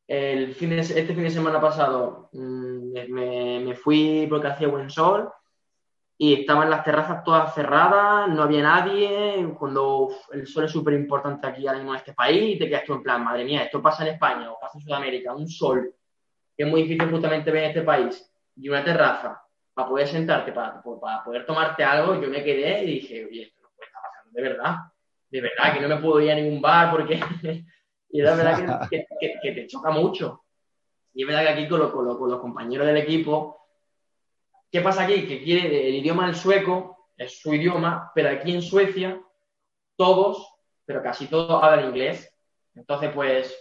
El 0.07 0.55
fin 0.55 0.73
este 0.73 1.07
fin 1.07 1.23
de 1.23 1.31
semana 1.31 1.61
pasado 1.61 2.31
mm, 2.33 2.93
me, 3.11 3.75
fui 3.75 4.27
porque 4.29 4.49
hacía 4.49 4.69
buen 4.69 4.91
sol 4.91 5.31
y 6.19 6.41
estaban 6.41 6.69
las 6.69 6.85
terrazas 6.85 7.23
todas 7.25 7.55
cerradas, 7.55 8.29
no 8.29 8.43
había 8.43 8.63
nadie, 8.63 9.55
cuando 9.59 10.09
el 10.33 10.47
sol 10.47 10.65
es 10.65 10.73
súper 10.73 10.95
importante 10.95 11.47
aquí 11.47 11.67
ahora 11.67 11.79
mismo 11.79 11.95
en 11.95 11.99
este 11.99 12.13
país 12.13 12.57
y 12.57 12.59
te 12.59 12.69
quedas 12.69 12.85
tú 12.85 12.95
en 12.95 13.03
plan, 13.03 13.25
madre 13.25 13.45
mía, 13.45 13.63
esto 13.63 13.81
pasa 13.81 14.07
en 14.07 14.15
España 14.15 14.53
o 14.53 14.61
pasa 14.61 14.77
en 14.77 14.85
Sudamérica, 14.85 15.35
un 15.35 15.49
sol, 15.49 15.95
que 16.55 16.65
es 16.65 16.69
muy 16.69 16.83
difícil 16.83 17.11
justamente 17.11 17.51
ver 17.51 17.65
en 17.65 17.71
este 17.71 17.83
país, 17.83 18.31
y 18.57 18.69
una 18.69 18.85
terraza 18.85 19.43
para 19.81 19.89
poder 19.89 20.09
sentarte, 20.09 20.53
para, 20.53 20.83
para 20.83 21.25
poder 21.25 21.47
tomarte 21.47 21.83
algo, 21.83 22.21
yo 22.21 22.29
me 22.29 22.45
quedé 22.45 22.85
y 22.85 22.87
dije, 22.87 23.25
oye, 23.25 23.43
esto 23.45 23.63
no 23.63 23.71
puede 23.75 23.89
estar 23.89 24.03
pasando 24.03 24.33
de 24.33 24.43
verdad, 24.43 24.77
de 25.31 25.41
verdad, 25.41 25.75
que 25.75 25.81
no 25.81 25.89
me 25.89 25.97
puedo 25.97 26.21
ir 26.21 26.31
a 26.33 26.35
ningún 26.35 26.61
bar 26.61 26.91
porque 26.91 27.21
Y 28.13 28.21
es 28.21 28.37
verdad 28.37 28.89
que, 28.91 29.53
te 29.53 29.67
choca 29.69 29.91
mucho. 29.91 30.43
Y 31.15 31.23
es 31.23 31.29
verdad 31.29 31.43
que 31.43 31.49
aquí 31.51 31.69
con, 31.69 31.79
los, 31.79 31.93
los 31.93 32.41
compañeros 32.41 32.87
del 32.87 32.97
equipo, 32.97 33.69
¿qué 34.71 34.81
pasa 34.81 35.05
aquí? 35.05 35.27
Que 35.27 35.43
quiere 35.43 35.89
el 35.89 35.95
idioma 35.95 36.27
del 36.27 36.35
sueco, 36.35 37.09
es 37.17 37.41
su 37.41 37.55
idioma, 37.55 38.11
pero 38.15 38.31
aquí 38.31 38.53
en 38.53 38.63
Suecia 38.63 39.21
todos, 39.97 40.45
pero 40.85 41.03
casi 41.03 41.27
todos 41.27 41.63
hablan 41.63 41.87
inglés. 41.87 42.35
Entonces, 42.75 43.13
pues, 43.15 43.55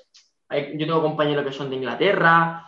yo 0.50 0.86
tengo 0.86 1.02
compañeros 1.02 1.46
que 1.46 1.52
son 1.52 1.70
de 1.70 1.76
Inglaterra, 1.76 2.66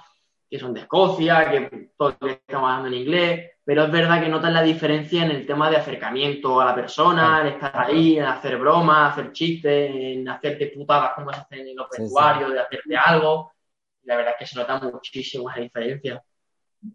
que 0.52 0.60
son 0.60 0.74
de 0.74 0.82
Escocia, 0.82 1.50
que 1.50 1.92
todos 1.98 2.16
estamos 2.20 2.70
hablando 2.70 2.90
en 2.90 3.02
inglés. 3.02 3.52
pero 3.64 3.86
es 3.86 3.92
verdad 3.92 4.22
que 4.22 4.28
notas 4.28 4.52
la 4.52 4.62
diferencia 4.62 5.24
en 5.24 5.32
el 5.32 5.46
tema 5.46 5.70
de 5.70 5.78
acercamiento 5.78 6.60
a 6.60 6.66
la 6.66 6.76
persona, 6.76 7.40
en 7.40 7.54
estar 7.54 7.80
ahí, 7.80 8.18
en 8.18 8.26
hacer 8.26 8.58
bromas, 8.58 9.14
hacer 9.14 9.32
chistes, 9.32 9.90
en 9.96 10.28
hacerte 10.28 10.68
putadas 10.68 11.14
como 11.16 11.32
se 11.32 11.40
hacen 11.40 11.66
en 11.70 11.76
los 11.78 11.88
vestuarios, 11.90 12.52
de 12.52 12.60
hacerte 12.60 12.98
algo. 12.98 13.54
La 14.04 14.18
verdad 14.18 14.34
es 14.34 14.40
que 14.40 14.54
se 14.54 14.60
nota 14.60 14.78
muchísimo 14.78 15.50
la 15.50 15.62
diferencia. 15.62 16.22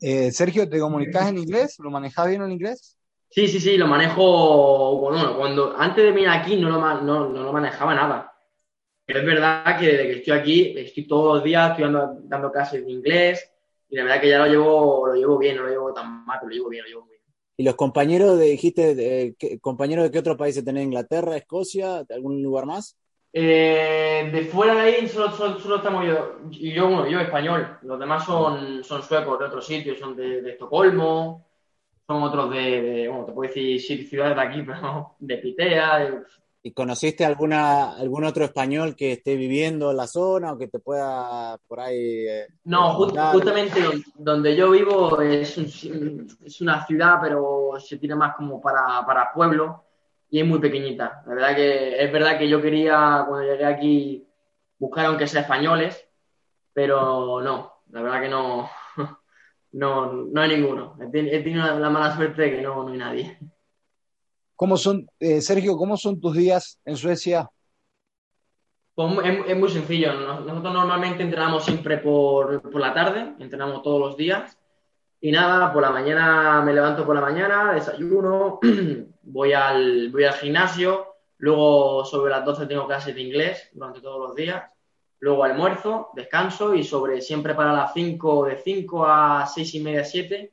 Eh, 0.02 0.30
Sergio, 0.32 0.68
¿te 0.68 0.78
comunicas 0.78 1.28
en 1.28 1.38
inglés? 1.38 1.76
¿Lo 1.78 1.90
manejas 1.90 2.28
bien 2.28 2.42
en 2.42 2.52
inglés? 2.52 2.98
Sí, 3.30 3.48
sí, 3.48 3.58
sí, 3.58 3.78
lo 3.78 3.86
manejo. 3.86 4.98
Bueno, 4.98 5.34
cuando 5.38 5.74
antes 5.78 6.04
de 6.04 6.12
venir 6.12 6.28
aquí 6.28 6.56
no 6.56 6.68
lo, 6.68 6.78
no, 6.78 7.30
no 7.30 7.42
lo 7.42 7.52
manejaba 7.54 7.94
nada. 7.94 8.35
Pero 9.06 9.20
es 9.20 9.26
verdad 9.26 9.78
que 9.78 9.86
desde 9.86 10.06
que 10.06 10.12
estoy 10.18 10.38
aquí, 10.38 10.74
estoy 10.76 11.06
todos 11.06 11.36
los 11.36 11.44
días, 11.44 11.70
estoy 11.70 11.84
dando, 11.84 12.18
dando 12.24 12.50
clases 12.50 12.84
de 12.84 12.90
inglés 12.90 13.50
y 13.88 13.96
la 13.96 14.02
verdad 14.02 14.20
que 14.20 14.28
ya 14.28 14.38
lo 14.38 14.46
llevo, 14.46 15.06
lo 15.06 15.14
llevo 15.14 15.38
bien, 15.38 15.56
no 15.56 15.62
lo 15.62 15.68
llevo 15.68 15.94
tan 15.94 16.26
mal, 16.26 16.40
lo 16.42 16.48
llevo 16.48 16.68
bien, 16.68 16.82
lo 16.82 16.88
llevo 16.88 17.00
muy 17.02 17.10
bien. 17.10 17.22
¿Y 17.58 17.64
los 17.64 17.76
compañeros, 17.76 18.38
de, 18.38 18.46
dijiste, 18.46 18.94
de, 18.94 19.36
compañeros 19.60 20.04
de 20.04 20.10
qué 20.10 20.18
otros 20.18 20.36
países 20.36 20.64
tenés? 20.64 20.84
¿Inglaterra, 20.84 21.36
Escocia, 21.36 22.04
algún 22.10 22.42
lugar 22.42 22.66
más? 22.66 22.98
Eh, 23.32 24.28
de 24.32 24.44
fuera 24.46 24.74
de 24.74 24.80
ahí 24.80 25.08
solo, 25.08 25.30
solo, 25.30 25.76
estamos 25.76 26.06
yo, 26.06 26.38
y 26.50 26.72
yo, 26.72 26.86
bueno, 26.88 27.06
yo 27.06 27.20
español. 27.20 27.78
Los 27.82 27.98
demás 28.00 28.24
son, 28.24 28.82
son 28.82 29.02
suecos 29.02 29.38
de 29.38 29.44
otros 29.44 29.64
sitios, 29.64 29.98
son 29.98 30.16
de, 30.16 30.42
de 30.42 30.50
Estocolmo, 30.50 31.46
son 32.06 32.22
otros 32.22 32.50
de, 32.50 33.06
bueno, 33.08 33.24
te 33.24 33.32
puedo 33.32 33.52
decir 33.52 34.08
ciudades 34.08 34.36
de 34.36 34.42
aquí, 34.42 34.62
pero 34.66 35.14
de 35.18 35.38
Pitea, 35.38 35.98
de, 35.98 36.22
¿Y 36.66 36.72
conociste 36.72 37.24
alguna, 37.24 37.92
algún 37.92 38.24
otro 38.24 38.44
español 38.44 38.96
que 38.96 39.12
esté 39.12 39.36
viviendo 39.36 39.92
en 39.92 39.98
la 39.98 40.08
zona 40.08 40.52
o 40.52 40.58
que 40.58 40.66
te 40.66 40.80
pueda 40.80 41.56
por 41.68 41.78
ahí... 41.78 42.26
Eh, 42.26 42.48
no, 42.64 42.94
justamente 42.94 43.80
donde 44.16 44.56
yo 44.56 44.72
vivo 44.72 45.22
es, 45.22 45.56
es, 45.58 46.60
una 46.60 46.84
ciudad, 46.84 47.18
pero 47.22 47.74
se 47.78 47.98
tiene 47.98 48.16
más 48.16 48.34
como 48.34 48.60
para, 48.60 49.06
para 49.06 49.32
pueblo 49.32 49.84
y 50.28 50.40
es 50.40 50.44
muy 50.44 50.58
pequeñita. 50.58 51.22
La 51.28 51.34
verdad 51.34 51.54
que 51.54 52.02
es 52.02 52.12
verdad 52.12 52.36
que 52.36 52.48
yo 52.48 52.60
quería, 52.60 53.24
cuando 53.28 53.46
llegué 53.46 53.64
aquí, 53.64 54.28
buscar 54.76 55.06
aunque 55.06 55.28
sea 55.28 55.42
españoles, 55.42 56.04
pero 56.72 57.40
no, 57.42 57.74
la 57.92 58.02
verdad 58.02 58.22
que 58.22 58.28
no, 58.28 58.68
no, 59.70 60.12
no 60.12 60.40
hay 60.40 60.48
ninguno. 60.48 60.98
He 61.00 61.42
tenido 61.44 61.78
la 61.78 61.90
mala 61.90 62.16
suerte 62.16 62.42
de 62.42 62.56
que 62.56 62.62
no, 62.62 62.82
no 62.82 62.90
hay 62.90 62.98
nadie. 62.98 63.38
¿Cómo 64.56 64.78
son, 64.78 65.06
eh, 65.20 65.42
Sergio, 65.42 65.76
cómo 65.76 65.98
son 65.98 66.18
tus 66.18 66.34
días 66.34 66.80
en 66.86 66.96
Suecia? 66.96 67.48
Pues 68.94 69.10
es, 69.46 69.56
muy 69.56 69.68
sencillo. 69.68 70.14
Nosotros 70.14 70.72
normalmente 70.72 71.22
entrenamos 71.22 71.66
siempre 71.66 71.98
por, 71.98 72.74
la 72.74 72.94
tarde, 72.94 73.34
entrenamos 73.38 73.82
todos 73.82 74.00
los 74.00 74.16
días. 74.16 74.56
Y 75.20 75.30
nada, 75.30 75.70
por 75.72 75.82
la 75.82 75.90
mañana 75.90 76.62
me 76.62 76.72
levanto 76.72 77.04
por 77.04 77.14
la 77.14 77.20
mañana, 77.20 77.74
desayuno, 77.74 78.58
voy 79.22 79.52
al, 79.52 80.10
voy 80.10 80.24
al 80.24 80.34
gimnasio, 80.34 81.06
luego 81.38 82.04
sobre 82.06 82.30
las 82.30 82.44
12 82.44 82.66
tengo 82.66 82.86
clases 82.86 83.14
de 83.14 83.22
inglés 83.22 83.68
durante 83.72 84.00
todos 84.00 84.28
los 84.28 84.34
días, 84.34 84.70
luego 85.20 85.44
almuerzo, 85.44 86.10
descanso 86.14 86.74
y 86.74 86.84
sobre 86.84 87.20
siempre 87.20 87.54
para 87.54 87.72
las 87.72 87.92
5, 87.92 88.46
de 88.46 88.56
5 88.56 89.06
a 89.06 89.46
6 89.46 89.74
y 89.74 89.80
media, 89.80 90.04
7, 90.04 90.52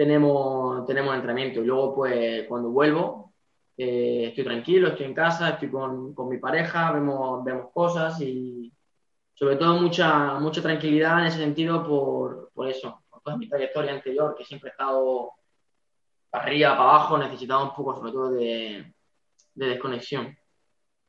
tenemos, 0.00 0.86
tenemos 0.86 1.14
entrenamiento. 1.14 1.60
Y 1.60 1.66
luego, 1.66 1.94
pues, 1.94 2.48
cuando 2.48 2.70
vuelvo, 2.70 3.34
eh, 3.76 4.28
estoy 4.28 4.44
tranquilo, 4.44 4.88
estoy 4.88 5.04
en 5.04 5.12
casa, 5.12 5.50
estoy 5.50 5.70
con, 5.70 6.14
con, 6.14 6.26
mi 6.26 6.38
pareja, 6.38 6.90
vemos, 6.90 7.44
vemos 7.44 7.70
cosas 7.70 8.18
y 8.22 8.72
sobre 9.34 9.56
todo 9.56 9.78
mucha, 9.78 10.38
mucha 10.38 10.62
tranquilidad 10.62 11.20
en 11.20 11.26
ese 11.26 11.36
sentido 11.36 11.86
por, 11.86 12.50
por 12.54 12.66
eso, 12.66 13.02
por 13.10 13.20
toda 13.20 13.36
mi 13.36 13.46
trayectoria 13.46 13.92
anterior, 13.92 14.34
que 14.38 14.46
siempre 14.46 14.70
he 14.70 14.72
estado 14.72 15.32
para 16.30 16.44
arriba, 16.44 16.70
para 16.78 16.82
abajo, 16.82 17.18
necesitaba 17.18 17.64
un 17.64 17.74
poco 17.74 17.94
sobre 17.96 18.12
todo 18.12 18.30
de, 18.30 18.94
de 19.52 19.66
desconexión. 19.66 20.34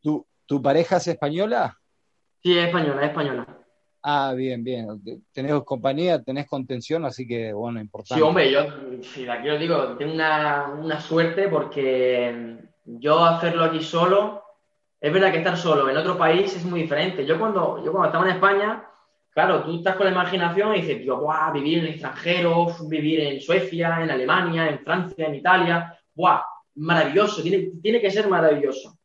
¿Tu, 0.02 0.28
¿Tu 0.46 0.62
pareja 0.62 0.98
es 0.98 1.08
española? 1.08 1.80
Sí, 2.44 2.58
es 2.58 2.66
española, 2.66 3.04
es 3.04 3.08
española. 3.08 3.61
Ah, 4.04 4.34
bien, 4.36 4.64
bien. 4.64 4.88
Tenés 5.32 5.64
compañía, 5.64 6.24
tenés 6.24 6.48
contención, 6.48 7.06
así 7.06 7.28
que 7.28 7.54
bueno, 7.54 7.80
importante. 7.80 8.16
Sí, 8.16 8.22
hombre, 8.22 8.52
yo, 8.52 8.66
si 9.04 9.28
aquí 9.28 9.50
os 9.50 9.60
digo, 9.60 9.96
tengo 9.96 10.14
una, 10.14 11.00
suerte 11.00 11.48
porque 11.50 12.58
yo 12.86 13.24
hacerlo 13.24 13.66
aquí 13.66 13.82
solo, 13.82 14.44
es 15.00 15.14
verdad 15.14 15.32
que 15.32 15.38
estar 15.38 15.56
solo 15.56 15.88
en 15.88 15.98
otro 15.98 16.18
país 16.18 16.56
es 16.56 16.66
muy 16.66 16.82
diferente. 16.82 17.26
Yo 17.26 17.38
cuando, 17.38 17.84
yo 17.84 17.92
cuando 17.92 18.08
estaba 18.08 18.28
en 18.28 18.36
España, 18.36 18.88
claro, 19.30 19.64
tú 19.64 19.78
estás 19.78 19.96
con 19.96 20.06
la 20.06 20.12
imaginación 20.12 20.76
y 20.76 20.82
dices, 20.82 21.02
tío, 21.02 21.20
¡buah! 21.20 21.52
Vivir 21.52 21.80
en 21.80 21.86
el 21.86 21.92
extranjero, 21.92 22.76
vivir 22.88 23.20
en 23.20 23.40
Suecia, 23.40 24.00
en 24.02 24.10
Alemania, 24.10 24.68
en 24.68 24.80
Francia, 24.80 25.28
en 25.28 25.36
Italia, 25.36 25.96
¡buah! 26.16 26.42
Maravilloso, 26.76 27.44
tiene, 27.44 27.72
tiene 27.82 28.02
que 28.02 28.10
ser 28.10 28.28
maravilloso. 28.28 28.98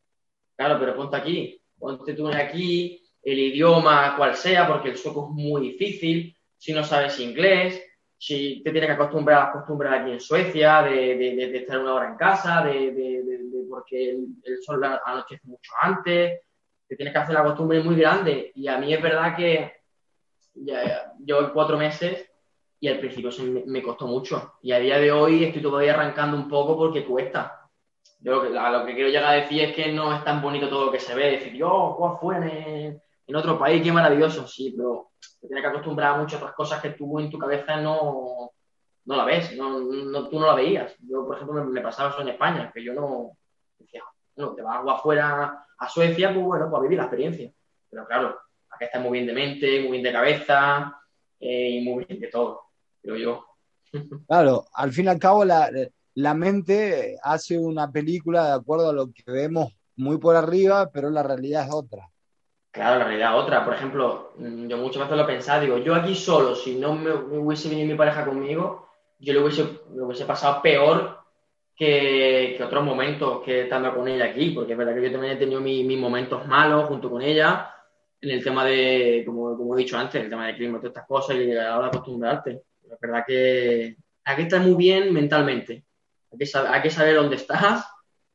Claro, 0.55 0.79
pero 0.79 0.95
ponte 0.95 1.17
aquí, 1.17 1.61
ponte 1.77 2.15
tú 2.15 2.27
aquí, 2.29 3.06
el 3.31 3.39
idioma 3.39 4.15
cual 4.15 4.35
sea, 4.35 4.65
porque 4.65 4.89
el 4.89 4.97
sueco 4.97 5.27
es 5.27 5.35
muy 5.43 5.61
difícil, 5.71 6.33
si 6.57 6.71
no 6.71 6.81
sabes 6.81 7.19
inglés, 7.19 7.83
si 8.17 8.63
te 8.63 8.71
tienes 8.71 8.87
que 8.87 8.93
acostumbrar 8.93 9.37
a 9.37 9.43
las 9.43 9.53
costumbres 9.53 9.91
aquí 9.91 10.11
en 10.11 10.21
Suecia, 10.21 10.81
de, 10.83 11.57
estar 11.57 11.77
una 11.79 11.93
hora 11.93 12.07
en 12.07 12.15
casa, 12.15 12.63
de, 12.63 13.19
porque 13.69 14.11
el, 14.11 14.63
sol 14.63 14.81
anochece 14.81 15.45
mucho 15.45 15.71
antes, 15.81 16.39
te 16.87 16.95
tienes 16.95 17.13
que 17.13 17.19
hacer 17.19 17.35
la 17.35 17.43
costumbre 17.43 17.81
muy 17.81 17.97
grande. 17.97 18.53
Y 18.55 18.69
a 18.69 18.77
mí 18.77 18.93
es 18.93 19.01
verdad 19.01 19.35
que 19.35 19.73
ya, 20.53 21.11
yo 21.19 21.51
cuatro 21.51 21.77
meses 21.77 22.31
y 22.79 22.87
al 22.87 22.99
principio 22.99 23.29
me, 23.65 23.83
costó 23.83 24.07
mucho. 24.07 24.53
Y 24.61 24.71
a 24.71 24.79
día 24.79 24.99
de 24.99 25.11
hoy 25.11 25.43
estoy 25.43 25.61
todavía 25.61 25.93
arrancando 25.95 26.37
un 26.37 26.47
poco 26.47 26.77
porque 26.77 27.03
cuesta. 27.03 27.69
Yo 28.21 28.41
lo 28.41 28.85
que, 28.85 28.95
quiero 28.95 29.09
llegar 29.09 29.33
a 29.33 29.41
decir 29.41 29.63
es 29.63 29.75
que 29.75 29.91
no 29.91 30.15
es 30.15 30.23
tan 30.23 30.41
bonito 30.41 30.69
todo 30.69 30.85
lo 30.85 30.91
que 30.93 30.99
se 31.01 31.13
ve. 31.13 31.31
Decir, 31.31 31.53
yo, 31.53 31.93
¿cuál 31.97 32.17
fue 32.21 33.01
en, 33.27 33.35
otro 33.35 33.59
país, 33.59 33.83
qué 33.83 33.91
maravilloso, 33.91 34.47
sí, 34.47 34.73
pero 34.75 35.11
te 35.39 35.47
tienes 35.47 35.63
que 35.63 35.69
acostumbrar 35.69 36.15
a 36.15 36.17
muchas 36.17 36.39
otras 36.39 36.55
cosas 36.55 36.81
que 36.81 36.91
tú 36.91 37.19
en 37.19 37.29
tu 37.29 37.37
cabeza 37.37 37.77
no, 37.77 38.51
no 39.05 39.15
la 39.15 39.25
ves, 39.25 39.55
no, 39.55 39.79
no, 39.79 40.29
tú 40.29 40.39
no 40.39 40.47
la 40.47 40.55
veías. 40.55 40.95
Yo, 40.99 41.25
por 41.25 41.35
ejemplo, 41.35 41.63
me, 41.63 41.81
pasaba 41.81 42.09
eso 42.09 42.21
en 42.21 42.29
España, 42.29 42.71
que 42.73 42.83
yo 42.83 42.93
no 42.93 43.37
decía, 43.77 44.03
bueno, 44.35 44.53
te 44.53 44.61
vas 44.61 44.85
afuera 44.87 45.65
a 45.77 45.89
Suecia, 45.89 46.33
pues 46.33 46.45
bueno, 46.45 46.69
pues 46.69 46.79
a 46.79 46.83
vivir 46.83 46.97
la 46.97 47.05
experiencia. 47.05 47.51
Pero 47.89 48.05
claro, 48.05 48.37
aquí 48.69 48.85
estás 48.85 49.01
muy 49.01 49.13
bien 49.13 49.27
de 49.27 49.33
mente, 49.33 49.81
muy 49.81 49.91
bien 49.91 50.03
de 50.03 50.11
cabeza 50.11 50.99
eh, 51.39 51.69
y 51.69 51.81
muy 51.81 52.05
bien 52.05 52.19
de 52.19 52.27
todo, 52.27 52.63
creo 53.01 53.15
yo. 53.15 53.45
Claro, 54.27 54.65
al 54.73 54.91
fin 54.91 55.05
y 55.05 55.07
al 55.07 55.19
cabo 55.19 55.45
la, 55.45 55.69
la 56.15 56.33
mente 56.33 57.17
hace 57.23 57.57
una 57.57 57.91
película 57.91 58.47
de 58.47 58.53
acuerdo 58.53 58.89
a 58.89 58.93
lo 58.93 59.11
que 59.13 59.31
vemos 59.31 59.71
muy 59.95 60.17
por 60.17 60.35
arriba, 60.35 60.89
pero 60.91 61.09
la 61.09 61.23
realidad 61.23 61.65
es 61.65 61.73
otra. 61.73 62.09
Claro, 62.77 62.99
la 62.99 63.05
realidad 63.05 63.35
otra. 63.39 63.65
Por 63.65 63.73
ejemplo, 63.73 64.33
mm, 64.37 64.67
yo 64.67 64.77
muchas 64.77 65.01
veces 65.01 65.17
lo 65.17 65.23
he 65.23 65.25
pensado, 65.25 65.61
digo, 65.61 65.77
yo 65.79 65.95
aquí 65.95 66.13
solo, 66.13 66.53
si 66.55 66.75
no 66.75 66.93
me, 66.93 67.11
hubiese 67.11 67.69
venido 67.69 67.87
mi 67.87 67.95
pareja 67.95 68.23
conmigo, 68.23 68.87
yo 69.17 69.33
lo 69.33 69.41
hubiese, 69.41 69.63
lo 69.95 70.05
hubiese 70.05 70.25
pasado 70.25 70.61
peor 70.61 71.17
que, 71.75 72.53
que, 72.55 72.63
otros 72.63 72.83
momentos 72.83 73.41
que 73.43 73.63
estando 73.63 73.95
con 73.95 74.07
ella 74.07 74.25
aquí, 74.25 74.51
porque 74.51 74.73
es 74.73 74.77
verdad 74.77 74.93
que 74.93 75.01
yo 75.01 75.11
también 75.11 75.33
he 75.33 75.37
tenido 75.37 75.59
mis, 75.59 75.97
momentos 75.97 76.45
malos 76.47 76.85
junto 76.87 77.09
con 77.09 77.23
ella, 77.23 77.73
en 78.21 78.29
el 78.29 78.43
tema 78.43 78.63
de, 78.63 79.23
como, 79.25 79.57
como 79.57 79.75
he 79.75 79.79
dicho 79.79 79.97
antes, 79.97 80.23
el 80.23 80.29
tema 80.29 80.45
del 80.45 80.55
clima, 80.55 80.77
todas 80.77 80.91
estas 80.91 81.07
cosas 81.07 81.35
y 81.35 81.47
la 81.47 81.77
hora 81.77 81.89
de 81.89 81.97
acostumbrarte. 81.97 82.61
es 82.83 82.99
verdad 83.01 83.23
que 83.25 83.97
hay 84.23 84.35
que 84.35 84.41
estar 84.43 84.61
muy 84.61 84.75
bien 84.75 85.11
mentalmente. 85.11 85.83
Hay 86.31 86.37
que, 86.37 86.57
hay 86.59 86.81
que 86.83 86.91
saber 86.91 87.15
dónde 87.15 87.37
estás 87.37 87.87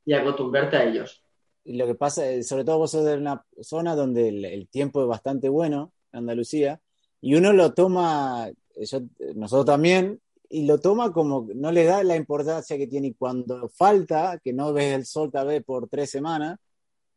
y 0.04 0.14
acostumbrarte 0.14 0.76
a 0.76 0.84
ellos 0.84 1.21
lo 1.64 1.86
que 1.86 1.94
pasa, 1.94 2.28
eh, 2.28 2.42
sobre 2.42 2.64
todo 2.64 2.78
vos 2.78 2.90
sos 2.90 3.04
de 3.04 3.16
una 3.16 3.44
zona 3.60 3.94
donde 3.94 4.28
el, 4.28 4.68
tiempo 4.68 5.02
es 5.02 5.08
bastante 5.08 5.48
bueno, 5.48 5.92
Andalucía, 6.12 6.80
y 7.20 7.34
uno 7.34 7.52
lo 7.52 7.72
toma, 7.72 8.48
eh, 8.48 9.00
nosotros 9.34 9.66
también, 9.66 10.20
y 10.48 10.66
lo 10.66 10.78
toma 10.80 11.12
como, 11.12 11.48
no 11.54 11.72
le 11.72 11.84
da 11.84 12.02
la 12.02 12.16
importancia 12.16 12.76
que 12.76 12.86
tiene, 12.86 13.08
y 13.08 13.14
cuando 13.14 13.68
falta, 13.68 14.40
que 14.42 14.52
no 14.52 14.72
ves 14.72 14.94
el 14.94 15.06
sol 15.06 15.30
tal 15.30 15.48
vez 15.48 15.64
por 15.64 15.88
tres 15.88 16.10
semanas, 16.10 16.58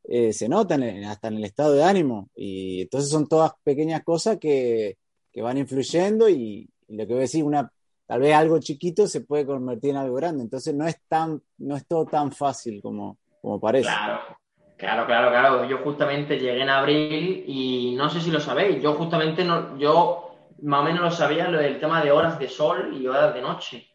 eh, 0.03 0.31
se 0.33 0.47
nota 0.47 0.77
hasta 1.07 1.27
en 1.29 1.35
el 1.35 1.45
estado 1.45 1.73
de 1.73 1.83
ánimo, 1.83 2.29
y 2.35 2.81
entonces 2.83 3.09
son 3.09 3.27
todas 3.27 3.53
pequeñas 3.63 4.03
cosas 4.03 4.37
que, 4.37 4.97
que 5.31 5.41
van 5.41 5.57
influyendo, 5.57 6.29
y, 6.29 6.69
lo 6.87 7.07
que 7.07 7.13
voy 7.13 7.17
a 7.17 7.21
decir, 7.21 7.43
una, 7.43 7.71
tal 8.05 8.21
vez 8.21 8.35
algo 8.35 8.59
chiquito 8.59 9.07
se 9.07 9.21
puede 9.21 9.45
convertir 9.45 9.89
en 9.91 9.97
algo 9.97 10.15
grande, 10.15 10.43
entonces 10.43 10.75
no 10.75 10.87
es 10.87 10.97
tan, 11.07 11.41
no 11.57 11.75
es 11.75 11.87
todo 11.87 12.05
tan 12.05 12.31
fácil 12.31 12.79
como 12.79 13.17
como 13.45 13.59
parece. 13.59 13.87
Claro, 13.87 14.21
claro, 14.75 15.05
claro, 15.05 15.29
claro. 15.29 15.65
Yo 15.65 15.77
justamente 15.77 16.39
llegué 16.39 16.63
en 16.63 16.69
abril 16.69 17.43
y 17.45 17.93
no 17.95 18.09
sé 18.09 18.19
si 18.19 18.31
lo 18.31 18.39
sabéis, 18.39 18.81
yo 18.81 18.93
justamente 18.93 19.43
no, 19.43 19.77
yo 19.77 20.35
más 20.63 20.81
o 20.81 20.83
menos 20.83 21.01
lo 21.01 21.11
sabía 21.11 21.47
lo 21.47 21.59
del 21.59 21.79
tema 21.79 22.03
de 22.03 22.11
horas 22.11 22.39
de 22.39 22.49
sol 22.49 22.97
y 22.99 23.05
horas 23.05 23.35
de 23.35 23.41
noche. 23.41 23.87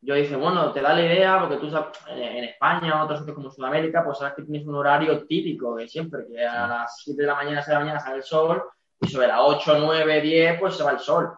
Yo 0.00 0.14
dije, 0.14 0.34
bueno, 0.36 0.72
te 0.72 0.80
da 0.80 0.94
la 0.94 1.04
idea, 1.04 1.38
porque 1.40 1.56
tú 1.56 1.70
sabes, 1.70 1.98
en 2.08 2.44
España 2.44 3.02
o 3.02 3.04
otros 3.04 3.18
sitios 3.18 3.34
como 3.34 3.50
Sudamérica, 3.50 4.02
pues 4.02 4.16
sabes 4.16 4.34
que 4.34 4.44
tienes 4.44 4.66
un 4.66 4.76
horario 4.76 5.26
típico 5.26 5.74
de 5.74 5.88
siempre, 5.88 6.26
que 6.26 6.46
a 6.46 6.66
las 6.66 7.02
7 7.02 7.20
de 7.20 7.28
la 7.28 7.34
mañana, 7.34 7.62
6 7.62 7.66
de 7.66 7.74
la 7.74 7.80
mañana 7.80 8.00
sale 8.00 8.16
el 8.16 8.22
sol 8.22 8.62
y 9.00 9.08
sobre 9.08 9.26
las 9.26 9.40
8, 9.40 9.76
9, 9.78 10.20
10, 10.22 10.60
pues 10.60 10.74
se 10.74 10.84
va 10.84 10.92
el 10.92 11.00
sol. 11.00 11.36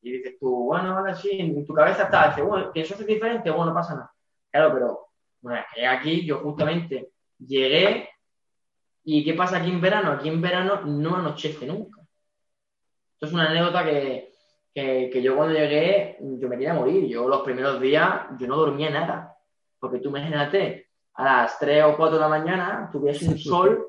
Y 0.00 0.12
dices 0.12 0.38
tú, 0.38 0.64
bueno, 0.66 0.96
ahora 0.96 1.14
sí, 1.14 1.30
en 1.32 1.66
tu 1.66 1.74
cabeza 1.74 2.04
está, 2.04 2.28
dices, 2.28 2.44
bueno, 2.44 2.72
que 2.72 2.80
eso 2.80 2.94
es 2.94 3.06
diferente, 3.06 3.50
bueno, 3.50 3.66
no 3.66 3.74
pasa 3.74 3.94
nada. 3.94 4.12
Claro, 4.50 4.72
pero 4.72 5.05
bueno, 5.46 5.64
aquí 5.88 6.26
yo 6.26 6.40
justamente 6.40 7.12
llegué 7.38 8.08
y 9.04 9.24
¿qué 9.24 9.32
pasa 9.34 9.58
aquí 9.58 9.70
en 9.70 9.80
verano? 9.80 10.10
Aquí 10.10 10.28
en 10.28 10.40
verano 10.40 10.80
no 10.80 11.14
anochece 11.14 11.66
nunca. 11.66 12.00
Esto 13.12 13.26
es 13.26 13.32
una 13.32 13.48
anécdota 13.48 13.84
que, 13.84 14.32
que, 14.74 15.22
yo 15.22 15.36
cuando 15.36 15.54
llegué, 15.54 16.18
yo 16.20 16.48
me 16.48 16.56
quería 16.56 16.74
morir. 16.74 17.06
Yo 17.06 17.28
los 17.28 17.42
primeros 17.42 17.80
días, 17.80 18.22
yo 18.40 18.48
no 18.48 18.56
dormía 18.56 18.90
nada. 18.90 19.36
Porque 19.78 20.00
tú 20.00 20.08
imagínate, 20.08 20.88
a 21.14 21.22
las 21.22 21.60
3 21.60 21.84
o 21.84 21.96
4 21.96 22.16
de 22.16 22.20
la 22.20 22.28
mañana, 22.28 22.88
tú 22.90 23.02
ves 23.02 23.22
un 23.22 23.38
sol 23.38 23.86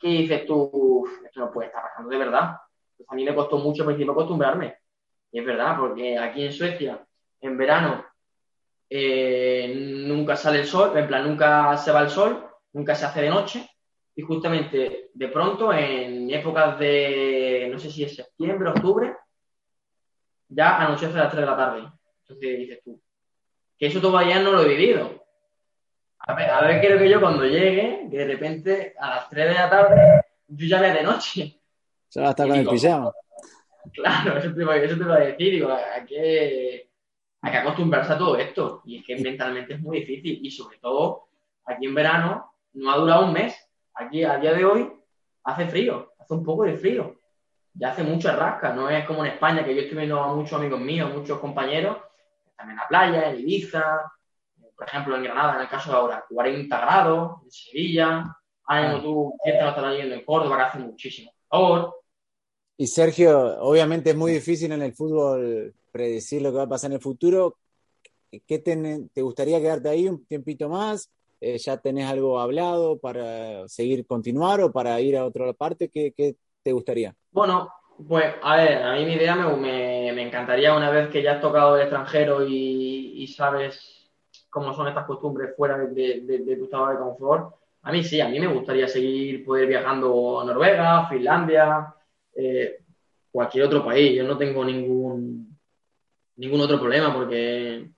que 0.00 0.08
dices 0.08 0.46
tú, 0.46 1.06
esto 1.22 1.40
no 1.40 1.52
puede 1.52 1.68
estar 1.68 1.82
pasando 1.82 2.08
de 2.08 2.16
verdad. 2.16 2.56
Pues 2.96 3.06
a 3.10 3.14
mí 3.14 3.24
me 3.26 3.34
costó 3.34 3.58
mucho 3.58 3.82
al 3.82 3.88
principio 3.88 4.12
acostumbrarme. 4.12 4.78
Y 5.30 5.40
es 5.40 5.44
verdad, 5.44 5.76
porque 5.78 6.16
aquí 6.16 6.46
en 6.46 6.52
Suecia, 6.54 7.06
en 7.42 7.58
verano, 7.58 8.06
eh, 8.88 9.72
nunca 10.06 10.36
sale 10.36 10.60
el 10.60 10.66
sol, 10.66 10.96
en 10.96 11.06
plan, 11.06 11.26
nunca 11.26 11.76
se 11.76 11.92
va 11.92 12.02
el 12.02 12.10
sol, 12.10 12.46
nunca 12.72 12.94
se 12.94 13.06
hace 13.06 13.22
de 13.22 13.30
noche. 13.30 13.68
Y 14.16 14.22
justamente, 14.22 15.10
de 15.12 15.28
pronto, 15.28 15.72
en 15.72 16.30
épocas 16.30 16.78
de, 16.78 17.68
no 17.70 17.78
sé 17.78 17.90
si 17.90 18.04
es 18.04 18.14
septiembre, 18.14 18.70
octubre, 18.70 19.16
ya 20.48 20.78
anochece 20.78 21.18
a 21.18 21.24
las 21.24 21.32
3 21.32 21.40
de 21.40 21.50
la 21.50 21.56
tarde. 21.56 21.88
Entonces 22.20 22.58
dices 22.58 22.80
tú, 22.84 23.00
que 23.78 23.86
eso 23.86 24.00
todavía 24.00 24.40
no 24.40 24.52
lo 24.52 24.62
he 24.62 24.68
vivido. 24.68 25.24
A 26.18 26.34
ver, 26.34 26.50
a 26.50 26.60
ver, 26.62 26.80
creo 26.80 26.98
que 26.98 27.10
yo 27.10 27.20
cuando 27.20 27.44
llegue, 27.44 28.06
que 28.10 28.18
de 28.18 28.26
repente 28.26 28.94
a 28.98 29.10
las 29.10 29.28
3 29.28 29.48
de 29.48 29.54
la 29.54 29.70
tarde, 29.70 30.24
yo 30.48 30.66
ya 30.66 30.80
vea 30.80 30.94
de 30.94 31.02
noche. 31.02 31.60
Se 32.08 32.20
va 32.20 32.28
a 32.28 32.30
estar 32.30 32.48
con 32.48 32.56
el 32.56 32.68
pijama. 32.68 33.12
Claro, 33.92 34.38
eso 34.38 34.54
te, 34.54 34.84
eso 34.84 34.96
te 34.96 35.02
iba 35.02 35.14
a 35.14 35.18
decir, 35.18 35.52
digo, 35.52 35.70
hay 35.70 36.06
que, 36.06 36.88
hay 37.44 37.52
que 37.52 37.58
acostumbrarse 37.58 38.14
a 38.14 38.18
todo 38.18 38.38
esto. 38.38 38.80
Y 38.86 38.98
es 38.98 39.04
que 39.04 39.18
mentalmente 39.18 39.74
es 39.74 39.80
muy 39.80 40.00
difícil. 40.00 40.40
Y 40.42 40.50
sobre 40.50 40.78
todo, 40.78 41.28
aquí 41.66 41.84
en 41.84 41.94
verano, 41.94 42.54
no 42.72 42.90
ha 42.90 42.96
durado 42.96 43.26
un 43.26 43.34
mes. 43.34 43.54
Aquí, 43.94 44.24
a 44.24 44.38
día 44.38 44.54
de 44.54 44.64
hoy, 44.64 44.90
hace 45.44 45.66
frío, 45.66 46.14
hace 46.18 46.32
un 46.32 46.42
poco 46.42 46.64
de 46.64 46.78
frío. 46.78 47.20
Ya 47.74 47.90
hace 47.90 48.02
mucha 48.02 48.34
rasca, 48.34 48.72
no 48.72 48.88
es 48.88 49.04
como 49.04 49.24
en 49.24 49.32
España, 49.32 49.62
que 49.62 49.74
yo 49.74 49.82
estoy 49.82 49.98
viendo 49.98 50.18
a 50.20 50.34
muchos 50.34 50.58
amigos 50.58 50.80
míos, 50.80 51.12
muchos 51.12 51.38
compañeros, 51.38 51.98
están 52.46 52.70
en 52.70 52.76
la 52.76 52.88
playa, 52.88 53.30
en 53.30 53.40
Ibiza, 53.40 54.00
por 54.76 54.86
ejemplo, 54.86 55.16
en 55.16 55.24
Granada, 55.24 55.56
en 55.56 55.62
el 55.62 55.68
caso 55.68 55.90
de 55.90 55.96
ahora, 55.96 56.24
40 56.28 56.80
grados, 56.80 57.42
en 57.42 57.50
Sevilla, 57.50 58.36
ahora 58.64 59.02
tú, 59.02 59.36
¿quién 59.42 59.58
te 59.58 59.68
estar 59.68 59.96
yendo 59.96 60.14
en 60.14 60.24
Córdoba, 60.24 60.56
que 60.56 60.62
hace 60.62 60.78
muchísimo 60.78 61.32
calor. 61.50 61.94
Y 62.76 62.86
Sergio, 62.86 63.60
obviamente 63.60 64.10
es 64.10 64.16
muy 64.16 64.32
difícil 64.32 64.72
en 64.72 64.82
el 64.82 64.94
fútbol 64.94 65.74
predecir 65.94 66.42
lo 66.42 66.50
que 66.50 66.58
va 66.58 66.64
a 66.64 66.68
pasar 66.68 66.90
en 66.90 66.96
el 66.96 67.00
futuro. 67.00 67.56
¿Qué 68.46 68.58
te, 68.58 69.22
gustaría 69.22 69.60
quedarte 69.60 69.88
ahí 69.88 70.08
un 70.08 70.26
tiempito 70.26 70.68
más? 70.68 71.08
Eh, 71.40 71.56
¿Ya 71.58 71.76
tenés 71.76 72.06
algo 72.06 72.40
hablado 72.40 72.98
para 72.98 73.68
seguir 73.68 74.04
continuar 74.04 74.60
o 74.60 74.72
para 74.72 75.00
ir 75.00 75.16
a 75.16 75.24
otra 75.24 75.52
parte? 75.52 75.88
¿Qué, 75.88 76.36
te 76.62 76.72
gustaría? 76.72 77.14
Bueno, 77.30 77.70
pues 78.08 78.24
a 78.42 78.56
ver, 78.56 78.82
a 78.82 78.94
mí 78.96 79.04
mi 79.06 79.12
idea 79.12 79.36
me, 79.36 80.12
me, 80.12 80.22
encantaría 80.22 80.76
una 80.76 80.90
vez 80.90 81.08
que 81.10 81.22
ya 81.22 81.34
has 81.34 81.40
tocado 81.40 81.76
el 81.76 81.82
extranjero 81.82 82.44
y 82.44 83.26
sabes 83.28 84.04
cómo 84.54 84.72
son 84.72 84.86
estas 84.86 85.04
costumbres 85.04 85.50
fuera 85.56 85.76
de, 85.78 86.56
tu 86.56 86.64
estado 86.64 86.90
de 86.90 86.98
confort. 86.98 87.56
A 87.82 87.90
mí 87.90 88.04
sí, 88.04 88.20
a 88.20 88.28
mí 88.28 88.38
me 88.38 88.46
gustaría 88.46 88.86
seguir 88.86 89.44
poder 89.44 89.66
viajando 89.66 90.40
a 90.40 90.44
Noruega, 90.44 91.08
Finlandia, 91.08 91.92
eh, 92.36 92.78
cualquier 93.32 93.64
otro 93.64 93.84
país. 93.84 94.16
Yo 94.16 94.22
no 94.22 94.38
tengo 94.38 94.64
ningún, 94.64 95.03
ningún 96.36 96.60
otro 96.60 96.78
problema 96.78 97.14
porque, 97.14 97.90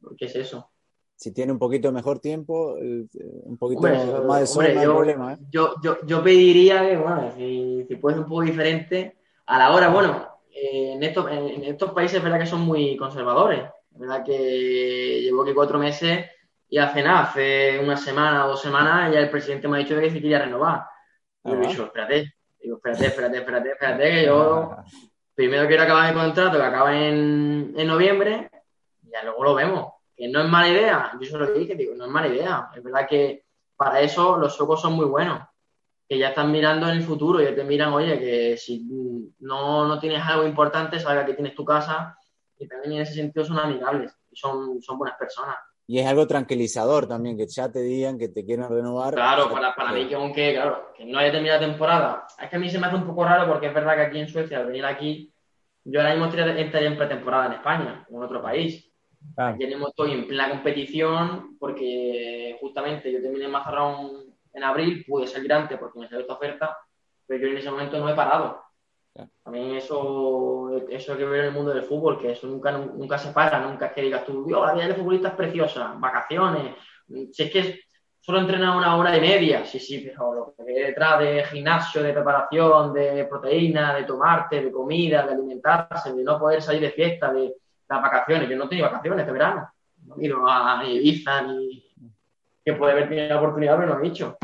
porque 0.00 0.26
es 0.26 0.36
eso. 0.36 0.70
Si 1.16 1.32
tiene 1.32 1.52
un 1.52 1.58
poquito 1.58 1.90
mejor 1.90 2.20
tiempo, 2.20 2.74
un 2.74 3.58
poquito 3.58 3.82
más 3.82 4.40
de 4.40 4.46
sol, 4.46 4.64
no 4.64 4.80
hay 4.80 4.86
yo, 4.86 4.94
problema. 4.94 5.32
¿eh? 5.32 5.38
Yo, 5.50 5.74
yo, 6.06 6.22
pediría 6.22 6.82
que, 6.88 6.96
bueno, 6.96 7.32
si, 7.36 7.84
si 7.88 7.96
puede 7.96 8.14
ser 8.14 8.22
un 8.22 8.28
poco 8.28 8.42
diferente, 8.42 9.16
a 9.46 9.58
la 9.58 9.72
hora, 9.72 9.88
bueno, 9.88 10.28
eh, 10.52 10.92
en, 10.92 11.02
estos, 11.02 11.28
en, 11.30 11.64
estos 11.64 11.90
países 11.92 12.18
es 12.18 12.22
verdad 12.22 12.38
que 12.38 12.46
son 12.46 12.60
muy 12.60 12.96
conservadores 12.96 13.64
verdad 13.98 14.24
que 14.24 15.20
llevo 15.22 15.42
aquí 15.42 15.52
cuatro 15.54 15.78
meses 15.78 16.26
y 16.68 16.78
hace 16.78 17.02
nada, 17.02 17.20
hace 17.20 17.80
una 17.82 17.96
semana 17.96 18.46
o 18.46 18.50
dos 18.50 18.62
semanas 18.62 19.12
ya 19.12 19.20
el 19.20 19.30
presidente 19.30 19.68
me 19.68 19.78
ha 19.78 19.80
dicho 19.80 19.98
que 19.98 20.10
se 20.10 20.20
quería 20.20 20.40
renovar. 20.40 20.84
Y 21.44 21.52
he 21.52 21.56
dicho, 21.56 21.84
espérate, 21.84 22.34
digo, 22.60 22.76
espérate, 22.76 23.06
espérate, 23.06 23.38
espérate, 23.38 23.70
espérate, 23.70 24.10
que 24.10 24.26
yo 24.26 24.76
primero 25.38 25.68
quiero 25.68 25.84
acabar 25.84 26.12
mi 26.12 26.20
contrato, 26.20 26.58
que 26.58 26.64
acaba 26.64 26.98
en, 26.98 27.72
en 27.76 27.86
noviembre, 27.86 28.50
y 29.04 29.10
ya 29.10 29.22
luego 29.22 29.44
lo 29.44 29.54
vemos. 29.54 29.92
Que 30.16 30.26
no 30.26 30.42
es 30.42 30.48
mala 30.48 30.68
idea, 30.68 31.12
yo 31.20 31.30
se 31.30 31.38
lo 31.38 31.46
dije, 31.52 31.76
digo, 31.76 31.94
no 31.94 32.06
es 32.06 32.10
mala 32.10 32.26
idea. 32.26 32.70
Es 32.74 32.82
verdad 32.82 33.06
que 33.08 33.44
para 33.76 34.00
eso 34.00 34.36
los 34.36 34.56
suecos 34.56 34.82
son 34.82 34.94
muy 34.94 35.06
buenos, 35.06 35.40
que 36.08 36.18
ya 36.18 36.30
están 36.30 36.50
mirando 36.50 36.88
en 36.88 36.96
el 36.96 37.04
futuro, 37.04 37.40
ya 37.40 37.54
te 37.54 37.62
miran, 37.62 37.92
oye, 37.92 38.18
que 38.18 38.56
si 38.56 38.84
no, 39.38 39.86
no 39.86 40.00
tienes 40.00 40.26
algo 40.26 40.44
importante, 40.44 40.98
sabes 40.98 41.24
que 41.24 41.34
tienes 41.34 41.54
tu 41.54 41.64
casa, 41.64 42.18
y 42.58 42.66
también 42.66 42.94
en 42.94 43.02
ese 43.02 43.14
sentido 43.14 43.44
son 43.44 43.60
amigables 43.60 44.12
son, 44.32 44.82
son 44.82 44.98
buenas 44.98 45.16
personas. 45.16 45.56
Y 45.90 45.98
es 46.00 46.06
algo 46.06 46.26
tranquilizador 46.26 47.08
también, 47.08 47.38
que 47.38 47.46
ya 47.46 47.72
te 47.72 47.80
digan 47.80 48.18
que 48.18 48.28
te 48.28 48.44
quieren 48.44 48.68
renovar. 48.68 49.14
Claro, 49.14 49.50
para, 49.50 49.74
para 49.74 49.92
mí 49.92 50.06
que 50.06 50.14
aunque, 50.16 50.52
claro, 50.52 50.92
que 50.94 51.06
no 51.06 51.18
haya 51.18 51.32
terminado 51.32 51.62
la 51.62 51.66
temporada, 51.66 52.26
es 52.38 52.50
que 52.50 52.56
a 52.56 52.58
mí 52.58 52.68
se 52.68 52.78
me 52.78 52.86
hace 52.86 52.96
un 52.96 53.06
poco 53.06 53.24
raro 53.24 53.50
porque 53.50 53.68
es 53.68 53.74
verdad 53.74 53.94
que 53.96 54.02
aquí 54.02 54.18
en 54.18 54.28
Suecia, 54.28 54.58
al 54.58 54.66
venir 54.66 54.84
aquí, 54.84 55.32
yo 55.84 56.00
ahora 56.00 56.14
mismo 56.14 56.26
estaría 56.26 56.88
en 56.88 56.98
pretemporada 56.98 57.46
en 57.46 57.52
España, 57.52 58.06
en 58.06 58.22
otro 58.22 58.42
país. 58.42 58.92
Aquí 59.38 59.66
mismo 59.66 59.88
estoy 59.88 60.12
en 60.12 60.28
plena 60.28 60.50
competición 60.50 61.56
porque 61.58 62.58
justamente 62.60 63.10
yo 63.10 63.22
terminé 63.22 63.46
en 63.46 63.50
Mazarrón 63.50 64.36
en 64.52 64.64
abril, 64.64 65.06
pude 65.08 65.26
salir 65.26 65.50
antes 65.54 65.78
porque 65.78 66.00
me 66.00 66.06
salió 66.06 66.20
esta 66.20 66.34
oferta, 66.34 66.76
pero 67.26 67.40
yo 67.40 67.48
en 67.48 67.56
ese 67.56 67.70
momento 67.70 67.98
no 67.98 68.10
he 68.10 68.14
parado. 68.14 68.60
A 69.44 69.50
mí 69.50 69.76
eso, 69.76 70.70
eso 70.88 71.16
que 71.16 71.24
ver 71.24 71.40
en 71.40 71.46
el 71.46 71.52
mundo 71.52 71.72
del 71.72 71.82
fútbol, 71.82 72.18
que 72.18 72.32
eso 72.32 72.46
nunca, 72.46 72.72
nunca 72.72 73.18
se 73.18 73.32
para, 73.32 73.60
nunca 73.60 73.86
es 73.86 73.92
que 73.92 74.02
digas 74.02 74.24
tú, 74.24 74.46
la 74.48 74.74
vida 74.74 74.86
del 74.86 74.96
futbolista 74.96 75.28
es 75.28 75.34
preciosa, 75.34 75.94
vacaciones, 75.98 76.74
si 77.32 77.42
es 77.42 77.50
que 77.50 77.80
solo 78.20 78.40
entrenar 78.40 78.76
una 78.76 78.96
hora 78.96 79.16
y 79.16 79.20
media, 79.20 79.64
sí, 79.64 79.78
sí, 79.78 80.00
pero 80.06 80.34
lo 80.34 80.54
que 80.54 80.70
hay 80.70 80.82
detrás 80.88 81.18
de 81.20 81.44
gimnasio, 81.44 82.02
de 82.02 82.12
preparación, 82.12 82.92
de 82.92 83.24
proteína, 83.24 83.94
de 83.94 84.04
tomarte, 84.04 84.62
de 84.62 84.70
comida, 84.70 85.26
de 85.26 85.32
alimentarse, 85.32 86.12
de 86.12 86.22
no 86.22 86.38
poder 86.38 86.60
salir 86.60 86.82
de 86.82 86.90
fiesta, 86.90 87.32
de 87.32 87.54
las 87.88 88.02
vacaciones, 88.02 88.48
yo 88.48 88.56
no 88.56 88.68
tengo 88.68 88.84
vacaciones 88.84 89.20
este 89.20 89.32
verano, 89.32 89.72
no 90.04 90.14
ido 90.18 90.46
a 90.46 90.82
Ibiza 90.84 91.42
ni 91.42 91.84
que 92.64 92.74
puede 92.74 92.92
haber 92.92 93.08
tenido 93.08 93.28
la 93.28 93.38
oportunidad, 93.38 93.78
pero 93.78 93.94
no 93.94 94.00
he 94.00 94.08
dicho. 94.08 94.36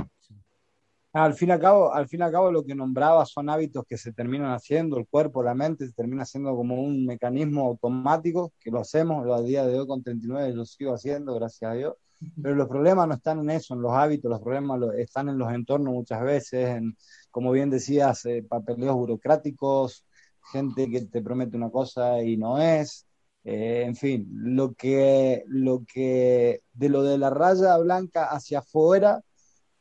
Al 1.14 1.34
fin 1.34 1.50
y 1.50 1.52
al 1.52 1.60
cabo, 1.60 1.94
al 1.94 2.08
fin 2.08 2.20
y 2.20 2.22
al 2.24 2.32
cabo 2.32 2.50
lo 2.50 2.64
que 2.64 2.74
nombraba 2.74 3.24
son 3.24 3.48
hábitos 3.48 3.84
que 3.88 3.96
se 3.96 4.12
terminan 4.12 4.50
haciendo, 4.50 4.98
el 4.98 5.06
cuerpo, 5.06 5.44
la 5.44 5.54
mente, 5.54 5.86
se 5.86 5.92
termina 5.92 6.24
haciendo 6.24 6.56
como 6.56 6.82
un 6.82 7.06
mecanismo 7.06 7.68
automático, 7.68 8.52
que 8.58 8.72
lo 8.72 8.80
hacemos, 8.80 9.24
lo 9.24 9.32
a 9.32 9.40
día 9.40 9.64
de 9.64 9.78
hoy 9.78 9.86
con 9.86 10.02
39 10.02 10.52
lo 10.54 10.64
sigo 10.64 10.92
haciendo, 10.92 11.32
gracias 11.36 11.70
a 11.70 11.74
Dios, 11.74 11.94
pero 12.42 12.56
los 12.56 12.66
problemas 12.68 13.06
no 13.06 13.14
están 13.14 13.38
en 13.38 13.50
eso, 13.50 13.74
en 13.74 13.82
los 13.82 13.92
hábitos, 13.92 14.28
los 14.28 14.40
problemas 14.40 14.80
están 14.98 15.28
en 15.28 15.38
los 15.38 15.52
entornos 15.52 15.94
muchas 15.94 16.20
veces, 16.20 16.70
en, 16.70 16.96
como 17.30 17.52
bien 17.52 17.70
decías, 17.70 18.24
eh, 18.26 18.42
papeleos 18.42 18.96
burocráticos, 18.96 20.04
gente 20.50 20.90
que 20.90 21.02
te 21.02 21.22
promete 21.22 21.56
una 21.56 21.70
cosa 21.70 22.24
y 22.24 22.36
no 22.36 22.58
es, 22.58 23.06
eh, 23.44 23.84
en 23.86 23.94
fin, 23.94 24.26
lo 24.32 24.74
que, 24.74 25.44
lo 25.46 25.84
que 25.86 26.62
de 26.72 26.88
lo 26.88 27.04
de 27.04 27.18
la 27.18 27.30
raya 27.30 27.76
blanca 27.78 28.24
hacia 28.24 28.58
afuera 28.58 29.22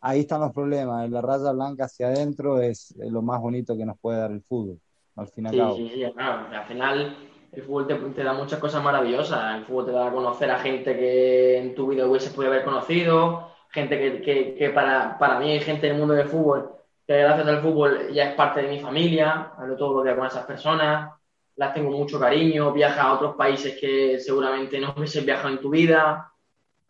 ahí 0.04 0.20
están 0.20 0.41
los 0.41 0.51
problemas. 0.51 1.10
La 1.10 1.22
raya 1.22 1.51
blanca 1.51 1.86
hacia 1.86 2.08
adentro 2.08 2.60
es 2.62 2.93
lo 2.97 3.22
más 3.22 3.41
bonito 3.41 3.76
que 3.76 3.86
nos 3.86 3.97
puede 3.97 4.20
dar 4.20 4.32
el 4.32 4.41
fútbol, 4.41 4.80
al 5.16 5.28
fin 5.30 5.45
y 5.45 5.49
al 5.49 5.58
cabo. 5.58 5.76
Sí, 5.78 5.91
sí, 5.93 6.12
claro. 6.14 6.47
Al 6.56 6.66
final 6.66 7.18
el 7.51 7.64
fútbol 7.64 7.88
te, 7.88 8.24
da 8.24 8.34
muchas 8.34 8.60
cosas 8.60 8.84
maravillosas. 8.84 9.56
El 9.56 9.66
fútbol 9.66 9.86
te 9.86 9.91
da 9.93 10.08
a 10.08 10.12
conocer 10.12 10.51
a 10.51 10.60
gente 10.60 10.95
que 10.95 11.58
en 11.58 11.74
tu 11.74 11.88
vida 11.88 12.06
hubiese 12.06 12.32
podido 12.32 12.51
haber 12.51 12.66
conocido, 12.66 13.51
gente 13.70 14.22
que, 14.22 14.56
que, 14.56 14.70
para, 14.70 15.18
para 15.18 15.39
mí, 15.39 15.60
gente 15.62 15.88
del 15.88 15.97
mundo 15.97 16.14
del 16.14 16.28
fútbol, 16.28 16.72
que 17.08 17.18
gracias 17.18 17.47
al 17.47 17.62
fútbol 17.62 18.12
ya 18.14 18.30
es 18.30 18.36
parte 18.36 18.62
de 18.62 18.70
mi 18.70 18.80
familia, 18.80 19.54
hablo 19.58 19.78
todos 19.78 19.95
los 19.95 20.04
días 20.04 20.18
con 20.18 20.28
esas 20.28 20.45
personas, 20.45 21.12
las 21.56 21.74
tengo 21.74 21.91
mucho 21.91 22.20
cariño, 22.20 22.74
viaja 22.74 23.04
a 23.04 23.14
otros 23.14 23.36
países 23.36 23.78
que 23.80 24.20
seguramente 24.20 24.80
no 24.80 24.93
hubieses 24.97 25.24
viajado 25.26 25.49
en 25.49 25.62
tu 25.62 25.70
vida. 25.70 26.32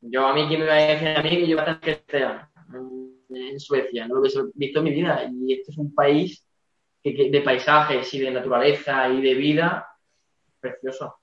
Yo 0.02 0.26
a 0.26 0.34
mí, 0.34 0.46
¿quién 0.48 0.62
me 0.62 0.68
va 0.68 0.74
a 0.74 0.78
decir 0.78 1.08
a 1.10 1.22
mí 1.22 1.30
que 1.30 1.48
yo 1.48 1.58
voy 1.58 1.66
a 1.68 1.80
tener 1.80 2.04
que 2.04 2.18
en 3.36 3.60
Suecia, 3.60 4.08
no 4.08 4.16
lo 4.16 4.22
que 4.22 4.30
he 4.30 4.42
visto 4.56 4.80
en 4.80 4.86
mi 4.86 4.92
vida. 4.92 5.30
Y 5.32 5.54
este 5.54 5.72
es 5.72 5.78
un 5.78 5.94
país 5.94 6.46
que, 7.02 7.30
de 7.30 7.42
paisajes 7.42 8.14
y 8.14 8.20
de 8.20 8.32
naturaleza 8.32 9.10
y 9.10 9.22
de 9.22 9.34
vida 9.34 9.88
precioso. 10.60 11.16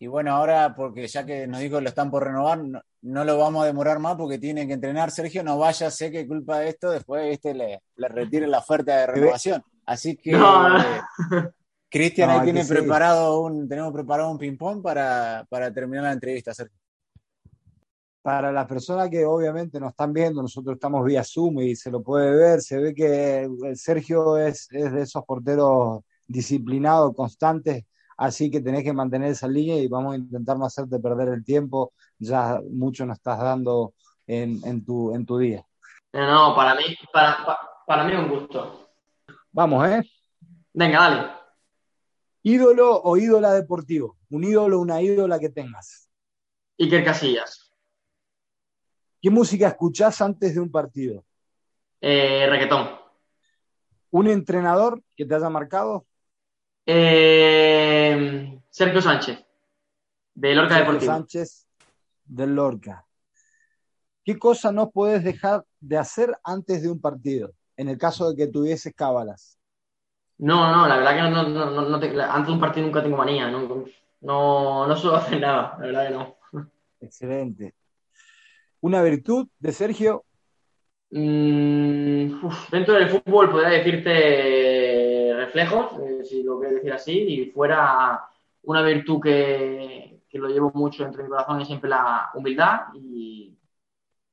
Y 0.00 0.06
bueno, 0.06 0.32
ahora, 0.32 0.74
porque 0.76 1.08
ya 1.08 1.26
que 1.26 1.46
nos 1.48 1.60
dijo 1.60 1.76
que 1.78 1.82
lo 1.82 1.88
están 1.88 2.10
por 2.10 2.24
renovar, 2.24 2.60
no, 3.02 3.24
lo 3.24 3.36
vamos 3.36 3.64
a 3.64 3.66
demorar 3.66 3.98
más 3.98 4.14
porque 4.14 4.38
tienen 4.38 4.68
que 4.68 4.74
entrenar. 4.74 5.10
Sergio, 5.10 5.42
no 5.42 5.58
vaya, 5.58 5.90
sé 5.90 6.12
que 6.12 6.26
culpa 6.26 6.60
de 6.60 6.68
esto, 6.68 6.90
después 6.90 7.26
este 7.32 7.52
le, 7.52 7.82
le 7.96 8.08
retire 8.08 8.46
la 8.46 8.58
oferta 8.58 8.96
de 8.96 9.06
renovación. 9.08 9.62
Así 9.84 10.16
que 10.16 10.38
Cristian, 11.88 12.30
ahí 12.30 12.44
tiene 12.44 12.64
preparado 12.64 13.40
un, 13.40 13.68
tenemos 13.68 13.92
preparado 13.92 14.30
un 14.30 14.38
ping-pong 14.38 14.82
para, 14.82 15.44
para 15.48 15.72
terminar 15.72 16.04
la 16.04 16.12
entrevista, 16.12 16.54
Sergio. 16.54 16.77
Para 18.28 18.52
las 18.52 18.66
personas 18.66 19.08
que 19.08 19.24
obviamente 19.24 19.80
nos 19.80 19.92
están 19.92 20.12
viendo, 20.12 20.42
nosotros 20.42 20.74
estamos 20.74 21.02
vía 21.02 21.24
Zoom 21.24 21.62
y 21.62 21.74
se 21.74 21.90
lo 21.90 22.02
puede 22.02 22.30
ver, 22.36 22.60
se 22.60 22.78
ve 22.78 22.94
que 22.94 23.48
Sergio 23.74 24.36
es, 24.36 24.70
es 24.70 24.92
de 24.92 25.00
esos 25.00 25.24
porteros 25.24 26.02
disciplinados, 26.26 27.16
constantes, 27.16 27.86
así 28.18 28.50
que 28.50 28.60
tenés 28.60 28.84
que 28.84 28.92
mantener 28.92 29.30
esa 29.30 29.48
línea 29.48 29.76
y 29.76 29.88
vamos 29.88 30.12
a 30.12 30.18
intentar 30.18 30.58
no 30.58 30.66
hacerte 30.66 30.98
perder 30.98 31.28
el 31.28 31.42
tiempo, 31.42 31.94
ya 32.18 32.60
mucho 32.70 33.06
nos 33.06 33.16
estás 33.16 33.38
dando 33.38 33.94
en, 34.26 34.60
en, 34.62 34.84
tu, 34.84 35.14
en 35.14 35.24
tu 35.24 35.38
día. 35.38 35.64
No, 36.12 36.54
para 36.54 36.74
mí, 36.74 36.84
para, 37.10 37.46
para, 37.86 38.04
mí 38.04 38.12
un 38.12 38.28
gusto. 38.28 38.90
Vamos, 39.52 39.88
¿eh? 39.88 40.02
Venga, 40.74 41.00
dale. 41.00 41.30
¿Ídolo 42.42 43.00
o 43.00 43.16
ídola 43.16 43.54
deportivo? 43.54 44.18
Un 44.28 44.44
ídolo, 44.44 44.80
una 44.80 45.00
ídola 45.00 45.38
que 45.38 45.48
tengas. 45.48 46.10
Iker 46.78 47.02
Casillas. 47.02 47.67
¿Qué 49.20 49.30
música 49.30 49.68
escuchás 49.68 50.20
antes 50.22 50.54
de 50.54 50.60
un 50.60 50.70
partido? 50.70 51.24
Eh, 52.00 52.46
reggaetón. 52.48 52.88
¿Un 54.10 54.28
entrenador 54.28 55.02
que 55.16 55.24
te 55.24 55.34
haya 55.34 55.50
marcado? 55.50 56.06
Eh, 56.86 58.60
Sergio 58.70 59.02
Sánchez, 59.02 59.44
de 60.34 60.54
Lorca 60.54 60.76
Sergio 60.76 60.92
Deportivo. 60.92 61.12
Sánchez, 61.12 61.66
de 62.24 62.46
Lorca. 62.46 63.04
¿Qué 64.24 64.38
cosa 64.38 64.70
no 64.72 64.90
puedes 64.90 65.24
dejar 65.24 65.64
de 65.80 65.98
hacer 65.98 66.38
antes 66.44 66.82
de 66.82 66.90
un 66.90 67.00
partido? 67.00 67.52
En 67.76 67.88
el 67.88 67.98
caso 67.98 68.30
de 68.30 68.36
que 68.36 68.46
tuvieses 68.46 68.94
cábalas. 68.94 69.58
No, 70.38 70.70
no, 70.70 70.86
la 70.86 70.96
verdad 70.96 71.16
que 71.16 71.30
no, 71.30 71.42
no, 71.48 71.70
no, 71.70 71.88
no 71.88 71.96
antes 71.96 72.46
de 72.46 72.52
un 72.52 72.60
partido 72.60 72.86
nunca 72.86 73.02
tengo 73.02 73.16
manía. 73.16 73.50
No, 73.50 73.84
no, 74.20 74.86
no 74.86 74.96
suelo 74.96 75.16
hacer 75.16 75.40
nada, 75.40 75.76
la 75.80 75.86
verdad 75.86 76.06
que 76.06 76.14
no. 76.14 76.36
Excelente. 77.00 77.74
¿Una 78.80 79.02
virtud 79.02 79.48
de 79.58 79.72
Sergio? 79.72 80.24
Mm, 81.10 82.44
uf, 82.44 82.70
dentro 82.70 82.94
del 82.94 83.08
fútbol 83.08 83.50
podría 83.50 83.70
decirte 83.70 85.32
reflejos, 85.36 85.92
eh, 86.00 86.24
si 86.24 86.42
lo 86.42 86.58
quieres 86.58 86.76
decir 86.76 86.92
así, 86.92 87.12
y 87.12 87.50
fuera 87.50 88.28
una 88.62 88.82
virtud 88.82 89.20
que, 89.20 90.20
que, 90.28 90.38
lo 90.38 90.48
llevo 90.48 90.70
mucho 90.74 91.02
dentro 91.02 91.18
de 91.18 91.24
mi 91.24 91.30
corazón 91.30 91.60
es 91.60 91.66
siempre 91.66 91.88
la 91.88 92.30
humildad 92.34 92.88
y, 92.94 93.56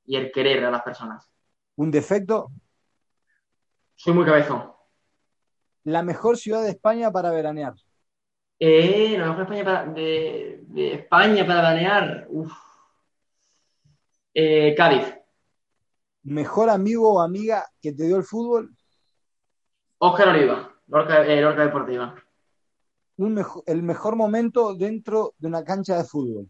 y 0.06 0.16
el 0.16 0.32
querer 0.32 0.66
a 0.66 0.72
las 0.72 0.82
personas. 0.82 1.30
¿Un 1.76 1.92
defecto? 1.92 2.52
Soy 3.96 4.14
muy 4.14 4.26
cabezón. 4.26 4.72
¿La 5.86 6.04
mejor 6.04 6.38
ciudad 6.38 6.64
de 6.64 6.72
España 6.72 7.12
para 7.12 7.32
veranear? 7.32 7.74
Eh, 8.60 9.16
la 9.18 9.28
mejor 9.28 9.44
España 9.44 9.64
para, 9.64 9.86
de, 9.86 10.64
de, 10.68 10.94
España 10.94 11.46
para 11.46 11.62
veranear. 11.62 12.26
Uf. 12.30 12.52
Eh, 14.38 14.76
Cádiz. 14.76 15.16
¿Mejor 16.24 16.70
amigo 16.70 17.14
o 17.14 17.22
amiga 17.22 17.66
que 17.82 17.94
te 17.94 18.04
dio 18.04 18.18
el 18.18 18.26
fútbol? 18.26 18.76
Óscar 20.00 20.28
Oliva, 20.28 20.76
Lorca, 20.88 21.26
eh, 21.26 21.42
Lorca 21.42 21.64
Deportiva. 21.64 22.14
Un 23.16 23.42
el 23.66 23.82
mejor 23.82 24.18
momento 24.18 24.76
dentro 24.76 25.36
de 25.38 25.48
una 25.48 25.64
cancha 25.64 25.96
de 25.96 26.04
fútbol. 26.04 26.50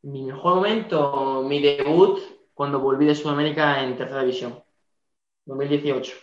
Mi 0.00 0.22
mejor 0.22 0.54
momento, 0.54 1.42
mi 1.46 1.60
debut 1.60 2.20
cuando 2.54 2.80
volví 2.80 3.04
de 3.04 3.14
Sudamérica 3.14 3.82
en 3.84 3.94
tercera 3.94 4.22
división, 4.22 4.58
2018. 5.44 6.14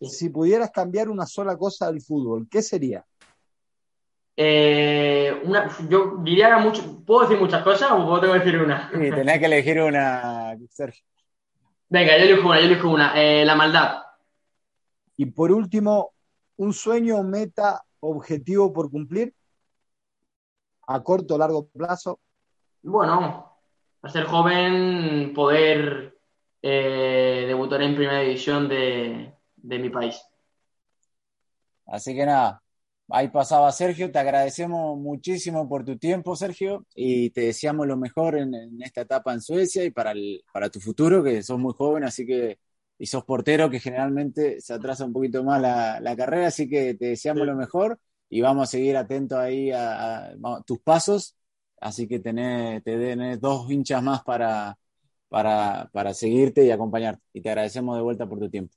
Sí. 0.00 0.06
Si 0.08 0.28
pudieras 0.30 0.72
cambiar 0.72 1.08
una 1.08 1.26
sola 1.26 1.56
cosa 1.56 1.86
del 1.86 2.02
fútbol, 2.02 2.48
¿qué 2.50 2.60
sería? 2.60 3.06
Eh, 4.36 5.42
una, 5.44 5.68
yo 5.88 6.16
diría 6.20 6.56
mucho, 6.58 7.04
¿puedo 7.04 7.22
decir 7.22 7.38
muchas 7.38 7.62
cosas 7.62 7.92
o 7.92 8.04
puedo 8.06 8.20
tengo 8.20 8.32
que 8.34 8.40
decir 8.40 8.60
una? 8.60 8.90
Sí, 8.90 9.10
tenés 9.10 9.38
que 9.38 9.46
elegir 9.46 9.80
una, 9.80 10.56
Sergio. 10.70 11.04
Venga, 11.88 12.16
yo 12.16 12.24
elijo 12.24 12.48
una, 12.48 12.60
yo 12.60 12.66
elijo 12.66 12.88
una. 12.88 13.22
Eh, 13.22 13.44
la 13.44 13.54
maldad. 13.54 14.02
Y 15.16 15.26
por 15.26 15.52
último, 15.52 16.12
un 16.56 16.72
sueño, 16.72 17.22
meta, 17.22 17.82
objetivo 18.00 18.72
por 18.72 18.90
cumplir 18.90 19.34
a 20.86 21.02
corto 21.02 21.34
o 21.34 21.38
largo 21.38 21.68
plazo. 21.68 22.18
Bueno, 22.82 23.56
a 24.00 24.08
ser 24.08 24.24
joven, 24.24 25.32
poder 25.34 26.18
eh, 26.62 27.44
debutar 27.46 27.82
en 27.82 27.94
primera 27.94 28.20
división 28.20 28.68
de, 28.68 29.34
de 29.56 29.78
mi 29.78 29.90
país. 29.90 30.20
Así 31.86 32.14
que 32.14 32.24
nada, 32.24 32.62
ahí 33.08 33.28
pasaba 33.28 33.70
Sergio, 33.72 34.10
te 34.10 34.18
agradecemos 34.18 34.98
muchísimo 34.98 35.68
por 35.68 35.84
tu 35.84 35.98
tiempo, 35.98 36.34
Sergio, 36.36 36.86
y 36.94 37.30
te 37.30 37.42
deseamos 37.42 37.86
lo 37.86 37.96
mejor 37.96 38.36
en, 38.38 38.54
en 38.54 38.82
esta 38.82 39.02
etapa 39.02 39.32
en 39.34 39.40
Suecia 39.40 39.84
y 39.84 39.90
para, 39.90 40.12
el, 40.12 40.42
para 40.52 40.70
tu 40.70 40.80
futuro, 40.80 41.22
que 41.22 41.42
sos 41.42 41.58
muy 41.58 41.74
joven, 41.74 42.04
así 42.04 42.26
que, 42.26 42.58
y 42.98 43.06
sos 43.06 43.24
portero, 43.24 43.68
que 43.70 43.80
generalmente 43.80 44.60
se 44.60 44.72
atrasa 44.74 45.04
un 45.04 45.12
poquito 45.12 45.44
más 45.44 45.60
la, 45.60 46.00
la 46.00 46.16
carrera, 46.16 46.46
así 46.48 46.68
que 46.68 46.94
te 46.94 47.06
deseamos 47.06 47.42
sí. 47.42 47.46
lo 47.46 47.56
mejor 47.56 47.98
y 48.28 48.40
vamos 48.40 48.68
a 48.68 48.70
seguir 48.72 48.96
atentos 48.96 49.38
ahí 49.38 49.70
a, 49.70 50.26
a, 50.28 50.32
a 50.32 50.62
tus 50.66 50.78
pasos, 50.80 51.36
así 51.80 52.08
que 52.08 52.18
tenés, 52.20 52.82
te 52.84 52.96
tenés 52.98 53.40
dos 53.40 53.70
hinchas 53.70 54.02
más 54.02 54.22
para, 54.22 54.78
para, 55.28 55.88
para 55.92 56.14
seguirte 56.14 56.64
y 56.64 56.70
acompañarte, 56.70 57.22
y 57.32 57.40
te 57.42 57.50
agradecemos 57.50 57.96
de 57.96 58.02
vuelta 58.02 58.26
por 58.28 58.38
tu 58.38 58.48
tiempo. 58.50 58.74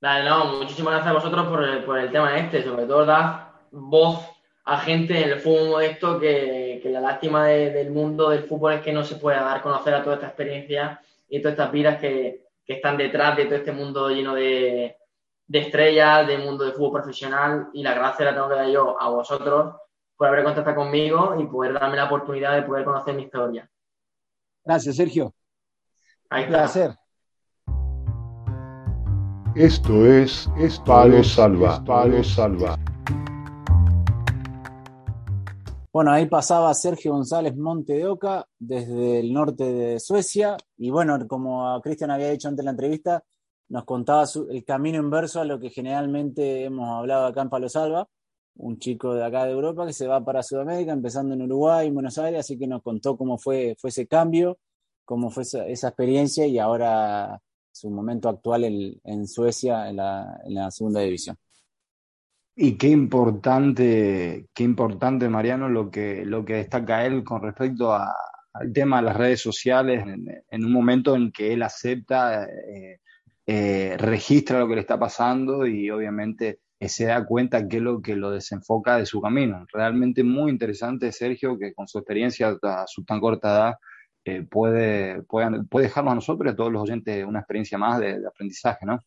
Dale, 0.00 0.28
no, 0.28 0.58
muchísimas 0.58 0.92
gracias 0.92 1.10
a 1.10 1.14
vosotros 1.14 1.46
por 1.46 1.64
el, 1.64 1.84
por 1.84 1.98
el 1.98 2.10
tema 2.10 2.36
este, 2.38 2.62
sobre 2.62 2.86
todo 2.86 3.06
dar 3.06 3.52
voz 3.70 4.24
a 4.64 4.78
gente 4.78 5.22
en 5.22 5.30
el 5.30 5.40
fútbol 5.40 5.68
modesto 5.70 6.18
que, 6.18 6.80
que 6.82 6.90
la 6.90 7.00
lástima 7.00 7.46
de, 7.46 7.70
del 7.70 7.90
mundo 7.90 8.30
del 8.30 8.44
fútbol 8.44 8.74
es 8.74 8.80
que 8.82 8.92
no 8.92 9.04
se 9.04 9.16
pueda 9.16 9.42
dar 9.42 9.58
a 9.58 9.62
conocer 9.62 9.94
a 9.94 10.02
toda 10.02 10.16
esta 10.16 10.26
experiencia 10.26 11.00
y 11.28 11.40
todas 11.40 11.52
estas 11.52 11.72
vidas 11.72 11.98
que, 12.00 12.46
que 12.64 12.74
están 12.74 12.96
detrás 12.96 13.36
de 13.36 13.44
todo 13.44 13.54
este 13.54 13.72
mundo 13.72 14.08
lleno 14.10 14.34
de, 14.34 14.96
de 15.46 15.58
estrellas, 15.58 16.26
del 16.26 16.42
mundo 16.42 16.64
del 16.64 16.74
fútbol 16.74 17.00
profesional 17.00 17.68
y 17.72 17.82
la 17.82 17.94
gracia 17.94 18.26
la 18.26 18.34
tengo 18.34 18.48
que 18.48 18.56
dar 18.56 18.68
yo 18.68 19.00
a 19.00 19.08
vosotros 19.08 19.76
por 20.16 20.28
haber 20.28 20.44
contactado 20.44 20.76
conmigo 20.76 21.36
y 21.38 21.46
poder 21.46 21.74
darme 21.74 21.96
la 21.96 22.06
oportunidad 22.06 22.54
de 22.54 22.62
poder 22.62 22.84
conocer 22.84 23.14
mi 23.14 23.22
historia. 23.22 23.70
Gracias, 24.64 24.96
Sergio. 24.96 25.32
Ahí 26.28 26.44
Un 26.44 26.48
placer. 26.48 26.90
Esto 29.56 30.04
es, 30.04 30.50
esto 30.58 30.84
Palo 30.84 31.16
es, 31.16 31.28
Salva. 31.28 31.82
Palo 31.82 32.22
Salva. 32.22 32.78
Bueno, 35.90 36.10
ahí 36.10 36.26
pasaba 36.26 36.74
Sergio 36.74 37.12
González 37.12 37.56
Monte 37.56 37.94
de 37.94 38.06
Oca 38.06 38.46
desde 38.58 39.20
el 39.20 39.32
norte 39.32 39.64
de 39.72 39.98
Suecia 39.98 40.58
y 40.76 40.90
bueno, 40.90 41.26
como 41.26 41.80
Cristian 41.80 42.10
había 42.10 42.28
dicho 42.28 42.48
antes 42.48 42.60
en 42.60 42.64
la 42.66 42.72
entrevista, 42.72 43.24
nos 43.70 43.84
contaba 43.86 44.26
su, 44.26 44.46
el 44.50 44.62
camino 44.62 44.98
inverso 44.98 45.40
a 45.40 45.46
lo 45.46 45.58
que 45.58 45.70
generalmente 45.70 46.64
hemos 46.64 46.90
hablado 46.90 47.24
acá 47.24 47.40
en 47.40 47.48
Palo 47.48 47.70
Salva, 47.70 48.06
un 48.56 48.78
chico 48.78 49.14
de 49.14 49.24
acá 49.24 49.46
de 49.46 49.52
Europa 49.52 49.86
que 49.86 49.94
se 49.94 50.06
va 50.06 50.22
para 50.22 50.42
Sudamérica, 50.42 50.92
empezando 50.92 51.32
en 51.32 51.40
Uruguay, 51.40 51.86
en 51.86 51.94
Buenos 51.94 52.18
Aires, 52.18 52.40
así 52.40 52.58
que 52.58 52.66
nos 52.66 52.82
contó 52.82 53.16
cómo 53.16 53.38
fue, 53.38 53.74
fue 53.80 53.88
ese 53.88 54.06
cambio, 54.06 54.58
cómo 55.06 55.30
fue 55.30 55.44
esa, 55.44 55.66
esa 55.66 55.88
experiencia 55.88 56.46
y 56.46 56.58
ahora 56.58 57.40
su 57.76 57.90
momento 57.90 58.28
actual 58.28 58.64
en, 58.64 59.26
Suecia 59.28 59.88
en 59.88 59.96
la, 59.96 60.70
segunda 60.70 61.00
división. 61.00 61.36
Y 62.54 62.78
qué 62.78 62.88
importante, 62.88 64.46
qué 64.54 64.64
importante, 64.64 65.28
Mariano, 65.28 65.68
lo 65.68 65.90
que, 65.90 66.24
lo 66.24 66.44
que 66.44 66.54
destaca 66.54 67.04
él 67.04 67.22
con 67.22 67.42
respecto 67.42 67.92
a, 67.92 68.14
al 68.54 68.72
tema 68.72 68.96
de 68.96 69.02
las 69.02 69.16
redes 69.16 69.42
sociales, 69.42 70.06
en, 70.06 70.26
en, 70.50 70.64
un 70.64 70.72
momento 70.72 71.14
en 71.14 71.30
que 71.30 71.52
él 71.52 71.62
acepta, 71.62 72.44
eh, 72.44 73.00
eh, 73.46 73.96
registra 73.98 74.58
lo 74.58 74.68
que 74.68 74.74
le 74.74 74.80
está 74.80 74.98
pasando 74.98 75.66
y 75.66 75.90
obviamente 75.90 76.60
eh, 76.80 76.88
se 76.88 77.04
da 77.04 77.24
cuenta 77.26 77.68
que 77.68 77.76
es 77.76 77.82
lo 77.82 78.00
que 78.00 78.16
lo 78.16 78.30
desenfoca 78.30 78.96
de 78.96 79.06
su 79.06 79.20
camino. 79.20 79.66
Realmente 79.70 80.24
muy 80.24 80.50
interesante, 80.50 81.12
Sergio, 81.12 81.58
que 81.58 81.74
con 81.74 81.86
su 81.86 81.98
experiencia 81.98 82.58
a 82.62 82.86
su 82.86 83.04
tan 83.04 83.20
corta 83.20 83.48
edad 83.48 83.74
eh, 84.28 84.42
puede, 84.42 85.22
puede, 85.22 85.62
puede, 85.62 85.86
dejarnos 85.86 86.10
a 86.10 86.14
nosotros 86.16 86.50
y 86.50 86.52
a 86.52 86.56
todos 86.56 86.72
los 86.72 86.82
oyentes 86.82 87.24
una 87.24 87.38
experiencia 87.38 87.78
más 87.78 88.00
de, 88.00 88.26
aprendizaje, 88.26 88.84
¿no? 88.84 89.00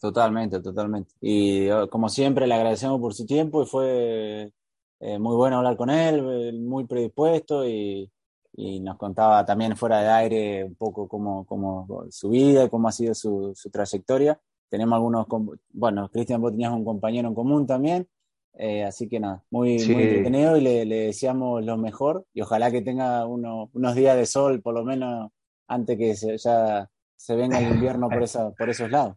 Totalmente, 0.00 0.60
totalmente. 0.60 1.14
Y 1.20 1.68
como 1.90 2.08
siempre 2.08 2.48
le 2.48 2.54
agradecemos 2.54 3.00
por 3.00 3.14
su 3.14 3.24
tiempo 3.24 3.62
y 3.62 3.66
fue 3.66 4.52
eh, 4.98 5.18
muy 5.20 5.36
bueno 5.36 5.58
hablar 5.58 5.76
con 5.76 5.90
él, 5.90 6.58
muy 6.60 6.86
predispuesto 6.86 7.64
y, 7.64 8.10
y, 8.54 8.80
nos 8.80 8.96
contaba 8.96 9.44
también 9.44 9.76
fuera 9.76 10.00
de 10.00 10.08
aire 10.08 10.64
un 10.64 10.74
poco 10.74 11.06
cómo, 11.06 11.46
cómo 11.46 12.06
su 12.10 12.30
vida 12.30 12.68
cómo 12.68 12.88
ha 12.88 12.92
sido 12.92 13.14
su, 13.14 13.52
su 13.54 13.70
trayectoria. 13.70 14.40
Tenemos 14.68 14.96
algunos, 14.96 15.28
bueno, 15.72 16.08
Cristian, 16.10 16.40
vos 16.40 16.50
tenías 16.50 16.72
un 16.72 16.84
compañero 16.84 17.28
en 17.28 17.34
común 17.36 17.64
también, 17.64 18.08
eh, 18.56 18.84
así 18.84 19.08
que 19.08 19.20
nada, 19.20 19.42
muy, 19.50 19.78
sí. 19.78 19.92
muy 19.92 20.04
entretenido 20.04 20.56
y 20.56 20.60
le, 20.60 20.84
le, 20.84 20.96
deseamos 21.06 21.64
lo 21.64 21.76
mejor 21.76 22.24
y 22.32 22.40
ojalá 22.40 22.70
que 22.70 22.82
tenga 22.82 23.26
uno, 23.26 23.70
unos 23.72 23.94
días 23.94 24.16
de 24.16 24.26
sol, 24.26 24.62
por 24.62 24.74
lo 24.74 24.84
menos 24.84 25.30
antes 25.66 25.98
que 25.98 26.14
se, 26.14 26.38
ya 26.38 26.88
se 27.16 27.36
venga 27.36 27.58
el 27.58 27.74
invierno 27.74 28.08
por, 28.08 28.22
esa, 28.22 28.50
por 28.52 28.68
esos 28.68 28.90
lados. 28.90 29.16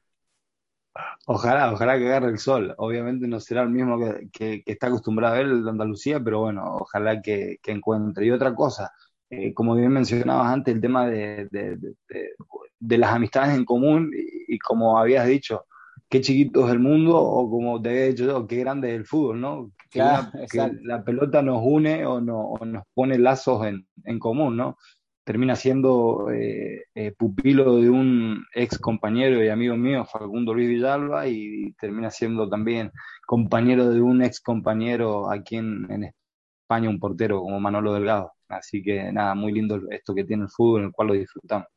Ojalá, 1.25 1.71
ojalá 1.71 1.97
que 1.97 2.07
agarre 2.07 2.29
el 2.29 2.39
sol. 2.39 2.73
Obviamente 2.77 3.27
no 3.27 3.39
será 3.39 3.63
el 3.63 3.69
mismo 3.69 3.99
que, 4.31 4.63
está 4.65 4.87
acostumbrado 4.87 5.35
a 5.35 5.37
ver 5.37 5.47
el 5.47 5.63
de 5.63 5.69
Andalucía, 5.69 6.19
pero 6.19 6.39
bueno, 6.39 6.77
ojalá 6.77 7.21
que, 7.21 7.59
encuentre. 7.65 8.25
Y 8.25 8.31
otra 8.31 8.55
cosa, 8.55 8.91
eh, 9.29 9.53
como 9.53 9.75
bien 9.75 9.91
mencionabas 9.91 10.51
antes, 10.51 10.73
el 10.73 10.81
tema 10.81 11.07
de, 11.07 11.47
las 12.79 13.13
amistades 13.13 13.55
en 13.55 13.65
común 13.65 14.11
y, 14.47 14.57
como 14.59 14.97
habías 14.97 15.27
dicho, 15.27 15.65
qué 16.09 16.21
chiquito 16.21 16.65
es 16.67 16.71
el 16.73 16.79
mundo 16.79 17.17
o 17.17 17.49
como 17.49 17.81
te 17.81 17.89
había 17.89 18.05
dicho 18.07 18.25
yo, 18.25 18.47
qué 18.47 18.57
grande 18.57 18.89
es 18.89 18.95
el 18.95 19.05
fútbol, 19.05 19.41
¿no? 19.41 19.71
Que, 19.89 19.99
la 20.83 21.03
pelota 21.03 21.41
nos 21.41 21.61
une 21.63 22.05
o, 22.05 22.21
no, 22.21 22.53
nos 22.65 22.83
pone 22.93 23.17
lazos 23.17 23.65
en, 23.65 23.87
en 24.05 24.19
común, 24.19 24.57
¿no? 24.57 24.77
termina 25.27 25.57
siendo 25.57 26.31
eh, 26.31 26.85
eh, 26.95 27.11
pupilo 27.11 27.81
de 27.81 27.89
un 27.89 28.45
ex 28.55 28.79
compañero 28.79 29.43
y 29.43 29.49
amigo 29.49 29.75
mío, 29.75 30.05
Facundo 30.05 30.53
Luis 30.53 30.69
Villalba, 30.69 31.27
y 31.27 31.73
termina 31.73 32.09
siendo 32.09 32.47
también 32.47 32.93
compañero 33.25 33.89
de 33.89 33.99
un 33.99 34.23
ex 34.23 34.39
compañero 34.39 35.29
aquí 35.29 35.57
en, 35.57 36.13
España, 36.63 36.89
un 36.89 36.97
portero 36.97 37.41
como 37.41 37.59
Manolo 37.59 37.93
Delgado. 37.93 38.31
Así 38.47 38.81
que 38.81 39.11
nada, 39.11 39.35
muy 39.35 39.51
lindo 39.51 39.81
esto 39.89 40.15
que 40.15 40.23
tiene 40.23 40.43
el 40.43 40.49
fútbol, 40.49 40.79
en 40.79 40.87
el 40.87 40.91
cual 40.93 41.09
lo 41.09 41.13
disfrutamos. 41.15 41.67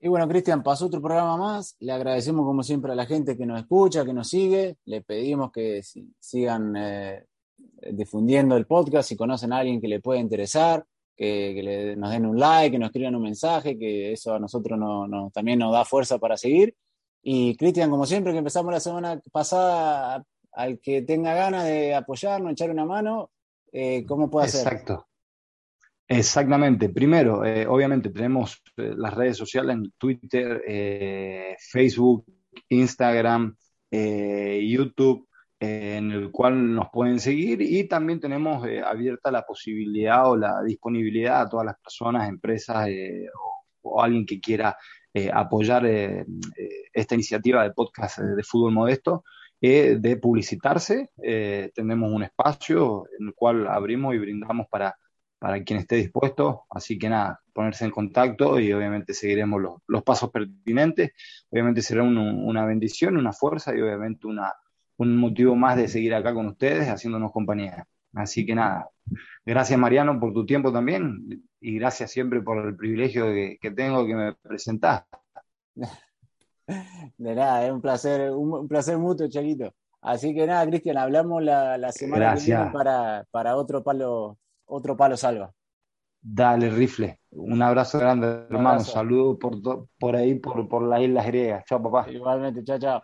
Y 0.00 0.08
bueno, 0.08 0.26
Cristian, 0.26 0.62
pasó 0.62 0.86
otro 0.86 1.02
programa 1.02 1.36
más. 1.36 1.76
Le 1.80 1.92
agradecemos 1.92 2.46
como 2.46 2.62
siempre 2.62 2.92
a 2.92 2.94
la 2.94 3.06
gente 3.06 3.36
que 3.36 3.44
nos 3.44 3.60
escucha, 3.60 4.04
que 4.04 4.14
nos 4.14 4.28
sigue. 4.28 4.76
Le 4.86 5.02
pedimos 5.02 5.52
que 5.52 5.82
sigan 6.18 6.74
eh, 6.76 7.26
difundiendo 7.92 8.56
el 8.56 8.66
podcast 8.66 9.10
si 9.10 9.16
conocen 9.16 9.52
a 9.52 9.58
alguien 9.58 9.80
que 9.80 9.88
le 9.88 10.00
pueda 10.00 10.18
interesar 10.18 10.84
que, 11.20 11.94
nos 11.98 12.10
den 12.10 12.26
un 12.26 12.38
like, 12.38 12.72
que 12.72 12.78
nos 12.78 12.88
escriban 12.88 13.14
un 13.14 13.22
mensaje, 13.22 13.78
que 13.78 14.12
eso 14.12 14.34
a 14.34 14.38
nosotros 14.38 14.78
no, 14.78 15.30
también 15.32 15.58
nos 15.58 15.72
da 15.72 15.84
fuerza 15.84 16.18
para 16.18 16.36
seguir. 16.36 16.74
Y 17.22 17.56
Cristian, 17.56 17.90
como 17.90 18.06
siempre, 18.06 18.32
que 18.32 18.38
empezamos 18.38 18.72
la 18.72 18.80
semana 18.80 19.20
pasada, 19.30 20.24
al 20.52 20.80
que 20.80 21.02
tenga 21.02 21.34
ganas 21.34 21.64
de 21.64 21.94
apoyarnos, 21.94 22.52
echar 22.52 22.70
una 22.70 22.86
mano, 22.86 23.30
eh, 23.70 24.06
¿cómo 24.06 24.30
puede 24.30 24.46
hacer? 24.46 24.66
Exacto. 24.66 25.06
Exactamente. 26.12 26.88
Primero, 26.88 27.44
eh, 27.44 27.66
obviamente 27.66 28.10
tenemos 28.10 28.60
eh, 28.76 28.94
las 28.96 29.14
redes 29.14 29.36
sociales 29.36 29.76
en 29.76 29.92
Twitter, 29.96 30.62
Facebook, 31.58 32.24
Instagram, 32.68 33.56
YouTube 33.90 35.28
en 35.60 36.10
el 36.10 36.30
cual 36.30 36.74
nos 36.74 36.88
pueden 36.90 37.20
seguir 37.20 37.60
y 37.60 37.86
también 37.86 38.18
tenemos 38.18 38.66
eh, 38.66 38.80
abierta 38.80 39.30
la 39.30 39.42
posibilidad 39.42 40.30
o 40.30 40.36
la 40.36 40.62
disponibilidad 40.62 41.42
a 41.42 41.48
todas 41.50 41.66
las 41.66 41.78
personas, 41.78 42.28
empresas 42.28 42.88
eh, 42.88 43.26
o, 43.82 44.02
alguien 44.02 44.24
que 44.24 44.40
quiera 44.40 44.76
eh, 45.12 45.30
apoyar 45.32 45.84
esta 46.92 47.14
iniciativa 47.14 47.62
de 47.62 47.72
podcast 47.72 48.18
de 48.20 48.42
fútbol 48.42 48.72
modesto 48.72 49.24
de 49.60 50.18
publicitarse. 50.22 51.10
tenemos 51.74 52.12
un 52.12 52.22
espacio 52.22 53.04
en 53.18 53.28
el 53.28 53.34
cual 53.34 53.66
abrimos 53.66 54.14
y 54.14 54.18
brindamos 54.18 54.66
para, 54.70 54.96
para 55.40 55.64
quien 55.64 55.80
esté 55.80 55.96
dispuesto. 55.96 56.66
Así 56.70 56.96
que 56.96 57.08
nada, 57.08 57.40
ponerse 57.52 57.84
en 57.84 57.90
contacto 57.90 58.60
y 58.60 58.72
obviamente 58.72 59.14
seguiremos 59.14 59.60
los, 59.88 60.02
pasos 60.04 60.30
pertinentes. 60.30 61.10
Obviamente 61.50 61.82
será 61.82 62.04
una 62.04 62.64
bendición, 62.64 63.16
una 63.16 63.32
fuerza 63.32 63.74
y 63.74 63.80
obviamente 63.80 64.28
una 64.28 64.54
un 65.00 65.16
motivo 65.16 65.56
más 65.56 65.76
de 65.78 65.88
seguir 65.88 66.14
acá 66.14 66.34
con 66.34 66.46
ustedes, 66.46 66.86
haciéndonos 66.88 67.32
compañía. 67.32 67.86
Así 68.14 68.44
que 68.44 68.54
nada, 68.54 68.90
gracias 69.46 69.78
Mariano 69.78 70.20
por 70.20 70.34
tu 70.34 70.44
tiempo 70.44 70.70
también 70.70 71.42
y 71.58 71.78
gracias 71.78 72.10
siempre 72.10 72.42
por 72.42 72.66
el 72.66 72.76
privilegio 72.76 73.24
que, 73.26 73.70
tengo 73.74 74.06
que 74.06 74.14
me 74.14 74.34
presentás. 74.34 75.04
De 77.16 77.34
nada, 77.34 77.64
es 77.64 77.72
un 77.72 77.80
placer, 77.80 78.30
un, 78.30 78.68
placer 78.68 78.98
mutuo, 78.98 79.26
Chaguito. 79.28 79.72
Así 80.02 80.34
que 80.34 80.46
nada, 80.46 80.66
Cristian, 80.66 80.98
hablamos 80.98 81.42
la, 81.42 81.92
semana 81.92 82.34
que 82.34 82.44
viene 82.44 82.70
para, 82.70 83.26
para 83.30 83.56
otro 83.56 83.82
palo, 83.82 84.38
otro 84.70 84.96
palo 84.96 85.16
salva. 85.16 85.52
Dale, 86.22 86.70
rifle. 86.70 87.20
Un 87.30 87.62
abrazo 87.62 87.98
grande, 87.98 88.26
hermano. 88.50 88.80
Saludos 88.80 89.38
por, 89.40 89.88
por 89.98 90.16
ahí, 90.16 90.34
por, 90.34 90.68
por 90.68 90.82
las 90.82 91.00
islas 91.00 91.26
griegas. 91.26 91.64
Chao, 91.64 91.82
papá. 91.82 92.10
Igualmente, 92.10 92.62
chao, 92.64 92.78
chao. 92.78 93.02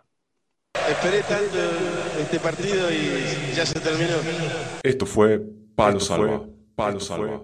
Esperé 0.87 1.21
tanto 1.23 1.57
este 2.21 2.39
partido 2.39 2.91
y 2.91 3.55
ya 3.55 3.65
se 3.65 3.79
terminó. 3.79 4.15
Esto 4.83 5.05
fue 5.05 5.41
Palo 5.75 5.99
Salva. 5.99 6.45
Palo 6.75 6.99
Salva. 6.99 7.41